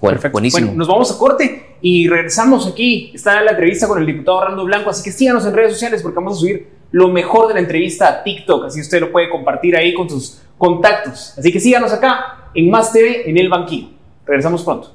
Bueno, 0.00 0.20
buenísimo. 0.32 0.66
Bueno, 0.66 0.78
nos 0.78 0.88
vamos 0.88 1.12
a 1.12 1.18
corte 1.18 1.76
y 1.80 2.08
regresamos 2.08 2.66
aquí. 2.66 3.12
Está 3.14 3.40
la 3.40 3.52
entrevista 3.52 3.86
con 3.86 4.00
el 4.00 4.06
diputado 4.06 4.38
Orlando 4.38 4.64
Blanco, 4.64 4.90
así 4.90 5.02
que 5.02 5.12
síganos 5.12 5.46
en 5.46 5.54
redes 5.54 5.72
sociales 5.72 6.02
porque 6.02 6.16
vamos 6.16 6.36
a 6.36 6.40
subir 6.40 6.66
lo 6.90 7.08
mejor 7.08 7.48
de 7.48 7.54
la 7.54 7.60
entrevista 7.60 8.08
a 8.08 8.22
TikTok, 8.22 8.66
así 8.66 8.80
usted 8.80 9.00
lo 9.00 9.10
puede 9.10 9.30
compartir 9.30 9.76
ahí 9.76 9.94
con 9.94 10.08
sus 10.08 10.42
contactos. 10.58 11.34
Así 11.38 11.50
que 11.50 11.58
síganos 11.58 11.92
acá 11.92 12.50
en 12.54 12.70
Más 12.70 12.92
TV 12.92 13.28
en 13.28 13.38
el 13.38 13.48
banquillo. 13.48 13.88
Regresamos 14.26 14.62
pronto. 14.62 14.92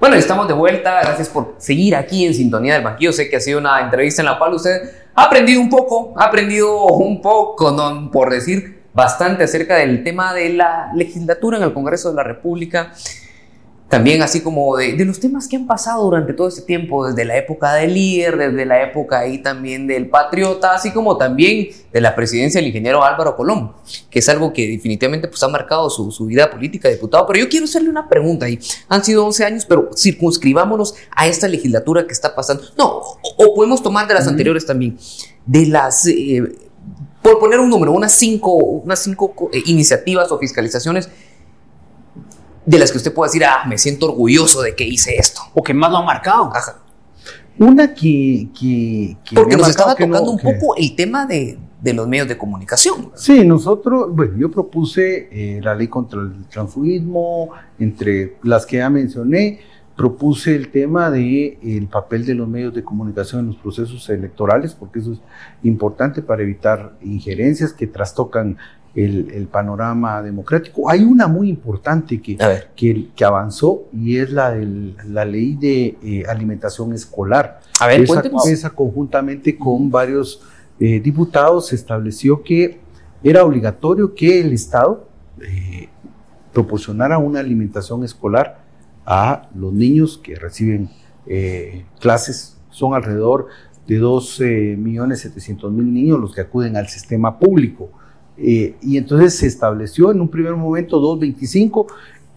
Bueno, 0.00 0.16
estamos 0.16 0.48
de 0.48 0.54
vuelta. 0.54 0.98
Gracias 1.02 1.28
por 1.28 1.56
seguir 1.58 1.94
aquí 1.94 2.24
en 2.24 2.32
Sintonía 2.32 2.72
del 2.72 2.82
Banquillo. 2.82 3.12
Sé 3.12 3.28
que 3.28 3.36
ha 3.36 3.40
sido 3.40 3.58
una 3.58 3.78
entrevista 3.82 4.22
en 4.22 4.26
la 4.26 4.38
cual 4.38 4.54
usted 4.54 4.80
ha 5.14 5.24
aprendido 5.24 5.60
un 5.60 5.68
poco, 5.68 6.14
ha 6.16 6.24
aprendido 6.24 6.86
un 6.86 7.20
poco, 7.20 8.10
por 8.10 8.30
decir 8.30 8.80
bastante 8.94 9.44
acerca 9.44 9.76
del 9.76 10.02
tema 10.02 10.32
de 10.32 10.54
la 10.54 10.90
legislatura 10.94 11.58
en 11.58 11.64
el 11.64 11.74
Congreso 11.74 12.08
de 12.08 12.16
la 12.16 12.22
República 12.22 12.94
también 13.90 14.22
así 14.22 14.40
como 14.40 14.76
de, 14.76 15.04
los 15.04 15.18
temas 15.18 15.48
que 15.48 15.56
han 15.56 15.66
pasado 15.66 16.04
durante 16.04 16.32
todo 16.32 16.46
este 16.46 16.62
tiempo, 16.62 17.08
desde 17.08 17.24
la 17.24 17.36
época 17.36 17.74
del 17.74 17.92
líder, 17.92 18.36
desde 18.38 18.64
la 18.64 18.80
época 18.84 19.18
ahí 19.18 19.38
también 19.38 19.88
del 19.88 20.08
patriota, 20.08 20.74
así 20.74 20.92
como 20.92 21.16
también 21.16 21.70
de 21.92 22.00
la 22.00 22.14
presidencia 22.14 22.60
del 22.60 22.68
ingeniero 22.68 23.02
Álvaro 23.02 23.34
Colón, 23.34 23.72
que 24.08 24.20
es 24.20 24.28
algo 24.28 24.52
que 24.52 24.68
definitivamente 24.68 25.26
pues, 25.26 25.42
ha 25.42 25.48
marcado 25.48 25.90
su, 25.90 26.12
su 26.12 26.26
vida 26.26 26.48
política 26.48 26.86
de 26.86 26.94
diputado. 26.94 27.26
Pero 27.26 27.40
yo 27.40 27.48
quiero 27.48 27.64
hacerle 27.64 27.90
una 27.90 28.08
pregunta 28.08 28.46
ahí. 28.46 28.60
Han 28.88 29.02
sido 29.02 29.26
11 29.26 29.44
años, 29.44 29.66
pero 29.66 29.90
circunscribámonos 29.96 30.94
a 31.10 31.26
esta 31.26 31.48
legislatura 31.48 32.06
que 32.06 32.12
está 32.12 32.32
pasando. 32.32 32.62
No, 32.78 33.02
o, 33.36 33.54
podemos 33.56 33.82
tomar 33.82 34.06
de 34.06 34.14
las 34.14 34.28
anteriores 34.28 34.64
también. 34.64 34.96
De 35.44 35.66
las... 35.66 36.06
Eh, 36.06 36.44
por 37.22 37.40
poner 37.40 37.58
un 37.58 37.68
número, 37.68 37.90
unas 37.90 38.12
cinco, 38.12 38.54
unas 38.54 39.00
cinco 39.00 39.34
eh, 39.52 39.62
iniciativas 39.66 40.30
o 40.30 40.38
fiscalizaciones 40.38 41.10
de 42.64 42.78
las 42.78 42.92
que 42.92 42.98
usted 42.98 43.12
pueda 43.12 43.28
decir, 43.28 43.44
ah, 43.44 43.64
me 43.66 43.78
siento 43.78 44.06
orgulloso 44.06 44.62
de 44.62 44.74
que 44.74 44.84
hice 44.84 45.16
esto? 45.16 45.40
O 45.54 45.62
que 45.62 45.74
más 45.74 45.90
lo 45.90 45.98
ha 45.98 46.04
marcado. 46.04 46.50
Ajá. 46.54 46.78
Una 47.58 47.92
que... 47.94 48.48
que, 48.58 49.16
Porque 49.34 49.56
nos 49.56 49.68
estaba 49.68 49.94
tocando 49.94 50.30
un 50.30 50.38
poco 50.38 50.76
el 50.76 50.94
tema 50.96 51.26
de, 51.26 51.58
de, 51.82 51.92
los 51.92 52.08
medios 52.08 52.26
de 52.26 52.38
comunicación. 52.38 53.10
Sí, 53.14 53.44
nosotros, 53.44 54.14
bueno, 54.14 54.32
yo 54.38 54.50
propuse 54.50 55.28
eh, 55.30 55.60
la 55.62 55.74
ley 55.74 55.88
contra 55.88 56.20
el 56.20 56.46
transfugismo, 56.46 57.50
entre 57.78 58.36
las 58.42 58.64
que 58.64 58.78
ya 58.78 58.88
mencioné, 58.88 59.60
propuse 59.94 60.56
el 60.56 60.70
tema 60.70 61.10
de 61.10 61.58
el 61.62 61.86
papel 61.86 62.24
de 62.24 62.34
los 62.34 62.48
medios 62.48 62.72
de 62.72 62.82
comunicación 62.82 63.40
en 63.40 63.46
los 63.48 63.56
procesos 63.56 64.08
electorales, 64.08 64.74
porque 64.74 65.00
eso 65.00 65.12
es 65.12 65.20
importante 65.62 66.22
para 66.22 66.42
evitar 66.42 66.96
injerencias 67.02 67.74
que 67.74 67.86
trastocan 67.86 68.56
el, 68.94 69.48
panorama 69.50 70.22
democrático. 70.22 70.90
Hay 70.90 71.02
una 71.04 71.28
muy 71.28 71.48
importante 71.48 72.20
que, 72.20 72.36
que, 72.74 73.08
que, 73.14 73.24
avanzó 73.24 73.84
y 73.92 74.16
es 74.16 74.32
la 74.32 74.50
de 74.50 74.94
la 75.06 75.24
ley 75.24 75.54
de 75.54 75.96
eh, 76.02 76.24
alimentación 76.28 76.92
escolar. 76.92 77.60
A 77.78 77.86
ver, 77.86 78.00
esa, 78.02 78.22
esa 78.46 78.70
conjuntamente 78.70 79.56
con 79.56 79.90
varios 79.90 80.42
eh, 80.78 81.00
diputados 81.00 81.68
se 81.68 81.76
estableció 81.76 82.42
que 82.42 82.80
era 83.22 83.44
obligatorio 83.44 84.14
que 84.14 84.40
el 84.40 84.52
Estado 84.52 85.08
eh, 85.40 85.88
proporcionara 86.52 87.18
una 87.18 87.40
alimentación 87.40 88.02
escolar 88.04 88.64
a 89.06 89.48
los 89.54 89.72
niños 89.72 90.18
que 90.18 90.34
reciben 90.34 90.90
clases. 92.00 92.56
Son 92.70 92.94
alrededor 92.94 93.48
de 93.86 93.98
12 93.98 94.76
millones 94.76 95.20
700 95.20 95.70
mil 95.70 95.92
niños 95.92 96.18
los 96.18 96.34
que 96.34 96.40
acuden 96.40 96.76
al 96.76 96.88
sistema 96.88 97.38
público. 97.38 97.90
Eh, 98.42 98.74
y 98.80 98.96
entonces 98.96 99.34
se 99.34 99.46
estableció 99.46 100.10
en 100.10 100.20
un 100.20 100.28
primer 100.28 100.54
momento 100.54 101.00
2.25. 101.00 101.86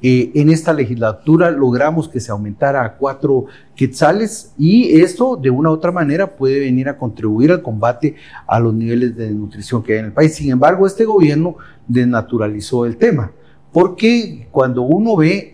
Eh, 0.06 0.32
en 0.36 0.50
esta 0.50 0.74
legislatura 0.74 1.50
logramos 1.50 2.10
que 2.10 2.20
se 2.20 2.30
aumentara 2.30 2.84
a 2.84 2.98
cuatro 2.98 3.46
quetzales 3.74 4.54
y 4.58 5.00
esto 5.00 5.38
de 5.38 5.50
una 5.50 5.70
u 5.70 5.74
otra 5.74 5.94
manera 5.94 6.36
puede 6.36 6.60
venir 6.60 6.90
a 6.90 6.98
contribuir 6.98 7.54
al 7.54 7.62
combate 7.62 8.16
a 8.46 8.60
los 8.60 8.74
niveles 8.74 9.16
de 9.16 9.32
nutrición 9.32 9.82
que 9.82 9.94
hay 9.94 10.00
en 10.00 10.06
el 10.06 10.12
país. 10.12 10.36
Sin 10.36 10.52
embargo, 10.52 10.86
este 10.86 11.06
gobierno 11.06 11.56
desnaturalizó 11.88 12.86
el 12.86 12.98
tema 12.98 13.32
porque 13.74 14.48
cuando 14.52 14.84
uno 14.84 15.18
ve 15.18 15.52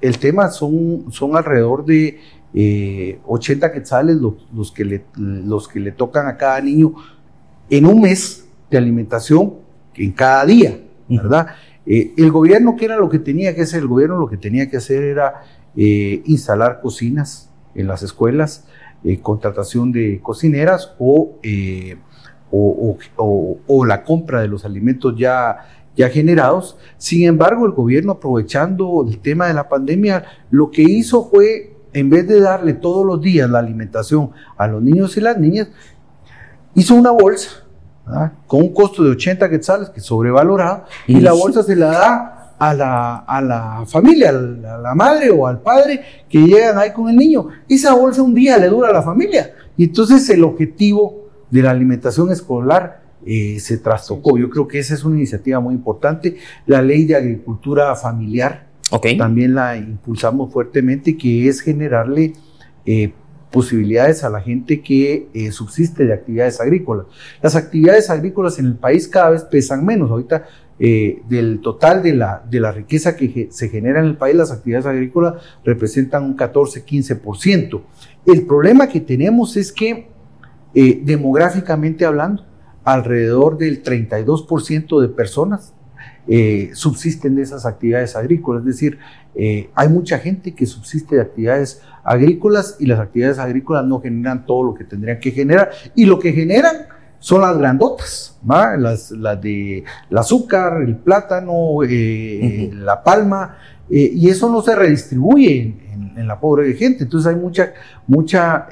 el, 0.00 0.18
tema 0.18 0.50
son, 0.50 1.06
son 1.10 1.36
alrededor 1.36 1.84
de 1.84 2.18
80 3.26 3.66
eh, 3.66 3.72
quetzales 3.72 4.16
los, 4.16 4.70
que 4.72 4.84
le, 4.84 5.04
los 5.16 5.66
que 5.66 5.80
le 5.80 5.92
tocan 5.92 6.26
a 6.26 6.36
cada 6.36 6.60
niño 6.60 6.94
en 7.70 7.86
un 7.86 8.02
mes 8.02 8.43
de 8.70 8.78
alimentación 8.78 9.54
en 9.94 10.12
cada 10.12 10.44
día, 10.44 10.80
¿verdad? 11.08 11.48
Eh, 11.86 12.12
el 12.16 12.30
gobierno, 12.30 12.76
¿qué 12.76 12.86
era 12.86 12.96
lo 12.96 13.08
que 13.08 13.18
tenía 13.18 13.54
que 13.54 13.62
hacer? 13.62 13.80
El 13.80 13.88
gobierno 13.88 14.16
lo 14.18 14.28
que 14.28 14.36
tenía 14.36 14.68
que 14.68 14.78
hacer 14.78 15.02
era 15.02 15.42
eh, 15.76 16.22
instalar 16.24 16.80
cocinas 16.80 17.50
en 17.74 17.86
las 17.86 18.02
escuelas, 18.02 18.66
contratación 19.20 19.92
de 19.92 20.18
cocineras 20.22 20.94
o, 20.98 21.36
o, 23.66 23.84
la 23.84 24.02
compra 24.02 24.40
de 24.40 24.48
los 24.48 24.64
alimentos 24.64 25.14
ya, 25.18 25.58
ya 25.94 26.08
generados. 26.08 26.78
Sin 26.96 27.26
embargo, 27.26 27.66
el 27.66 27.72
gobierno, 27.72 28.12
aprovechando 28.12 29.04
el 29.06 29.18
tema 29.18 29.46
de 29.48 29.54
la 29.54 29.68
pandemia, 29.68 30.24
lo 30.50 30.70
que 30.70 30.82
hizo 30.82 31.28
fue 31.28 31.74
en 31.92 32.10
vez 32.10 32.26
de 32.26 32.40
darle 32.40 32.74
todos 32.74 33.06
los 33.06 33.20
días 33.20 33.48
la 33.48 33.60
alimentación 33.60 34.30
a 34.56 34.66
los 34.66 34.82
niños 34.82 35.16
y 35.16 35.20
las 35.20 35.38
niñas, 35.38 35.68
hizo 36.74 36.94
una 36.94 37.12
bolsa 37.12 37.63
con 38.46 38.60
un 38.60 38.74
costo 38.74 39.02
de 39.02 39.10
80 39.10 39.48
quetzales, 39.48 39.90
que 39.90 40.00
es 40.00 40.06
sobrevalorado, 40.06 40.84
y 41.06 41.20
la 41.20 41.32
bolsa 41.32 41.62
se 41.62 41.74
la 41.76 41.86
da 41.86 42.44
a 42.58 42.74
la, 42.74 43.16
a 43.18 43.40
la 43.40 43.84
familia, 43.86 44.30
a 44.30 44.32
la, 44.32 44.94
madre 44.94 45.30
o 45.30 45.46
al 45.46 45.60
padre 45.60 46.00
que 46.28 46.38
llegan 46.38 46.78
ahí 46.78 46.92
con 46.92 47.08
el 47.08 47.16
niño. 47.16 47.48
Esa 47.68 47.94
bolsa 47.94 48.22
un 48.22 48.34
día 48.34 48.58
le 48.58 48.68
dura 48.68 48.88
a 48.88 48.92
la 48.92 49.02
familia. 49.02 49.54
Y 49.76 49.84
entonces 49.84 50.28
el 50.30 50.44
objetivo 50.44 51.28
de 51.50 51.62
la 51.62 51.70
alimentación 51.70 52.30
escolar 52.30 53.02
eh, 53.26 53.58
se 53.58 53.78
trastocó. 53.78 54.38
Yo 54.38 54.50
creo 54.50 54.68
que 54.68 54.78
esa 54.78 54.94
es 54.94 55.04
una 55.04 55.16
iniciativa 55.16 55.60
muy 55.60 55.74
importante. 55.74 56.36
La 56.66 56.82
ley 56.82 57.04
de 57.04 57.16
agricultura 57.16 57.94
familiar 57.96 58.66
también 59.18 59.54
la 59.54 59.76
impulsamos 59.76 60.52
fuertemente, 60.52 61.16
que 61.16 61.48
es 61.48 61.60
generarle 61.60 62.34
eh, 62.86 63.12
posibilidades 63.54 64.24
a 64.24 64.28
la 64.28 64.40
gente 64.40 64.82
que 64.82 65.28
eh, 65.32 65.52
subsiste 65.52 66.04
de 66.04 66.12
actividades 66.12 66.60
agrícolas. 66.60 67.06
Las 67.40 67.54
actividades 67.54 68.10
agrícolas 68.10 68.58
en 68.58 68.66
el 68.66 68.74
país 68.74 69.06
cada 69.08 69.30
vez 69.30 69.44
pesan 69.44 69.86
menos. 69.86 70.10
Ahorita 70.10 70.44
eh, 70.78 71.22
del 71.28 71.60
total 71.60 72.02
de 72.02 72.14
la, 72.14 72.44
de 72.50 72.58
la 72.58 72.72
riqueza 72.72 73.16
que 73.16 73.48
se 73.50 73.68
genera 73.68 74.00
en 74.00 74.06
el 74.06 74.16
país, 74.16 74.34
las 74.34 74.50
actividades 74.50 74.86
agrícolas 74.86 75.34
representan 75.64 76.24
un 76.24 76.36
14-15%. 76.36 77.80
El 78.26 78.46
problema 78.46 78.88
que 78.88 79.00
tenemos 79.00 79.56
es 79.56 79.72
que 79.72 80.12
demográficamente 80.74 82.04
hablando, 82.04 82.44
alrededor 82.82 83.56
del 83.58 83.84
32% 83.84 85.00
de 85.00 85.08
personas 85.08 85.72
eh, 86.26 86.70
subsisten 86.72 87.36
de 87.36 87.42
esas 87.42 87.66
actividades 87.66 88.16
agrícolas. 88.16 88.62
Es 88.62 88.66
decir, 88.66 88.98
eh, 89.34 89.68
hay 89.74 89.88
mucha 89.88 90.18
gente 90.18 90.54
que 90.54 90.64
subsiste 90.64 91.16
de 91.16 91.22
actividades 91.22 91.82
agrícolas 92.04 92.76
y 92.78 92.86
las 92.86 93.00
actividades 93.00 93.38
agrícolas 93.38 93.84
no 93.84 94.00
generan 94.00 94.46
todo 94.46 94.62
lo 94.62 94.74
que 94.74 94.84
tendrían 94.84 95.18
que 95.18 95.30
generar. 95.30 95.70
Y 95.94 96.04
lo 96.04 96.18
que 96.18 96.32
generan 96.32 96.86
son 97.18 97.40
las 97.40 97.56
grandotas, 97.56 98.38
las, 98.46 99.10
las 99.10 99.40
de 99.40 99.84
el 100.10 100.18
azúcar, 100.18 100.82
el 100.82 100.96
plátano, 100.96 101.82
eh, 101.82 102.70
la 102.74 103.02
palma, 103.02 103.56
y 103.88 104.28
eso 104.28 104.50
no 104.50 104.62
se 104.62 104.74
redistribuye 104.74 105.74
en, 106.16 106.28
la 106.28 106.38
pobre 106.38 106.72
gente. 106.74 107.04
Entonces 107.04 107.32
hay 107.32 107.40
mucha, 107.40 107.72
mucha 108.06 108.66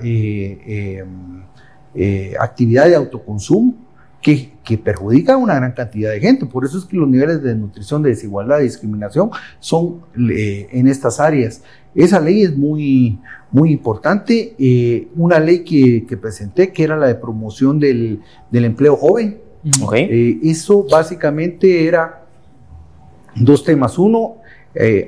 actividad 2.39 2.87
de 2.87 2.95
autoconsumo 2.97 3.82
que, 4.23 4.53
que 4.63 4.79
perjudican 4.79 5.35
a 5.35 5.39
una 5.39 5.57
gran 5.57 5.73
cantidad 5.73 6.13
de 6.13 6.21
gente. 6.21 6.47
Por 6.47 6.65
eso 6.65 6.79
es 6.79 6.85
que 6.85 6.97
los 6.97 7.09
niveles 7.09 7.43
de 7.43 7.55
nutrición, 7.57 8.03
de 8.03 8.11
desigualdad 8.11 8.61
y 8.61 8.65
discriminación 8.65 9.31
son 9.59 10.03
eh, 10.31 10.69
en 10.71 10.87
estas 10.87 11.19
áreas. 11.19 11.63
Esa 11.95 12.21
ley 12.21 12.43
es 12.43 12.57
muy, 12.57 13.19
muy 13.51 13.73
importante. 13.73 14.55
Eh, 14.59 15.09
una 15.17 15.41
ley 15.41 15.65
que, 15.65 16.07
que, 16.07 16.17
presenté, 16.17 16.73
que 16.73 16.85
era 16.85 16.97
la 16.97 17.09
de 17.09 17.17
promoción 17.17 17.81
del, 17.81 18.21
del 18.51 18.65
empleo 18.65 18.97
joven. 18.97 19.39
Eh, 19.95 20.39
eso 20.45 20.87
básicamente 20.89 21.87
era 21.87 22.25
dos 23.35 23.65
temas. 23.65 23.99
Uno, 23.99 24.37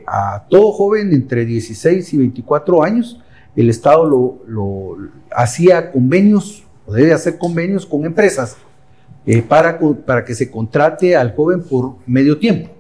a 0.07 0.45
todo 0.51 0.73
joven 0.73 1.13
entre 1.13 1.47
16 1.47 2.13
y 2.13 2.19
24 2.19 2.83
años, 2.83 3.21
el 3.57 3.71
Estado 3.71 4.05
lo, 4.07 4.43
lo 4.47 4.97
hacía 5.35 5.93
convenios, 5.93 6.65
o 6.85 6.93
debe 6.93 7.15
hacer 7.15 7.39
convenios 7.39 7.87
con 7.87 8.05
empresas 8.05 8.59
eh, 9.27 9.41
para, 9.41 9.79
para 10.05 10.23
que 10.23 10.35
se 10.35 10.51
contrate 10.51 11.17
al 11.17 11.35
joven 11.35 11.63
por 11.63 11.97
medio 12.07 12.37
tiempo, 12.37 12.71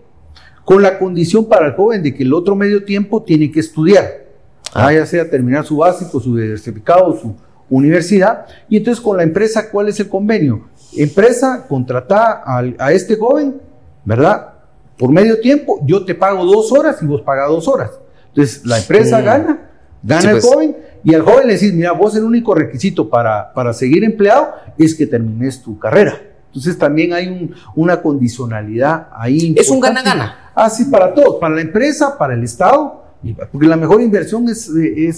con 0.62 0.82
la 0.82 0.99
condición 0.99 1.47
para 1.47 1.68
el 1.68 1.72
joven 1.72 2.03
de 2.03 2.14
que 2.14 2.22
el 2.22 2.34
otro 2.34 2.55
medio 2.55 2.84
tiempo 2.84 3.22
tiene 3.22 3.51
que 3.51 3.61
estudiar, 3.61 4.26
ah. 4.74 4.92
ya 4.92 5.07
sea 5.07 5.30
terminar 5.30 5.64
su 5.64 5.78
básico, 5.78 6.20
su 6.20 6.36
certificado, 6.36 7.18
su 7.18 7.34
universidad, 7.70 8.45
y 8.68 8.76
entonces 8.76 9.03
con 9.03 9.16
la 9.16 9.22
empresa, 9.22 9.70
¿cuál 9.70 9.88
es 9.88 9.99
el 10.01 10.09
convenio? 10.11 10.68
Empresa 10.95 11.64
contrata 11.66 12.42
a, 12.45 12.92
este 12.92 13.16
joven, 13.16 13.61
¿verdad? 14.05 14.53
Por 14.99 15.11
medio 15.11 15.40
tiempo, 15.40 15.80
yo 15.86 16.05
te 16.05 16.14
pago 16.14 16.45
dos 16.45 16.70
horas 16.72 17.03
y 17.03 17.07
vos 17.07 17.22
pagas 17.22 17.49
dos 17.49 17.66
horas. 17.68 17.90
Entonces 18.28 18.66
la 18.66 18.78
empresa 18.78 19.22
gana, 19.22 19.70
gana 20.03 20.30
el 20.30 20.40
pues. 20.40 20.45
joven, 20.45 20.76
y 21.03 21.14
al 21.14 21.22
joven 21.22 21.47
le 21.47 21.55
decís, 21.55 21.72
mira, 21.72 21.92
vos 21.92 22.14
el 22.16 22.24
único 22.24 22.55
requisito 22.55 23.09
para, 23.09 23.51
para 23.55 23.72
seguir 23.72 24.05
empleado 24.05 24.53
es 24.76 24.95
que 24.95 25.07
termines 25.07 25.62
tu 25.62 25.78
carrera. 25.78 26.34
Entonces 26.55 26.78
también 26.78 27.12
hay 27.12 27.50
una 27.74 28.00
condicionalidad 28.00 29.09
ahí. 29.12 29.57
Es 29.59 29.68
un 29.70 29.80
gana-gana. 29.80 30.52
Ah, 30.55 30.70
sí, 30.70 30.84
para 30.84 31.12
todos, 31.12 31.40
para 31.40 31.57
la 31.57 31.62
empresa, 31.62 32.16
para 32.16 32.34
el 32.34 32.44
Estado, 32.44 33.02
porque 33.50 33.66
la 33.66 33.76
mejor 33.76 34.00
inversión 34.00 34.48
es, 34.48 34.70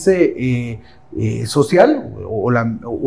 eh, 0.09 0.81
eh, 1.19 1.47
social 1.47 2.11
o, 2.27 2.51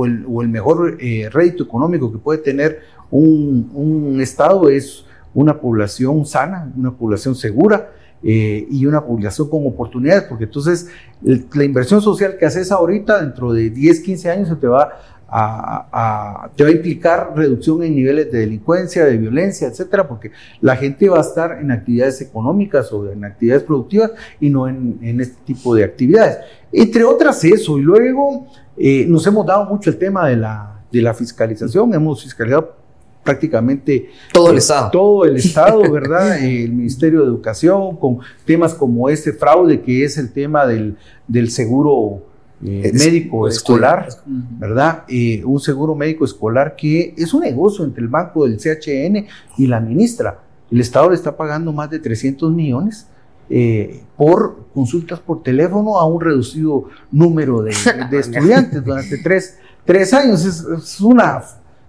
el, 0.06 0.50
mejor 0.50 0.98
eh, 1.00 1.28
rédito 1.32 1.64
económico 1.64 2.12
que 2.12 2.20
puede 2.20 2.38
tener 2.38 2.82
un, 3.10 4.20
Estado 4.22 4.70
es 4.70 5.06
una 5.34 5.60
población 5.60 6.24
sana, 6.28 6.72
una 6.78 6.92
población 6.92 7.34
segura. 7.34 7.94
y 8.22 8.86
una 8.86 9.02
población 9.02 9.50
con 9.50 9.66
oportunidades, 9.66 10.24
porque 10.24 10.44
entonces 10.44 10.90
la 11.24 11.64
inversión 11.64 12.02
social 12.02 12.36
que 12.38 12.46
haces 12.46 12.70
ahorita, 12.70 13.22
dentro 13.22 13.54
de 13.54 13.70
10, 13.70 14.02
15 14.02 14.30
años, 14.30 14.50
se 14.50 14.58
te 14.58 14.68
va 14.68 14.90
a, 15.32 16.50
te 16.56 16.64
va 16.64 16.70
a 16.70 16.72
implicar 16.72 17.34
reducción 17.36 17.84
en 17.84 17.96
niveles 17.96 18.32
de 18.32 18.40
delincuencia, 18.40 19.06
de 19.06 19.18
violencia, 19.18 19.68
etcétera, 19.68 20.08
porque 20.08 20.32
la 20.62 20.76
gente 20.76 21.08
va 21.10 21.20
a 21.20 21.22
estar 21.22 21.60
en 21.60 21.72
actividades 21.72 22.22
económicas 22.22 22.92
o 22.92 23.12
en 23.12 23.24
actividades 23.24 23.64
productivas 23.64 24.12
y 24.40 24.50
no 24.50 24.68
en, 24.68 25.20
este 25.20 25.38
tipo 25.46 25.76
de 25.76 25.84
actividades. 25.84 26.38
Entre 26.72 27.04
otras, 27.04 27.44
eso. 27.44 27.78
Y 27.78 27.82
luego 27.82 28.48
eh, 28.78 29.06
nos 29.08 29.26
hemos 29.28 29.46
dado 29.46 29.66
mucho 29.66 29.90
el 29.90 29.98
tema 29.98 30.28
de 30.28 30.38
la, 30.38 30.82
de 30.92 31.02
la 31.02 31.14
fiscalización, 31.14 31.94
hemos 31.94 32.24
fiscalizado 32.24 32.76
prácticamente 33.24 34.10
todo 34.34 34.52
el 34.52 34.58
Estado. 34.58 34.90
Todo 34.92 35.26
el 35.26 35.36
Estado, 35.38 35.92
¿verdad? 35.92 36.44
el 36.44 36.72
Ministerio 36.72 37.22
de 37.22 37.28
Educación, 37.28 37.98
con 37.98 38.20
temas 38.46 38.74
como 38.74 39.10
este 39.10 39.34
fraude 39.34 39.82
que 39.82 40.04
es 40.04 40.18
el 40.18 40.32
tema 40.32 40.66
del, 40.66 40.98
del 41.28 41.52
seguro 41.52 42.29
eh, 42.62 42.92
médico 42.94 43.48
escolar, 43.48 44.10
¿verdad? 44.26 45.04
Eh, 45.08 45.42
un 45.46 45.62
seguro 45.62 45.96
médico 45.96 46.26
escolar 46.26 46.76
que 46.76 47.14
es 47.18 47.34
un 47.34 47.42
negocio 47.42 47.86
entre 47.86 48.04
el 48.04 48.10
banco 48.10 48.46
del 48.46 48.58
CHN 48.58 49.26
y 49.58 49.68
la 49.68 49.80
ministra. 49.80 50.40
El 50.70 50.82
Estado 50.82 51.10
le 51.10 51.16
está 51.16 51.38
pagando 51.38 51.72
más 51.72 51.90
de 51.90 52.00
300 52.00 52.52
millones 52.52 53.08
eh, 53.50 54.04
por 54.18 54.66
consultas 54.74 55.22
por 55.22 55.42
teléfono 55.42 55.98
a 55.98 56.06
un 56.06 56.20
reducido 56.20 56.90
número 57.12 57.62
de, 57.62 57.72
estudiantes 58.20 58.84
durante 58.84 59.18
tres, 59.20 59.58
tres 59.86 60.14
años. 60.14 60.44
Es, 60.44 61.00
una, 61.00 61.42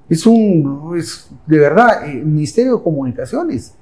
es 0.09 0.25
un, 0.25 1.03
de 1.47 1.59
verdad, 1.59 2.09
el 2.09 2.25
Ministerio 2.25 2.77
de 2.77 2.83
Comunicaciones. 2.85 3.75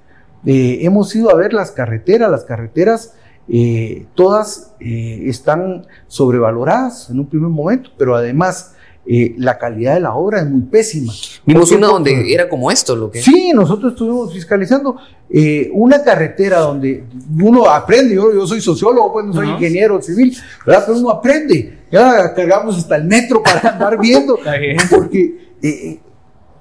hemos 0.43 1.15
ido 1.15 1.31
a 1.31 1.35
ver 1.35 1.53
las 1.53 1.71
carreteras, 1.71 2.31
las 2.31 2.45
carreteras 2.45 3.13
eh, 3.49 4.07
todas 4.15 4.75
eh, 4.81 5.23
están 5.27 5.87
sobrevaloradas 6.07 7.11
en 7.11 7.21
un 7.21 7.27
primer 7.27 7.49
momento, 7.49 7.91
pero 7.97 8.15
además 8.15 8.75
eh, 9.11 9.35
la 9.39 9.57
calidad 9.57 9.95
de 9.95 10.01
la 10.01 10.13
obra 10.13 10.41
es 10.41 10.51
muy 10.51 10.61
pésima. 10.61 11.11
Vimos 11.47 11.73
una 11.73 11.87
donde 11.87 12.31
era 12.31 12.47
como 12.47 12.71
esto, 12.71 12.95
lo 12.95 13.11
que. 13.11 13.23
Sí, 13.23 13.53
nosotros 13.55 13.93
estuvimos 13.93 14.35
fiscalizando 14.35 14.99
eh, 15.31 15.71
una 15.73 16.03
carretera 16.03 16.59
donde 16.59 17.05
uno 17.41 17.71
aprende. 17.71 18.15
Yo, 18.15 18.35
yo 18.35 18.47
soy 18.47 18.61
sociólogo, 18.61 19.15
pues 19.15 19.25
no 19.25 19.33
soy 19.33 19.49
ingeniero 19.49 20.03
civil, 20.03 20.37
¿verdad? 20.67 20.85
Pero 20.87 20.99
uno 20.99 21.09
aprende. 21.09 21.79
Ya 21.91 22.35
cargamos 22.35 22.77
hasta 22.77 22.97
el 22.97 23.05
metro 23.05 23.43
para 23.43 23.71
andar 23.73 23.99
viendo, 23.99 24.39
porque 24.91 25.55
eh, 25.63 26.01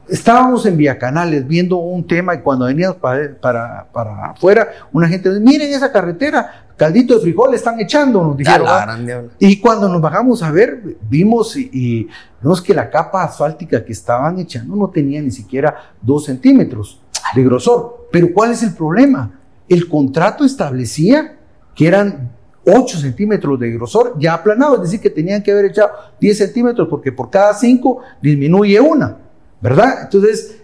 estábamos 0.08 0.66
en 0.66 0.78
Vía 0.78 0.98
Canales 0.98 1.46
viendo 1.46 1.76
un 1.76 2.08
tema 2.08 2.34
y 2.34 2.40
cuando 2.40 2.64
veníamos 2.64 2.96
para, 2.96 3.36
para, 3.42 3.88
para 3.92 4.26
afuera, 4.28 4.70
una 4.94 5.10
gente 5.10 5.28
dice, 5.28 5.42
miren 5.42 5.74
esa 5.74 5.92
carretera, 5.92 6.67
caldito 6.78 7.16
de 7.16 7.22
frijol 7.22 7.54
están 7.56 7.80
echando, 7.80 8.24
nos 8.24 8.38
dijeron. 8.38 9.32
Y 9.40 9.60
cuando 9.60 9.90
nos 9.90 10.00
bajamos 10.00 10.44
a 10.44 10.52
ver, 10.52 10.98
vimos 11.10 11.58
y, 11.58 12.08
vimos 12.42 12.62
que 12.62 12.74
la 12.74 12.90
capa 12.90 13.24
asfáltica 13.24 13.84
que 13.84 13.92
estaban 13.92 14.40
echando 14.40 14.76
no 14.76 14.90
tenía 14.90 15.22
ni 15.22 15.32
siquiera 15.32 15.94
dos 16.02 16.26
centímetros 16.26 17.02
de 17.36 17.44
grosor. 17.44 18.08
Pero 18.12 18.32
¿cuál 18.34 18.52
es 18.52 18.64
el 18.64 18.74
problema? 18.74 19.40
El 19.68 19.90
contrato 19.90 20.46
establecía 20.46 21.38
que 21.76 21.88
eran 21.88 22.32
8 22.66 22.98
centímetros 22.98 23.60
de 23.60 23.72
grosor 23.72 24.16
ya 24.20 24.34
aplanado, 24.34 24.76
es 24.76 24.82
decir, 24.84 25.00
que 25.00 25.10
tenían 25.10 25.42
que 25.42 25.52
haber 25.52 25.66
echado 25.66 25.90
10 26.20 26.38
centímetros 26.38 26.88
porque 26.90 27.12
por 27.12 27.30
cada 27.30 27.54
5 27.54 28.02
disminuye 28.22 28.80
una, 28.80 29.18
¿verdad? 29.62 30.04
Entonces, 30.04 30.58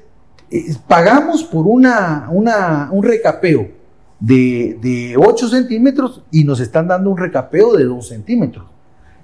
eh, 0.51 0.75
pagamos 0.87 1.43
por 1.43 1.65
una, 1.65 2.27
una, 2.29 2.89
un 2.91 3.03
recapeo 3.03 3.82
de, 4.23 5.15
8 5.17 5.49
centímetros 5.49 6.23
y 6.31 6.43
nos 6.43 6.59
están 6.59 6.87
dando 6.87 7.09
un 7.09 7.17
recapeo 7.17 7.73
de 7.73 7.85
2 7.85 8.07
centímetros. 8.07 8.65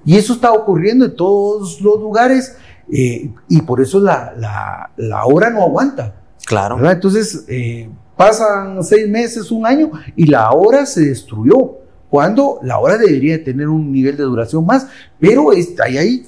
Y 0.05 0.17
eso 0.17 0.33
está 0.33 0.51
ocurriendo 0.51 1.05
en 1.05 1.15
todos 1.15 1.81
los 1.81 1.99
lugares 1.99 2.55
eh, 2.91 3.29
y 3.47 3.61
por 3.61 3.81
eso 3.81 3.99
la, 3.99 4.33
la, 4.97 5.25
obra 5.25 5.49
no 5.49 5.63
aguanta. 5.63 6.15
Claro. 6.45 6.89
Entonces, 6.89 7.45
eh, 7.47 7.89
pasan 8.15 8.83
seis 8.83 9.07
meses, 9.07 9.51
un 9.51 9.65
año 9.65 9.91
y 10.15 10.25
la 10.25 10.51
obra 10.51 10.85
se 10.85 11.05
destruyó. 11.05 11.77
Cuando 12.09 12.59
la 12.63 12.79
obra 12.79 12.97
debería 12.97 13.43
tener 13.43 13.67
un 13.67 13.91
nivel 13.91 14.17
de 14.17 14.23
duración 14.23 14.65
más, 14.65 14.87
pero 15.19 15.51
está 15.51 15.83
ahí 15.83 16.25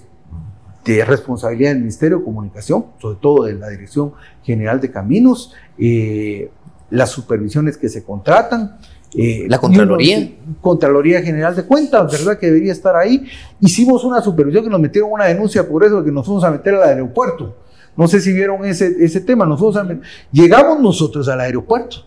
de 0.85 1.03
responsabilidad 1.05 1.71
del 1.71 1.79
Ministerio 1.79 2.19
de 2.19 2.23
Comunicación, 2.23 2.85
sobre 2.99 3.17
todo 3.19 3.45
de 3.45 3.53
la 3.53 3.69
Dirección 3.69 4.13
General 4.43 4.79
de 4.79 4.91
Caminos, 4.91 5.53
eh, 5.79 6.51
las 6.91 7.09
supervisiones 7.09 7.77
que 7.77 7.89
se 7.89 8.03
contratan. 8.03 8.77
Eh, 9.13 9.45
la 9.49 9.57
Contraloría. 9.57 10.31
Contraloría 10.61 11.21
General 11.21 11.55
de 11.55 11.63
Cuentas, 11.63 12.11
¿verdad? 12.11 12.37
Que 12.37 12.47
debería 12.47 12.71
estar 12.71 12.95
ahí. 12.95 13.25
Hicimos 13.59 14.03
una 14.03 14.21
supervisión 14.21 14.63
que 14.63 14.69
nos 14.69 14.79
metieron 14.79 15.11
una 15.11 15.25
denuncia 15.25 15.67
por 15.67 15.83
eso, 15.83 15.99
de 15.99 16.05
que 16.05 16.11
nos 16.11 16.25
fuimos 16.25 16.43
a 16.43 16.51
meter 16.51 16.75
al 16.75 16.83
aeropuerto. 16.83 17.57
No 17.97 18.07
sé 18.07 18.21
si 18.21 18.31
vieron 18.31 18.63
ese, 18.63 18.95
ese 18.99 19.19
tema. 19.21 19.45
Nos 19.45 19.59
fuimos 19.59 19.77
a 19.77 19.87
Llegamos 20.31 20.79
nosotros 20.79 21.27
al 21.27 21.41
aeropuerto 21.41 21.97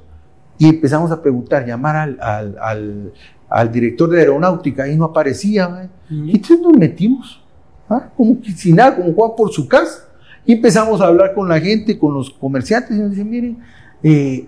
y 0.56 0.68
empezamos 0.68 1.10
a 1.10 1.20
preguntar, 1.20 1.66
llamar 1.66 1.96
al, 1.96 2.18
al, 2.20 2.56
al, 2.60 3.12
al 3.48 3.72
director 3.72 4.08
de 4.08 4.20
aeronáutica 4.20 4.88
y 4.88 4.96
no 4.96 5.06
aparecía. 5.06 5.90
Y 6.08 6.30
entonces 6.30 6.60
nos 6.60 6.72
metimos, 6.72 7.42
¿ah? 7.88 8.08
como 8.16 8.38
sin 8.56 8.76
nada, 8.76 8.96
como 8.96 9.12
Juan 9.12 9.32
por 9.36 9.52
su 9.52 9.68
casa. 9.68 10.08
Y 10.46 10.52
empezamos 10.52 11.00
a 11.00 11.06
hablar 11.06 11.34
con 11.34 11.48
la 11.48 11.58
gente, 11.60 11.98
con 11.98 12.14
los 12.14 12.30
comerciantes, 12.30 12.96
y 12.96 13.00
nos 13.00 13.10
dicen, 13.10 13.30
miren, 13.30 13.58
eh, 14.06 14.44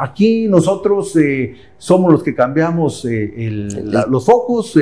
aquí 0.00 0.48
nosotros 0.48 1.14
eh, 1.16 1.54
somos 1.76 2.10
los 2.10 2.22
que 2.22 2.34
cambiamos 2.34 3.04
eh, 3.04 3.68
los 4.08 4.24
focos, 4.24 4.78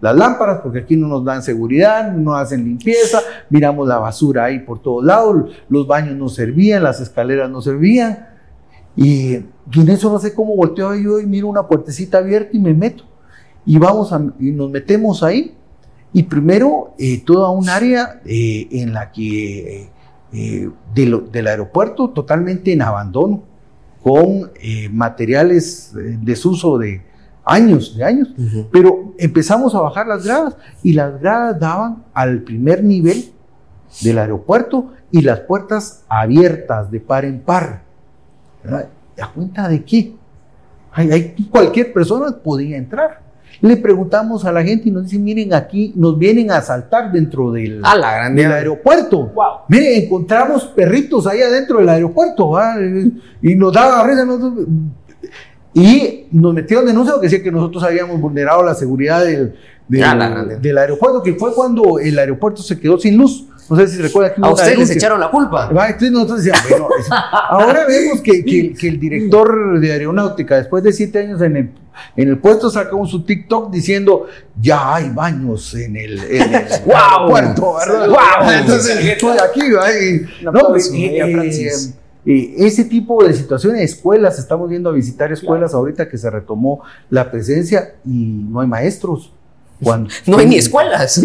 las 0.00 0.16
lámparas, 0.16 0.60
porque 0.62 0.78
aquí 0.78 0.96
no 0.96 1.08
nos 1.08 1.22
dan 1.26 1.42
seguridad, 1.42 2.10
no 2.10 2.34
hacen 2.34 2.64
limpieza, 2.64 3.20
miramos 3.50 3.86
la 3.86 3.98
basura 3.98 4.44
ahí 4.44 4.60
por 4.60 4.80
todos 4.80 5.04
lados, 5.04 5.52
los 5.68 5.86
baños 5.86 6.16
no 6.16 6.30
servían, 6.30 6.82
las 6.82 7.02
escaleras 7.02 7.50
no 7.50 7.60
servían. 7.60 8.28
Y, 8.96 9.34
en 9.34 9.88
eso 9.90 10.10
no 10.10 10.18
sé 10.18 10.32
cómo 10.32 10.56
volteo 10.56 10.94
yo 10.94 11.20
y 11.20 11.26
miro 11.26 11.48
una 11.48 11.68
puertecita 11.68 12.18
abierta 12.18 12.56
y 12.56 12.60
me 12.60 12.72
meto. 12.72 13.04
Y 13.66 13.76
vamos 13.76 14.10
a, 14.10 14.22
y 14.40 14.52
nos 14.52 14.70
metemos 14.70 15.22
ahí. 15.22 15.54
Y 16.14 16.22
primero, 16.22 16.94
toda 17.26 17.50
un 17.50 17.68
área 17.68 18.22
en 18.24 18.94
la 18.94 19.12
que 19.12 19.90
eh, 20.32 20.68
del 20.94 21.46
aeropuerto 21.46 22.10
totalmente 22.10 22.72
en 22.72 22.82
abandono, 22.82 23.42
con 24.02 24.50
eh, 24.60 24.88
materiales 24.90 25.94
eh, 25.94 26.18
desuso 26.20 26.78
de 26.78 27.02
años, 27.44 27.96
de 27.96 28.04
años. 28.04 28.28
Pero 28.70 29.14
empezamos 29.18 29.74
a 29.74 29.80
bajar 29.80 30.06
las 30.06 30.24
gradas 30.24 30.56
y 30.82 30.92
las 30.92 31.20
gradas 31.20 31.58
daban 31.58 32.04
al 32.12 32.42
primer 32.42 32.84
nivel 32.84 33.32
del 34.02 34.18
aeropuerto 34.18 34.92
y 35.10 35.22
las 35.22 35.40
puertas 35.40 36.04
abiertas 36.08 36.90
de 36.90 37.00
par 37.00 37.24
en 37.24 37.40
par. 37.40 37.82
¿A 39.20 39.32
cuenta 39.32 39.68
de 39.68 39.84
qué? 39.84 40.14
cualquier 41.50 41.92
persona 41.92 42.36
podía 42.42 42.76
entrar. 42.76 43.27
Le 43.60 43.76
preguntamos 43.76 44.44
a 44.44 44.52
la 44.52 44.62
gente 44.62 44.88
y 44.88 44.92
nos 44.92 45.04
dicen, 45.04 45.24
miren 45.24 45.52
aquí, 45.52 45.92
nos 45.96 46.16
vienen 46.16 46.50
a 46.50 46.58
asaltar 46.58 47.10
dentro 47.10 47.50
del, 47.50 47.82
del 48.34 48.52
aeropuerto. 48.52 49.32
Miren, 49.68 50.04
encontramos 50.04 50.64
perritos 50.66 51.26
ahí 51.26 51.42
adentro 51.42 51.78
del 51.78 51.88
aeropuerto 51.88 52.52
y 53.42 53.54
nos 53.56 53.72
daba 53.72 54.06
risa. 54.06 54.24
Y 55.74 56.26
nos 56.32 56.54
metieron 56.54 56.86
denuncia 56.86 57.12
porque 57.12 57.28
decía 57.28 57.42
que 57.42 57.52
nosotros 57.52 57.82
habíamos 57.82 58.20
vulnerado 58.20 58.62
la 58.62 58.74
seguridad 58.74 59.24
del, 59.24 59.54
del, 59.88 60.78
aeropuerto, 60.78 61.22
que 61.22 61.34
fue 61.34 61.54
cuando 61.54 61.98
el 61.98 62.18
aeropuerto 62.18 62.62
se 62.62 62.78
quedó 62.78 62.98
sin 62.98 63.16
luz. 63.16 63.46
No 63.68 63.76
sé 63.76 63.86
si 63.86 64.00
recuerdan 64.00 64.34
que 64.34 64.40
A 64.48 64.50
ustedes 64.50 64.78
les 64.78 64.90
echaron 64.90 65.20
la 65.20 65.30
culpa. 65.30 65.68
Entonces 65.70 66.10
nosotros 66.10 66.42
decíamos, 66.42 66.70
bueno, 66.70 66.88
ahora 67.50 67.84
vemos 67.86 68.22
que, 68.22 68.42
que, 68.42 68.72
que, 68.72 68.88
el 68.88 68.98
director 68.98 69.78
de 69.78 69.92
aeronáutica, 69.92 70.56
después 70.56 70.82
de 70.82 70.92
siete 70.92 71.18
años 71.18 71.42
en 71.42 71.56
el 71.56 71.70
en 72.16 72.28
el 72.28 72.38
puesto 72.38 72.70
sacó 72.70 73.04
su 73.06 73.22
TikTok 73.22 73.70
diciendo, 73.70 74.26
ya 74.60 74.94
hay 74.94 75.10
baños 75.10 75.74
en 75.74 75.96
el, 75.96 76.18
en 76.18 76.54
el 76.54 76.66
wow, 76.86 77.28
puerto, 77.28 77.74
¿verdad? 77.74 78.08
Wow. 78.08 78.50
Entonces 78.50 79.04
estoy 79.04 79.36
aquí, 79.38 79.60
no, 80.42 80.52
pues, 80.68 80.90
eh, 80.94 81.92
eh, 82.30 82.54
ese 82.58 82.84
tipo 82.84 83.24
de 83.24 83.32
situaciones, 83.32 83.82
escuelas, 83.82 84.38
estamos 84.38 84.68
viendo 84.68 84.90
a 84.90 84.92
visitar 84.92 85.32
escuelas 85.32 85.72
ahorita 85.72 86.08
que 86.08 86.18
se 86.18 86.30
retomó 86.30 86.82
la 87.08 87.30
presencia 87.30 87.94
y 88.04 88.44
no 88.48 88.60
hay 88.60 88.68
maestros. 88.68 89.32
Cuando, 89.82 90.10
no 90.26 90.36
hay 90.38 90.46
ni 90.46 90.56
escuelas. 90.56 91.22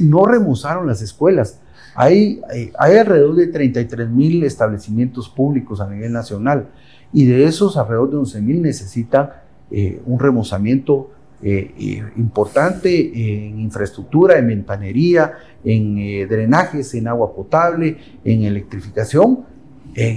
no 0.00 0.24
remozaron 0.24 0.86
las 0.86 1.02
escuelas. 1.02 1.60
Hay, 1.94 2.40
hay, 2.50 2.72
hay, 2.78 2.96
alrededor 2.98 3.36
de 3.36 3.48
33 3.48 4.08
mil 4.08 4.44
establecimientos 4.44 5.28
públicos 5.28 5.80
a 5.80 5.88
nivel 5.88 6.12
nacional 6.12 6.68
y 7.12 7.26
de 7.26 7.44
esos 7.44 7.76
alrededor 7.76 8.10
de 8.10 8.16
11 8.16 8.42
mil 8.42 8.62
necesitan 8.62 9.30
eh, 9.70 10.00
un 10.06 10.20
remozamiento 10.20 11.10
eh, 11.42 11.74
eh, 11.78 12.04
importante 12.16 13.48
en 13.48 13.58
infraestructura, 13.58 14.38
en 14.38 14.46
ventanería, 14.46 15.32
en 15.64 16.28
drenajes, 16.28 16.94
en 16.94 17.08
agua 17.08 17.34
potable, 17.34 17.96
en 18.24 18.44
electrificación, 18.44 19.44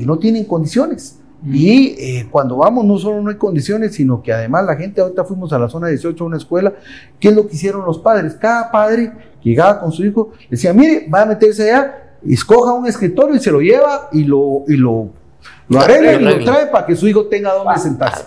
no 0.06 0.18
tienen 0.18 0.46
condiciones. 0.46 1.20
Mm. 1.42 1.52
Y 1.54 2.24
cuando 2.26 2.58
vamos, 2.58 2.86
no 2.86 2.98
solo 2.98 3.22
no 3.22 3.30
hay 3.30 3.38
condiciones, 3.38 3.96
sino 3.96 4.22
que 4.22 4.34
además 4.34 4.66
la 4.66 4.76
gente, 4.76 5.02
ahorita 5.02 5.24
fuimos 5.24 5.54
a 5.54 5.60
la 5.60 5.70
zona 5.70 5.88
18 5.88 6.24
a 6.24 6.28
una 6.28 6.38
escuela, 6.38 6.74
¿qué 7.20 7.30
es 7.30 7.36
lo 7.36 7.48
que 7.48 7.56
hicieron 7.56 7.86
los 7.86 8.00
padres? 8.00 8.36
Cada 8.36 8.72
padre 8.72 9.12
llegaba 9.42 9.80
con 9.80 9.92
su 9.92 10.06
hijo, 10.06 10.32
decía, 10.50 10.74
mire, 10.74 11.08
va 11.08 11.22
a 11.22 11.26
meterse 11.26 11.72
allá, 11.72 12.18
escoja 12.28 12.74
un 12.74 12.88
escritorio 12.88 13.36
y 13.36 13.40
se 13.40 13.52
lo 13.52 13.62
lleva 13.62 14.10
y 14.12 14.24
lo, 14.24 14.64
y 14.68 14.76
lo, 14.76 15.10
lo 15.70 15.80
arregla 15.80 16.14
y 16.14 16.24
lo 16.24 16.44
trae 16.44 16.68
para 16.68 16.86
que 16.86 16.96
su 16.96 17.08
hijo 17.08 17.28
tenga 17.28 17.54
donde 17.54 17.80
sentarse. 17.80 18.26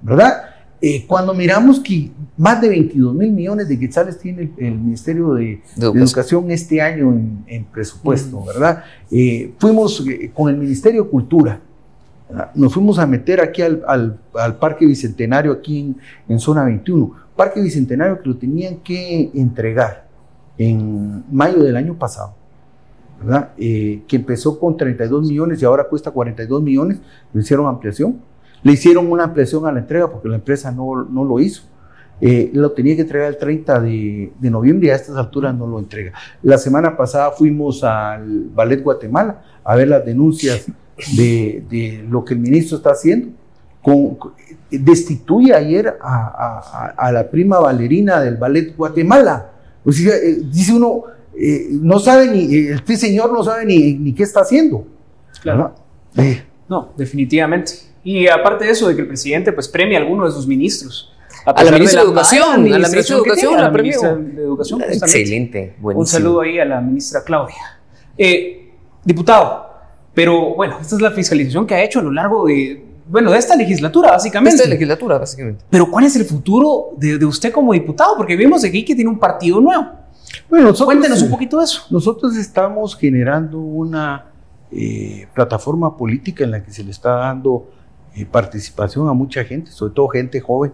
¿Verdad? 0.00 0.53
Eh, 0.86 1.06
cuando 1.06 1.32
miramos 1.32 1.80
que 1.80 2.10
más 2.36 2.60
de 2.60 2.68
22 2.68 3.14
mil 3.14 3.32
millones 3.32 3.68
de 3.68 3.78
quetzales 3.78 4.18
tiene 4.18 4.52
el, 4.58 4.74
Ministerio 4.74 5.32
de, 5.32 5.62
Educación 5.78 6.50
este 6.50 6.82
año 6.82 7.10
en, 7.46 7.64
presupuesto, 7.72 8.44
¿verdad? 8.44 8.84
Eh, 9.10 9.54
fuimos 9.56 10.06
eh, 10.06 10.30
con 10.34 10.50
el 10.50 10.58
Ministerio 10.58 11.04
de 11.04 11.08
Cultura, 11.08 11.58
nos 12.54 12.74
fuimos 12.74 12.98
a 12.98 13.06
meter 13.06 13.40
aquí 13.40 13.62
al, 13.62 14.18
Parque 14.60 14.84
Bicentenario, 14.84 15.52
aquí 15.52 15.96
en, 16.28 16.38
Zona 16.38 16.64
21. 16.64 17.14
Parque 17.34 17.62
Bicentenario 17.62 18.20
que 18.20 18.28
lo 18.28 18.36
tenían 18.36 18.76
que 18.80 19.30
entregar 19.32 20.06
en 20.58 21.24
mayo 21.32 21.62
del 21.62 21.76
año 21.78 21.94
pasado. 21.94 22.34
¿verdad? 23.22 23.54
que 23.56 24.04
empezó 24.10 24.60
con 24.60 24.76
32 24.76 25.26
millones 25.26 25.62
y 25.62 25.64
ahora 25.64 25.84
cuesta 25.84 26.10
42 26.10 26.60
millones, 26.60 26.98
lo 27.32 27.40
hicieron 27.40 27.66
ampliación 27.68 28.20
le 28.64 28.72
hicieron 28.72 29.12
una 29.12 29.24
ampliación 29.24 29.66
a 29.66 29.72
la 29.72 29.78
entrega 29.78 30.10
porque 30.10 30.28
la 30.28 30.36
empresa 30.36 30.72
no, 30.72 31.04
no 31.04 31.24
lo 31.24 31.38
hizo. 31.38 31.62
Eh, 32.20 32.50
lo 32.54 32.72
tenía 32.72 32.94
que 32.96 33.02
entregar 33.02 33.28
el 33.28 33.36
30 33.36 33.80
de, 33.80 34.32
de, 34.38 34.50
noviembre 34.50 34.86
y 34.86 34.90
a 34.90 34.94
estas 34.94 35.16
alturas 35.16 35.54
no 35.54 35.66
lo 35.66 35.78
entrega. 35.78 36.12
La 36.42 36.56
semana 36.58 36.96
pasada 36.96 37.32
fuimos 37.32 37.84
al 37.84 38.44
Ballet 38.54 38.82
Guatemala 38.82 39.42
a 39.62 39.76
ver 39.76 39.88
las 39.88 40.04
denuncias 40.04 40.64
de, 41.16 41.64
de 41.68 42.04
lo 42.08 42.24
que 42.24 42.34
el 42.34 42.40
ministro 42.40 42.78
está 42.78 42.90
haciendo. 42.90 43.28
Con, 43.82 44.16
destituye 44.70 45.52
ayer 45.52 45.98
a, 46.00 46.16
a, 46.16 46.86
a, 46.96 47.12
la 47.12 47.30
prima 47.30 47.58
bailarina 47.58 48.20
del 48.20 48.36
Ballet 48.36 48.74
Guatemala. 48.74 49.50
O 49.84 49.92
sea, 49.92 50.14
eh, 50.16 50.38
dice 50.50 50.72
uno, 50.72 51.02
eh, 51.36 51.68
no 51.70 51.98
sabe 51.98 52.30
ni, 52.30 52.54
este 52.68 52.96
señor 52.96 53.32
no 53.32 53.42
sabe 53.44 53.66
ni, 53.66 53.94
ni 53.94 54.14
qué 54.14 54.22
está 54.22 54.40
haciendo. 54.40 54.86
Claro. 55.42 55.74
No, 56.68 56.92
definitivamente. 56.96 57.72
Y 58.02 58.28
aparte 58.28 58.64
de 58.66 58.70
eso, 58.70 58.88
de 58.88 58.94
que 58.94 59.02
el 59.02 59.08
presidente 59.08 59.52
pues 59.52 59.68
premia 59.68 59.98
a 59.98 60.02
alguno 60.02 60.26
de 60.26 60.32
sus 60.32 60.46
ministros. 60.46 61.10
A, 61.46 61.62
la 61.62 61.72
ministra 61.72 62.00
de 62.00 62.06
Educación, 62.06 62.42
a 62.42 62.78
la 62.78 62.88
ministra 62.88 63.16
de 63.16 63.22
Educación, 63.22 63.60
la 63.60 63.70
ministra 63.70 64.14
de 64.14 64.42
Educación. 64.42 64.82
Excelente, 64.82 65.76
buenísimo. 65.78 66.00
Un 66.00 66.06
saludo 66.06 66.40
ahí 66.40 66.58
a 66.58 66.64
la 66.64 66.80
ministra 66.80 67.22
Claudia. 67.22 67.80
Eh, 68.16 68.72
diputado, 69.04 69.68
pero 70.14 70.54
bueno, 70.54 70.78
esta 70.80 70.96
es 70.96 71.02
la 71.02 71.10
fiscalización 71.10 71.66
que 71.66 71.74
ha 71.74 71.82
hecho 71.82 72.00
a 72.00 72.02
lo 72.02 72.12
largo 72.12 72.46
de, 72.46 72.82
bueno, 73.06 73.30
de 73.30 73.38
esta 73.38 73.56
legislatura, 73.56 74.12
básicamente. 74.12 74.56
De 74.56 74.62
esta 74.62 74.70
legislatura, 74.70 75.18
básicamente. 75.18 75.64
Pero 75.68 75.90
¿cuál 75.90 76.06
es 76.06 76.16
el 76.16 76.24
futuro 76.24 76.92
de, 76.96 77.18
de 77.18 77.26
usted 77.26 77.52
como 77.52 77.72
diputado? 77.72 78.16
Porque 78.16 78.36
vimos 78.36 78.64
aquí 78.64 78.84
que 78.84 78.94
tiene 78.94 79.10
un 79.10 79.18
partido 79.18 79.60
nuevo. 79.60 79.86
Bueno, 80.48 80.74
Cuéntenos 80.74 81.22
un 81.22 81.30
poquito 81.30 81.58
de 81.58 81.64
eso. 81.64 81.84
Nosotros 81.90 82.36
estamos 82.36 82.96
generando 82.96 83.58
una 83.58 84.26
eh, 84.76 85.28
plataforma 85.32 85.96
política 85.96 86.42
en 86.42 86.50
la 86.50 86.64
que 86.64 86.72
se 86.72 86.82
le 86.82 86.90
está 86.90 87.10
dando 87.10 87.70
eh, 88.16 88.26
participación 88.26 89.08
a 89.08 89.12
mucha 89.12 89.44
gente, 89.44 89.70
sobre 89.70 89.94
todo 89.94 90.08
gente 90.08 90.40
joven 90.40 90.72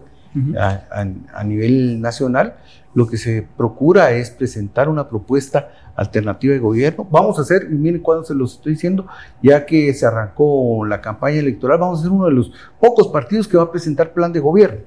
a, 0.57 1.43
nivel 1.43 2.01
nacional. 2.01 2.55
Lo 2.95 3.07
que 3.07 3.17
se 3.17 3.47
procura 3.55 4.11
es 4.11 4.31
presentar 4.31 4.89
una 4.89 5.07
propuesta 5.07 5.71
alternativa 5.95 6.53
de 6.53 6.59
gobierno. 6.59 7.07
Vamos 7.11 7.37
a 7.37 7.43
hacer, 7.43 7.67
y 7.69 7.75
miren 7.75 8.01
cuándo 8.01 8.23
se 8.23 8.33
los 8.33 8.55
estoy 8.55 8.73
diciendo, 8.73 9.05
ya 9.43 9.65
que 9.67 9.93
se 9.93 10.05
arrancó 10.05 10.83
la 10.85 10.99
campaña 10.99 11.37
electoral, 11.37 11.77
vamos 11.79 11.99
a 11.99 12.03
ser 12.03 12.11
uno 12.11 12.25
de 12.25 12.31
los 12.31 12.51
pocos 12.79 13.09
partidos 13.09 13.47
que 13.47 13.57
va 13.57 13.63
a 13.63 13.71
presentar 13.71 14.13
plan 14.13 14.33
de 14.33 14.39
gobierno. 14.39 14.81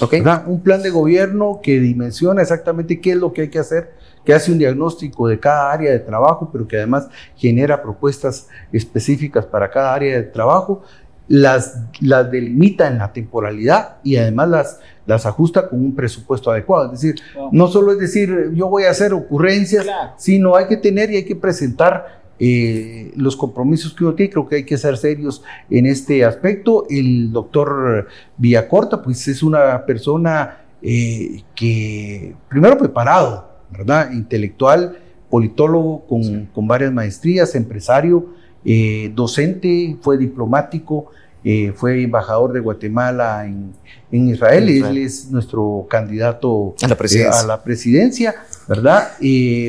Okay. 0.00 0.22
Un 0.46 0.60
plan 0.62 0.82
de 0.82 0.90
gobierno 0.90 1.60
que 1.62 1.78
dimensiona 1.78 2.40
exactamente 2.40 3.00
qué 3.00 3.12
es 3.12 3.16
lo 3.16 3.32
que 3.32 3.42
hay 3.42 3.48
que 3.48 3.58
hacer 3.58 3.92
que 4.24 4.34
hace 4.34 4.50
un 4.50 4.58
diagnóstico 4.58 5.28
de 5.28 5.38
cada 5.38 5.72
área 5.72 5.90
de 5.92 5.98
trabajo, 5.98 6.50
pero 6.52 6.66
que 6.66 6.76
además 6.76 7.08
genera 7.36 7.82
propuestas 7.82 8.48
específicas 8.72 9.44
para 9.46 9.70
cada 9.70 9.94
área 9.94 10.16
de 10.16 10.22
trabajo, 10.22 10.82
las, 11.28 11.80
las 12.00 12.30
delimita 12.30 12.86
en 12.86 12.98
la 12.98 13.12
temporalidad 13.12 13.96
y 14.02 14.16
además 14.16 14.48
las, 14.48 14.80
las 15.06 15.26
ajusta 15.26 15.68
con 15.68 15.80
un 15.80 15.94
presupuesto 15.94 16.50
adecuado. 16.50 16.92
Es 16.92 17.00
decir, 17.00 17.20
no 17.52 17.68
solo 17.68 17.92
es 17.92 17.98
decir, 17.98 18.50
yo 18.54 18.68
voy 18.68 18.84
a 18.84 18.90
hacer 18.90 19.14
ocurrencias, 19.14 19.86
sino 20.16 20.56
hay 20.56 20.66
que 20.66 20.76
tener 20.76 21.10
y 21.10 21.16
hay 21.16 21.24
que 21.24 21.36
presentar 21.36 22.24
eh, 22.38 23.12
los 23.16 23.36
compromisos 23.36 23.94
que 23.94 24.04
uno 24.04 24.14
tiene, 24.14 24.32
creo 24.32 24.48
que 24.48 24.56
hay 24.56 24.64
que 24.64 24.76
ser 24.76 24.96
serios 24.96 25.42
en 25.70 25.86
este 25.86 26.24
aspecto. 26.24 26.84
El 26.90 27.32
doctor 27.32 28.08
Villacorta, 28.36 29.02
pues 29.02 29.26
es 29.28 29.42
una 29.42 29.84
persona 29.86 30.58
eh, 30.82 31.42
que, 31.54 32.34
primero 32.48 32.76
preparado, 32.76 33.53
¿verdad? 33.70 34.12
Intelectual, 34.12 34.98
politólogo 35.30 36.06
con, 36.06 36.46
con 36.46 36.68
varias 36.68 36.92
maestrías, 36.92 37.54
empresario, 37.54 38.28
eh, 38.64 39.12
docente, 39.14 39.96
fue 40.00 40.16
diplomático, 40.16 41.10
eh, 41.42 41.72
fue 41.76 42.02
embajador 42.02 42.52
de 42.52 42.60
Guatemala 42.60 43.44
en, 43.44 43.72
en 44.10 44.28
Israel, 44.28 44.68
él 44.68 44.96
es 44.96 45.30
nuestro 45.30 45.86
candidato 45.90 46.74
a 46.80 46.88
la 46.88 46.96
presidencia, 46.96 47.40
a 47.40 47.46
la 47.46 47.62
presidencia 47.62 48.34
¿verdad? 48.66 49.08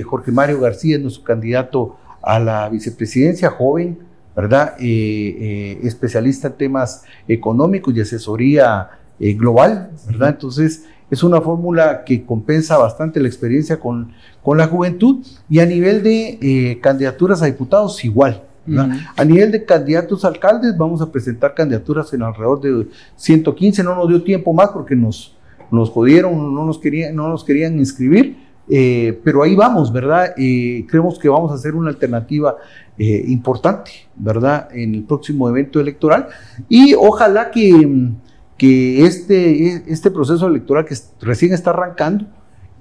Jorge 0.06 0.32
Mario 0.32 0.62
García 0.62 0.96
es 0.96 1.02
nuestro 1.02 1.24
candidato 1.26 1.98
a 2.22 2.40
la 2.40 2.70
vicepresidencia, 2.70 3.50
joven, 3.50 4.00
¿verdad? 4.34 4.76
Eh, 4.80 5.80
especialista 5.84 6.48
en 6.48 6.54
temas 6.54 7.04
económicos 7.28 7.94
y 7.94 8.02
asesoría 8.02 8.92
global, 9.20 9.92
¿verdad? 10.08 10.30
Entonces, 10.30 10.86
es 11.16 11.24
una 11.24 11.40
fórmula 11.40 12.04
que 12.04 12.26
compensa 12.26 12.78
bastante 12.78 13.22
la 13.22 13.28
experiencia 13.28 13.80
con, 13.80 14.12
con 14.44 14.58
la 14.58 14.68
juventud 14.68 15.26
y 15.50 15.60
a 15.60 15.66
nivel 15.66 16.04
de 16.04 16.38
eh, 16.42 16.80
candidaturas 16.82 17.42
a 17.42 17.46
diputados 17.46 18.04
igual. 18.04 18.44
A 19.16 19.24
nivel 19.24 19.52
de 19.52 19.64
candidatos 19.64 20.26
a 20.26 20.30
alcaldes 20.30 20.76
vamos 20.76 21.00
a 21.00 21.12
presentar 21.12 21.54
candidaturas 21.54 22.12
en 22.14 22.24
alrededor 22.24 22.60
de 22.62 22.88
115, 23.16 23.84
no 23.84 23.94
nos 23.94 24.10
dio 24.10 24.24
tiempo 24.24 24.54
más 24.54 24.70
porque 24.70 24.96
nos, 24.96 25.36
nos 25.70 25.92
jodieron, 25.92 26.54
no 26.54 26.66
nos 26.66 26.80
querían, 26.80 27.16
no 27.16 27.30
nos 27.30 27.44
querían 27.44 27.78
inscribir, 27.78 28.38
eh, 28.68 29.22
pero 29.24 29.44
ahí 29.44 29.56
vamos, 29.56 29.94
¿verdad? 29.94 30.34
Eh, 30.36 30.84
creemos 30.90 31.20
que 31.20 31.30
vamos 31.30 31.52
a 31.52 31.56
hacer 31.56 31.76
una 31.76 31.90
alternativa 31.90 32.56
importante, 32.98 33.92
¿verdad? 34.16 34.70
En 34.74 34.96
el 34.96 35.04
próximo 35.04 35.48
evento 35.48 35.80
electoral 35.80 36.28
y 36.68 36.96
ojalá 36.96 37.52
que 37.52 38.14
que 38.58 39.06
este, 39.06 39.84
este 39.92 40.12
proceso 40.12 40.48
electoral 40.48 40.86
que 40.86 40.96
recién 41.22 41.54
está 41.54 41.72
arrancando 41.72 42.26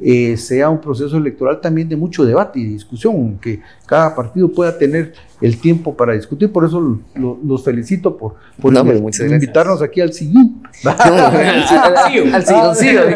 eh, 0.01 0.37
sea 0.37 0.71
un 0.71 0.81
proceso 0.81 1.17
electoral 1.17 1.61
también 1.61 1.89
de 1.89 1.97
mucho 1.97 2.25
debate 2.25 2.59
y 2.59 2.65
discusión, 2.65 3.39
que 3.39 3.61
cada 3.87 4.13
partido 4.15 4.49
pueda 4.49 4.77
tener 4.77 5.15
el 5.41 5.57
tiempo 5.61 5.97
para 5.97 6.15
discutir. 6.15 6.51
Por 6.51 6.65
eso 6.65 6.99
los 7.15 7.65
felicito 7.65 8.17
por, 8.17 8.35
por 8.61 8.75
invitarnos 8.75 9.83
aquí 9.83 10.01
al 10.01 10.13
sillín. 10.13 10.63
al 10.85 12.77
sillón. 12.77 13.07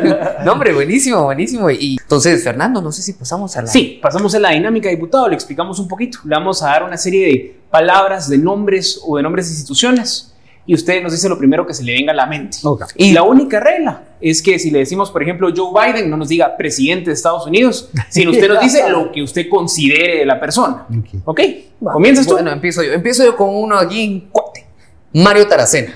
No, 0.44 0.52
hombre, 0.52 0.72
buenísimo, 0.72 1.24
buenísimo. 1.24 1.68
Y 1.68 1.96
entonces, 2.00 2.44
Fernando, 2.44 2.80
no 2.80 2.92
sé 2.92 3.02
si 3.02 3.12
pasamos 3.12 3.56
a 3.56 3.62
la... 3.62 3.68
Sí, 3.68 3.98
pasamos 4.00 4.32
a 4.36 4.38
la 4.38 4.50
dinámica, 4.50 4.88
diputado, 4.88 5.28
le 5.28 5.34
explicamos 5.34 5.80
un 5.80 5.88
poquito. 5.88 6.20
Le 6.24 6.36
vamos 6.36 6.62
a 6.62 6.66
dar 6.66 6.84
una 6.84 6.96
serie 6.96 7.26
de 7.26 7.56
palabras, 7.70 8.28
de 8.28 8.38
nombres 8.38 9.00
o 9.04 9.16
de 9.16 9.24
nombres 9.24 9.46
de 9.46 9.54
instituciones 9.54 10.32
y 10.68 10.74
usted 10.74 11.02
nos 11.02 11.12
dice 11.12 11.30
lo 11.30 11.38
primero 11.38 11.66
que 11.66 11.72
se 11.72 11.82
le 11.82 11.94
venga 11.94 12.12
a 12.12 12.14
la 12.14 12.26
mente. 12.26 12.58
Y 12.96 13.12
la 13.12 13.22
única 13.22 13.58
regla 13.58 14.02
es 14.20 14.42
que 14.42 14.58
si 14.58 14.70
le 14.70 14.80
decimos, 14.80 15.10
por 15.10 15.22
ejemplo, 15.22 15.48
Joe 15.56 15.72
Biden, 15.72 16.10
no 16.10 16.18
nos 16.18 16.28
diga 16.28 16.58
presidente 16.58 17.06
de 17.06 17.14
Estados 17.14 17.46
Unidos, 17.46 17.88
sino 18.10 18.32
usted 18.32 18.48
nos 18.48 18.60
dice 18.60 18.86
lo 18.90 19.10
que 19.10 19.22
usted 19.22 19.48
considere 19.48 20.18
de 20.18 20.26
la 20.26 20.38
persona. 20.38 20.86
¿Ok? 21.24 21.40
¿Comienzas 21.82 22.26
tú? 22.26 22.34
Bueno, 22.34 22.52
empiezo 22.52 22.82
yo. 22.82 22.92
Empiezo 22.92 23.24
yo 23.24 23.34
con 23.34 23.48
uno 23.48 23.76
aquí 23.76 24.02
en 24.02 24.20
cuate. 24.28 24.66
Mario 25.14 25.48
Taracena. 25.48 25.94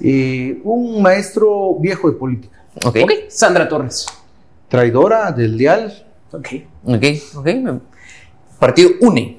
Eh, 0.00 0.60
un 0.62 1.02
maestro 1.02 1.74
viejo 1.80 2.08
de 2.08 2.16
política. 2.16 2.64
Ok. 2.84 2.98
Sandra 3.30 3.68
Torres. 3.68 4.06
Traidora 4.68 5.32
del 5.32 5.58
dial. 5.58 6.06
Ok. 6.30 6.48
Ok, 6.84 7.04
ok. 7.34 7.48
Partido 8.60 8.90
UNE. 9.00 9.38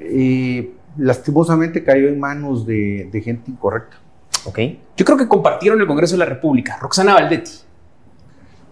Eh, 0.00 0.75
lastimosamente 0.96 1.84
cayó 1.84 2.08
en 2.08 2.18
manos 2.18 2.66
de, 2.66 3.10
gente 3.24 3.50
incorrecta. 3.50 3.96
Ok. 4.44 4.58
Yo 4.96 5.04
creo 5.04 5.16
que 5.16 5.28
compartieron 5.28 5.80
el 5.80 5.86
Congreso 5.86 6.14
de 6.14 6.18
la 6.18 6.26
República. 6.26 6.78
Roxana 6.80 7.14
Valdetti. 7.14 7.50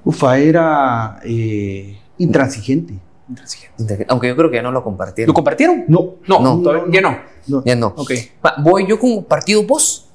Ufa, 0.04 0.38
era 0.38 1.20
eh, 1.24 1.98
intransigente. 2.18 2.94
Intransigente. 3.28 4.06
Aunque 4.08 4.28
yo 4.28 4.36
creo 4.36 4.50
que 4.50 4.56
ya 4.56 4.62
no 4.62 4.70
lo 4.70 4.84
compartieron. 4.84 5.28
¿Lo 5.28 5.34
compartieron? 5.34 5.84
No. 5.88 6.16
No, 6.26 6.40
no, 6.40 6.90
ya 6.90 7.00
no. 7.00 7.18
Ya 7.64 7.74
no. 7.74 7.88
Ok. 7.96 8.12
Voy 8.62 8.86
yo 8.86 8.98
con 8.98 9.24
partido 9.24 9.64
vos. 9.64 10.08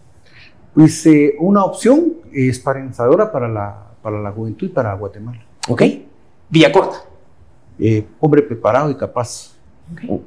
Pues 0.73 1.05
eh, 1.07 1.35
una 1.39 1.65
opción 1.65 2.13
esperanzadora 2.31 3.31
para 3.31 3.47
la, 3.47 3.87
para 4.01 4.21
la 4.21 4.31
juventud 4.31 4.67
y 4.67 4.69
para 4.69 4.93
Guatemala. 4.93 5.43
Ok. 5.67 5.83
Vía 6.49 6.71
corta. 6.71 7.03
Eh, 7.79 8.05
hombre 8.19 8.41
preparado 8.41 8.89
y 8.89 8.95
capaz. 8.95 9.58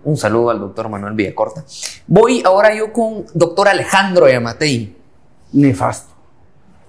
Un, 0.05 0.17
saludo 0.17 0.51
al 0.51 0.59
doctor 0.59 0.89
Manuel 0.89 1.15
Villacorta. 1.15 1.65
Voy 2.07 2.43
ahora 2.45 2.75
yo 2.75 2.93
con 2.93 3.25
doctor 3.33 3.69
Alejandro 3.69 4.29
Yamatei. 4.29 4.97
Nefasto. 5.53 6.13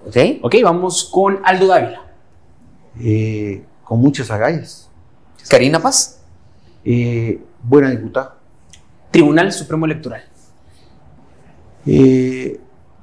¿Ok? 0.06 0.16
Ok, 0.42 0.56
vamos 0.62 1.04
con 1.04 1.40
Aldo 1.44 1.68
Dávila. 1.68 2.02
Eh, 3.00 3.64
con 3.84 4.00
muchas 4.00 4.30
agallas. 4.30 4.90
Karina 5.48 5.80
Paz. 5.80 6.20
Eh, 6.84 7.40
buena 7.62 7.90
diputada. 7.90 8.38
Tribunal 9.10 9.52
Supremo 9.52 9.86
Electoral. 9.86 10.24
Eh, 11.86 12.60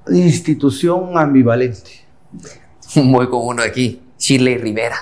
institución 0.09 1.17
ambivalente. 1.17 1.91
Voy 2.95 3.29
con 3.29 3.47
uno 3.47 3.61
de 3.61 3.69
aquí. 3.69 4.01
Chile 4.17 4.57
Rivera. 4.57 4.97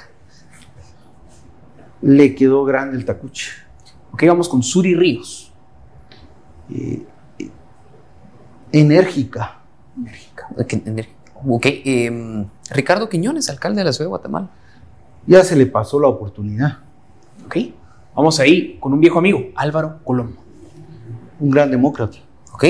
Le 2.02 2.36
quedó 2.36 2.64
grande 2.64 2.98
el 2.98 3.06
tacuche. 3.06 3.69
Ok, 4.12 4.24
vamos 4.28 4.50
con 4.50 4.64
Suri 4.64 4.96
Ríos. 4.96 5.52
Eh, 6.74 7.04
enérgica. 8.72 9.60
Enérgica. 9.98 10.48
Ok, 11.48 11.66
em, 11.86 12.46
Ricardo 12.72 13.10
Quiñones, 13.10 13.50
alcalde 13.50 13.80
de 13.80 13.86
la 13.86 13.94
ciudad 13.94 14.06
de 14.06 14.10
Guatemala. 14.10 14.50
Ya 15.26 15.44
se 15.44 15.56
le 15.56 15.66
pasó 15.66 16.00
la 16.00 16.08
oportunidad. 16.08 16.80
Ok, 17.46 17.58
vamos 18.16 18.40
ahí 18.40 18.78
con 18.80 18.94
un 18.94 19.00
viejo 19.00 19.20
amigo, 19.20 19.46
Álvaro 19.56 20.00
Colombo. 20.04 20.42
Un 21.40 21.50
gran 21.52 21.72
demócrata. 21.72 22.18
Ok, 22.54 22.66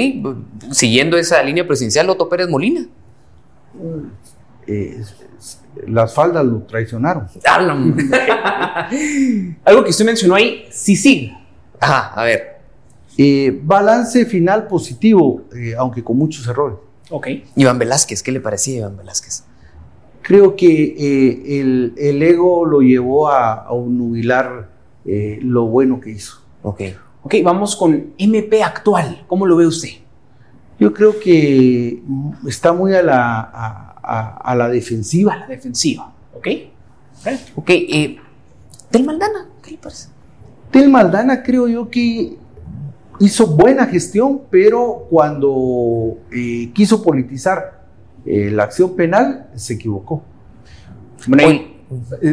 siguiendo 0.71 1.17
esa 1.17 1.41
línea 1.41 1.65
presidencial, 1.65 2.09
Otto 2.09 2.29
Pérez 2.29 2.47
Molina. 2.47 2.85
Eh, 4.67 5.03
las 5.87 6.13
faldas 6.13 6.45
lo 6.45 6.59
traicionaron. 6.63 7.27
Algo 9.65 9.83
que 9.83 9.89
usted 9.89 10.05
mencionó 10.05 10.35
ahí, 10.35 10.67
sí, 10.71 10.95
sí. 10.95 11.33
Ajá, 11.79 12.13
a 12.13 12.23
ver. 12.23 12.59
Eh, 13.17 13.59
balance 13.63 14.25
final 14.25 14.67
positivo, 14.67 15.43
eh, 15.55 15.75
aunque 15.77 16.03
con 16.03 16.17
muchos 16.17 16.47
errores. 16.47 16.77
Ok. 17.09 17.27
Iván 17.55 17.79
Velázquez, 17.79 18.23
¿qué 18.23 18.31
le 18.31 18.39
parecía 18.39 18.77
Iván 18.79 18.97
Velázquez? 18.97 19.43
Creo 20.21 20.55
que 20.55 20.95
eh, 20.97 21.59
el, 21.59 22.21
ego 22.21 22.65
lo 22.65 22.81
llevó 22.81 23.29
a, 23.29 23.67
a 23.67 23.73
nubilar 23.73 24.69
eh, 25.05 25.39
lo 25.41 25.65
bueno 25.65 25.99
que 25.99 26.11
hizo. 26.11 26.41
Ok. 26.61 26.81
Ok, 27.23 27.35
vamos 27.43 27.75
con 27.75 28.13
MP 28.17 28.63
actual. 28.63 29.23
¿Cómo 29.27 29.45
lo 29.45 29.57
ve 29.57 29.67
usted? 29.67 29.89
Yo 30.79 30.93
creo 30.93 31.19
que 31.19 32.01
está 32.47 32.71
muy 32.71 32.93
a 32.93 33.03
la, 33.03 33.39
a, 33.39 33.88
la 34.55 34.69
defensiva. 34.69 35.33
A 35.33 35.37
la 35.37 35.47
defensiva, 35.47 36.13
¿ok? 36.35 36.47
Ok, 37.55 37.69
eh, 37.69 38.17
Del 38.91 39.03
Maldana, 39.03 39.47
¿qué 39.61 39.71
le 39.71 39.77
parece? 39.77 40.07
Del 40.71 40.89
Maldana 40.89 41.43
creo 41.43 41.67
yo 41.67 41.89
que 41.89 42.37
hizo 43.19 43.47
buena 43.47 43.85
gestión, 43.85 44.41
pero 44.49 45.07
cuando 45.09 46.17
eh, 46.31 46.71
quiso 46.73 47.03
politizar 47.03 47.83
eh, 48.25 48.49
la 48.51 48.63
acción 48.63 48.95
penal, 48.95 49.49
se 49.55 49.73
equivocó. 49.73 50.23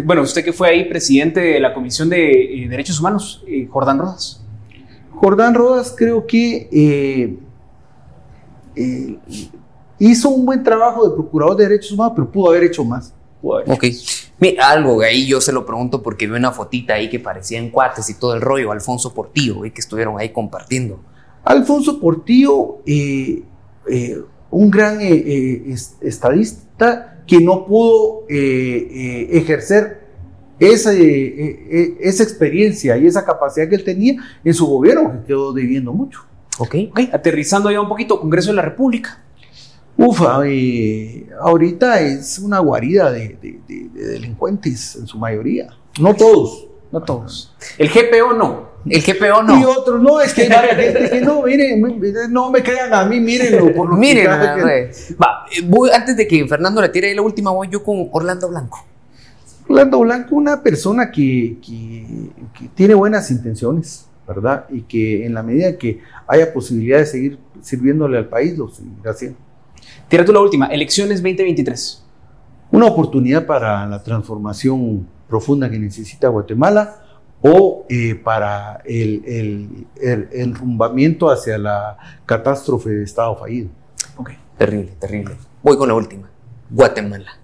Bueno, 0.05 0.23
usted 0.23 0.45
que 0.45 0.53
fue 0.53 0.69
ahí 0.69 0.85
presidente 0.89 1.41
de 1.41 1.61
la 1.61 1.73
Comisión 1.75 2.09
de 2.09 2.67
Derechos 2.69 3.01
Humanos, 3.01 3.45
Jordán 3.71 3.99
Rodas. 3.99 4.43
Jordán 5.13 5.55
Rodas 5.55 5.95
creo 5.97 6.27
que 6.27 7.39
eh, 8.77 9.19
hizo 9.99 10.29
un 10.29 10.45
buen 10.45 10.63
trabajo 10.63 11.09
de 11.09 11.15
procurador 11.15 11.57
de 11.57 11.69
derechos 11.69 11.93
humanos, 11.93 12.13
pero 12.17 12.31
pudo 12.31 12.51
haber 12.51 12.65
hecho 12.65 12.85
más. 12.85 13.15
Ok. 13.43 13.85
Mira, 14.39 14.71
algo 14.71 15.01
ahí 15.03 15.27
yo 15.27 15.41
se 15.41 15.53
lo 15.53 15.65
pregunto 15.65 16.03
porque 16.03 16.27
vi 16.27 16.35
una 16.35 16.53
fotita 16.53 16.95
ahí 16.95 17.09
que 17.09 17.21
parecían 17.21 17.71
cuates 17.71 18.11
y 18.11 18.15
todo 18.15 18.35
el 18.35 18.41
rollo. 18.41 18.73
Alfonso 18.73 19.15
Portillo, 19.15 19.63
que 19.63 19.73
estuvieron 19.77 20.19
ahí 20.19 20.31
compartiendo. 20.31 21.01
Alfonso 21.45 22.01
Portillo, 22.01 22.79
eh, 22.87 23.45
eh, 23.89 24.21
un 24.51 24.71
gran 24.71 24.99
estadista 25.01 27.23
que 27.27 27.41
no 27.41 27.67
pudo 27.67 28.25
ejercer 28.29 30.07
esa, 30.59 30.93
esa 30.93 32.23
experiencia 32.23 32.97
y 32.97 33.07
esa 33.07 33.25
capacidad 33.25 33.69
que 33.69 33.77
él 33.77 33.85
tenía 33.85 34.17
en 34.45 34.55
su 34.55 34.67
gobierno, 34.67 35.13
que 35.13 35.29
quedó 35.29 35.53
debiendo 35.53 35.93
mucho. 35.93 36.25
Ok. 36.59 36.75
Aterrizando 37.13 37.71
ya 37.71 37.81
un 37.81 37.89
poquito, 37.89 38.21
Congreso 38.21 38.51
de 38.51 38.57
la 38.57 38.63
República. 38.63 39.23
Ufa, 39.99 40.43
eh, 40.45 41.27
ahorita 41.41 42.01
es 42.01 42.39
una 42.39 42.59
guarida 42.59 43.11
de, 43.11 43.39
delincuentes 43.95 44.97
en 44.97 45.07
su 45.07 45.19
mayoría. 45.19 45.69
No 45.99 46.15
todos. 46.15 46.69
No 46.93 47.03
todos. 47.03 47.55
El 47.79 47.89
GPO 47.89 48.35
no. 48.35 48.77
El 48.89 49.03
GPO 49.03 49.43
no. 49.43 49.59
Y 49.59 49.65
otros, 49.65 50.01
no, 50.01 50.21
es 50.21 50.35
que 50.35 50.43
hay 50.43 50.77
gente 50.93 51.11
que 51.11 51.21
no, 51.21 51.43
miren, 51.43 52.01
no 52.31 52.51
me 52.51 52.63
crean 52.63 52.93
a 52.93 53.05
mí, 53.07 53.21
mírenlo. 53.21 53.75
Por 53.75 53.89
lo 53.89 53.97
miren, 53.97 54.29
Va, 54.29 55.47
voy, 55.65 55.91
antes 55.91 56.17
de 56.17 56.29
que 56.29 56.47
Fernando 56.47 56.81
le 56.81 56.91
tire 56.91 57.15
la 57.15 57.23
última, 57.23 57.51
voy 57.51 57.69
yo 57.69 57.83
con 57.83 58.09
Orlando 58.13 58.49
Blanco. 58.49 58.85
Orlando 59.69 59.99
Blanco, 60.01 60.37
una 60.37 60.63
persona 60.63 61.11
que, 61.11 61.57
que 61.61 62.69
tiene 62.75 62.95
buenas 62.95 63.31
intenciones, 63.31 64.07
¿verdad? 64.29 64.67
Y 64.71 64.83
que 64.83 65.25
en 65.25 65.35
la 65.35 65.43
medida 65.43 65.77
que 65.77 66.01
haya 66.27 66.53
posibilidad 66.53 66.99
de 66.99 67.07
seguir 67.07 67.39
sirviéndole 67.63 68.19
al 68.19 68.29
país, 68.29 68.57
lo 68.57 68.69
seguirá 68.69 69.11
haciendo. 69.11 69.46
Tira 70.09 70.25
tú 70.25 70.33
la 70.33 70.41
última, 70.41 70.67
elecciones 70.67 71.23
2023. 71.23 72.05
Una 72.73 72.87
oportunidad 72.87 73.47
para 73.47 73.87
la 73.87 74.03
transformación 74.03 75.07
profunda 75.29 75.71
que 75.71 75.79
necesita 75.79 76.29
Guatemala 76.29 77.03
o 77.43 77.87
eh, 77.89 78.15
para 78.15 78.81
el, 78.85 79.23
el, 79.27 79.87
el, 80.01 80.29
enrumbamiento 80.33 81.31
hacia 81.31 81.59
la 81.59 81.97
catástrofe 82.25 82.91
de 82.91 83.05
Estado 83.05 83.37
fallido. 83.37 83.69
Ok, 84.17 84.31
terrible, 84.57 84.93
terrible. 84.99 85.37
Voy 85.63 85.77
con 85.77 85.89
la 85.89 85.95
última. 85.95 86.29
Guatemala. 86.71 87.39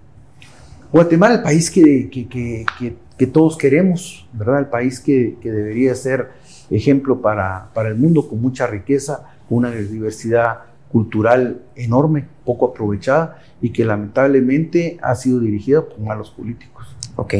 Guatemala, 0.92 1.34
el 1.36 1.42
país 1.42 1.70
que, 1.70 2.10
que, 2.10 2.28
que, 2.28 2.96
que 3.22 3.26
todos 3.26 3.56
queremos, 3.56 4.26
¿verdad? 4.32 4.58
El 4.58 4.66
país 4.66 5.00
que, 5.00 5.36
debería 5.42 5.94
ser 5.94 6.30
ejemplo 6.70 7.20
para, 7.20 7.70
para 7.72 7.88
el 7.88 7.94
mundo 7.94 8.28
con 8.28 8.40
mucha 8.40 8.66
riqueza, 8.66 9.30
una 9.48 9.70
diversidad 9.70 10.60
cultural 10.90 11.62
enorme, 11.76 12.26
poco 12.44 12.66
aprovechada 12.66 13.42
y 13.60 13.70
que 13.70 13.84
lamentablemente 13.84 14.98
ha 15.02 15.14
sido 15.14 15.40
dirigida 15.40 15.86
por 15.88 16.00
malos 16.00 16.30
políticos. 16.30 16.96
Ok. 17.16 17.34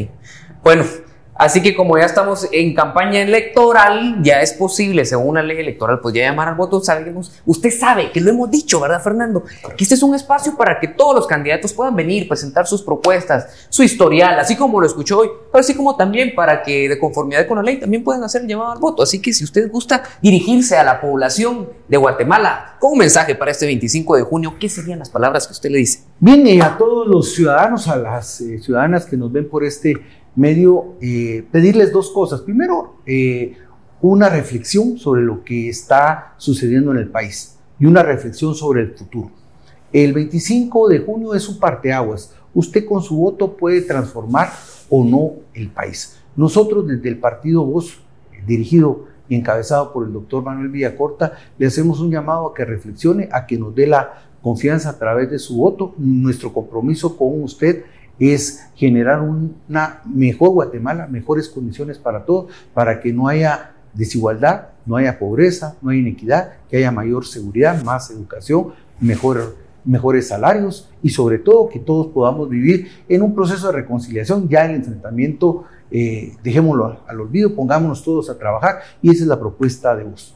Bueno, 0.63 0.85
Así 1.35 1.63
que 1.63 1.75
como 1.75 1.97
ya 1.97 2.05
estamos 2.05 2.47
en 2.53 2.75
campaña 2.75 3.21
electoral, 3.21 4.23
ya 4.23 4.43
es 4.43 4.53
posible, 4.53 5.05
según 5.05 5.37
la 5.37 5.43
ley 5.43 5.59
electoral, 5.59 5.99
pues 6.01 6.15
ya 6.15 6.23
llamar 6.23 6.49
al 6.49 6.55
voto. 6.57 6.81
Sabemos, 6.81 7.33
usted 7.47 7.71
sabe 7.71 8.13
que 8.13 8.21
lo 8.21 8.31
hemos 8.31 8.51
dicho, 8.51 8.79
¿verdad, 8.81 9.03
Fernando? 9.03 9.43
Que 9.77 9.85
este 9.85 9.95
es 9.95 10.03
un 10.03 10.15
espacio 10.15 10.57
para 10.57 10.79
que 10.79 10.89
todos 10.89 11.15
los 11.15 11.27
candidatos 11.27 11.73
puedan 11.73 11.97
venir, 11.97 12.29
presentar 12.29 12.67
sus 12.67 12.83
propuestas, 12.83 13.67
su 13.71 13.83
historial, 13.83 14.39
así 14.39 14.57
como 14.57 14.79
lo 14.79 14.87
escuchó 14.87 15.21
hoy, 15.21 15.31
pero 15.51 15.61
así 15.61 15.75
como 15.75 15.97
también 15.97 16.35
para 16.35 16.63
que 16.63 16.89
de 16.89 16.99
conformidad 16.99 17.47
con 17.49 17.57
la 17.57 17.63
ley 17.63 17.81
también 17.81 18.05
puedan 18.05 18.23
hacer 18.23 18.43
el 18.43 18.49
llamado 18.49 18.73
al 18.73 18.79
voto. 18.79 19.03
Así 19.03 19.21
que 19.21 19.33
si 19.33 19.43
usted 19.43 19.71
gusta 19.71 20.03
dirigirse 20.21 20.77
a 20.77 20.85
la 20.85 21.01
población 21.01 21.71
de 21.89 21.97
Guatemala 21.97 22.77
con 22.79 22.93
un 22.93 22.99
mensaje 22.99 23.35
para 23.35 23.51
este 23.51 23.65
25 23.67 24.17
de 24.17 24.23
junio, 24.23 24.55
¿qué 24.61 24.69
serían 24.69 24.99
las 24.99 25.09
palabras 25.09 25.47
que 25.47 25.53
usted 25.53 25.71
le 25.71 25.79
dice? 25.79 26.05
Bien, 26.21 26.63
a 26.63 26.77
todos 26.77 27.07
los 27.07 27.35
ciudadanos, 27.35 27.89
a 27.89 27.97
las 27.97 28.41
eh, 28.43 28.59
ciudadanas 28.61 29.07
que 29.07 29.17
nos 29.17 29.33
ven 29.33 29.49
por 29.49 29.65
este 29.65 29.97
medio 30.35 30.95
eh, 31.01 31.45
pedirles 31.51 31.93
dos 31.93 32.11
cosas. 32.11 32.41
Primero, 32.41 32.97
eh, 33.07 33.57
una 34.01 34.29
reflexión 34.29 34.99
sobre 34.99 35.23
lo 35.23 35.45
que 35.45 35.69
está 35.69 36.35
sucediendo 36.37 36.91
en 36.93 36.99
el 36.99 37.09
país 37.09 37.57
y 37.79 37.87
una 37.87 38.03
reflexión 38.03 38.55
sobre 38.55 38.83
el 38.83 38.93
futuro. 38.93 39.31
El 39.93 40.13
25 40.13 40.89
de 40.89 41.01
junio 41.01 41.35
es 41.35 41.49
un 41.49 41.59
parteaguas. 41.59 42.35
Usted 42.55 42.87
con 42.87 43.03
su 43.03 43.17
voto 43.17 43.57
puede 43.57 43.83
transformar 43.83 44.51
o 44.89 45.05
no 45.05 45.33
el 45.55 45.69
país. 45.69 46.19
Nosotros 46.35 46.87
desde 46.87 47.09
el 47.09 47.19
partido 47.19 47.65
Voz, 47.65 47.99
dirigido 48.47 49.07
y 49.29 49.37
encabezado 49.37 49.93
por 49.93 50.07
el 50.07 50.13
doctor 50.13 50.43
Manuel 50.43 50.69
Villacorta, 50.69 51.33
le 51.59 51.67
hacemos 51.67 52.01
un 52.01 52.11
llamado 52.11 52.49
a 52.49 52.55
que 52.55 52.65
reflexione, 52.65 53.29
a 53.33 53.47
que 53.47 53.59
nos 53.59 53.75
dé 53.75 53.87
la 53.87 54.23
confianza 54.43 54.91
a 54.91 54.99
través 54.99 55.31
de 55.31 55.39
su 55.39 55.57
voto. 55.57 55.95
Nuestro 55.99 56.53
compromiso 56.53 57.17
con 57.17 57.43
usted 57.43 57.85
es 58.19 58.67
generar 58.75 59.21
una 59.21 60.03
mejor 60.05 60.51
Guatemala, 60.51 61.07
mejores 61.07 61.49
condiciones 61.49 61.99
para 61.99 62.25
todos, 62.25 62.53
para 62.75 63.01
que 63.01 63.13
no 63.13 63.29
haya 63.29 63.73
desigualdad, 63.95 64.69
no 64.87 64.97
haya 64.97 65.19
pobreza, 65.19 65.77
no 65.83 65.91
haya 65.91 66.01
inequidad, 66.01 66.53
que 66.71 66.79
haya 66.79 66.91
mayor 66.91 67.27
seguridad, 67.27 67.83
más 67.83 68.11
educación, 68.11 68.73
mejores 69.85 70.29
salarios 70.29 70.89
y 71.03 71.11
sobre 71.11 71.39
todo 71.39 71.69
que 71.69 71.81
todos 71.81 72.09
podamos 72.09 72.49
vivir 72.49 72.91
en 73.09 73.23
un 73.23 73.35
proceso 73.35 73.69
de 73.69 73.73
reconciliación, 73.73 74.49
ya 74.49 74.65
el 74.65 74.77
enfrentamiento, 74.77 75.65
eh, 75.91 76.35
dejémoslo 76.43 77.01
al, 77.07 77.21
olvido, 77.21 77.55
pongámonos 77.55 78.03
todos 78.03 78.31
a 78.31 78.39
trabajar 78.39 78.81
y 79.03 79.11
esa 79.11 79.23
es 79.23 79.29
la 79.29 79.39
propuesta 79.39 79.95
de 79.97 80.05
vos. 80.05 80.35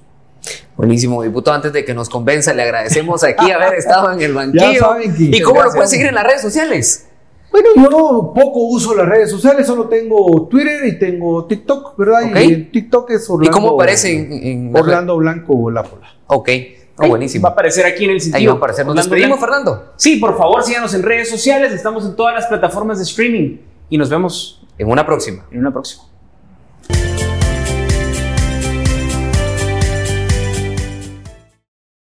Buenísimo, 0.76 1.22
diputado. 1.22 1.56
Antes 1.56 1.72
de 1.72 1.84
que 1.84 1.94
nos 1.94 2.08
convenza, 2.08 2.52
le 2.52 2.62
agradecemos 2.62 3.24
aquí 3.24 3.50
haber 3.50 3.74
estado 3.74 4.12
en 4.12 4.20
el 4.20 4.34
banquillo. 4.34 4.96
¿Y 5.18 5.40
cómo 5.40 5.62
lo 5.62 5.70
pueden 5.70 5.88
seguir 5.88 6.06
en 6.06 6.14
las 6.14 6.24
redes 6.24 6.42
sociales? 6.42 7.06
Bueno, 7.50 7.68
yo 7.76 8.32
poco 8.34 8.60
uso 8.68 8.94
las 8.94 9.08
redes 9.08 9.30
sociales, 9.30 9.66
solo 9.66 9.88
tengo 9.88 10.46
Twitter 10.48 10.86
y 10.86 10.98
tengo 10.98 11.46
TikTok, 11.46 11.96
¿verdad? 11.96 12.20
Y 12.34 12.52
en 12.52 12.70
TikTok 12.70 13.10
es 13.10 13.28
Orlando. 13.30 13.50
¿Y 13.50 13.52
cómo 13.52 13.74
aparece 13.74 14.12
en, 14.50 14.76
Orlando 14.76 15.16
Blanco 15.16 15.70
Lápola? 15.70 16.08
Ok. 16.26 16.50
buenísimo. 16.96 17.44
Va 17.44 17.50
a 17.50 17.52
aparecer 17.52 17.86
aquí 17.86 18.04
en 18.04 18.10
el 18.10 18.20
sitio. 18.20 18.36
Ahí 18.36 18.46
va 18.46 18.54
a 18.54 18.56
aparecer. 18.56 18.84
¿Nos 18.84 18.96
despedimos, 18.96 19.40
Fernando? 19.40 19.92
Sí, 19.96 20.16
por 20.16 20.36
favor, 20.36 20.62
síganos 20.62 20.92
en 20.94 21.02
redes 21.02 21.30
sociales. 21.30 21.72
Estamos 21.72 22.04
en 22.04 22.16
todas 22.16 22.34
las 22.34 22.46
plataformas 22.46 22.98
de 22.98 23.04
streaming. 23.04 23.58
Y 23.88 23.98
nos 23.98 24.10
vemos 24.10 24.66
en 24.78 24.90
una 24.90 25.06
próxima. 25.06 25.46
En 25.50 25.60
una 25.60 25.72
próxima. 25.72 26.04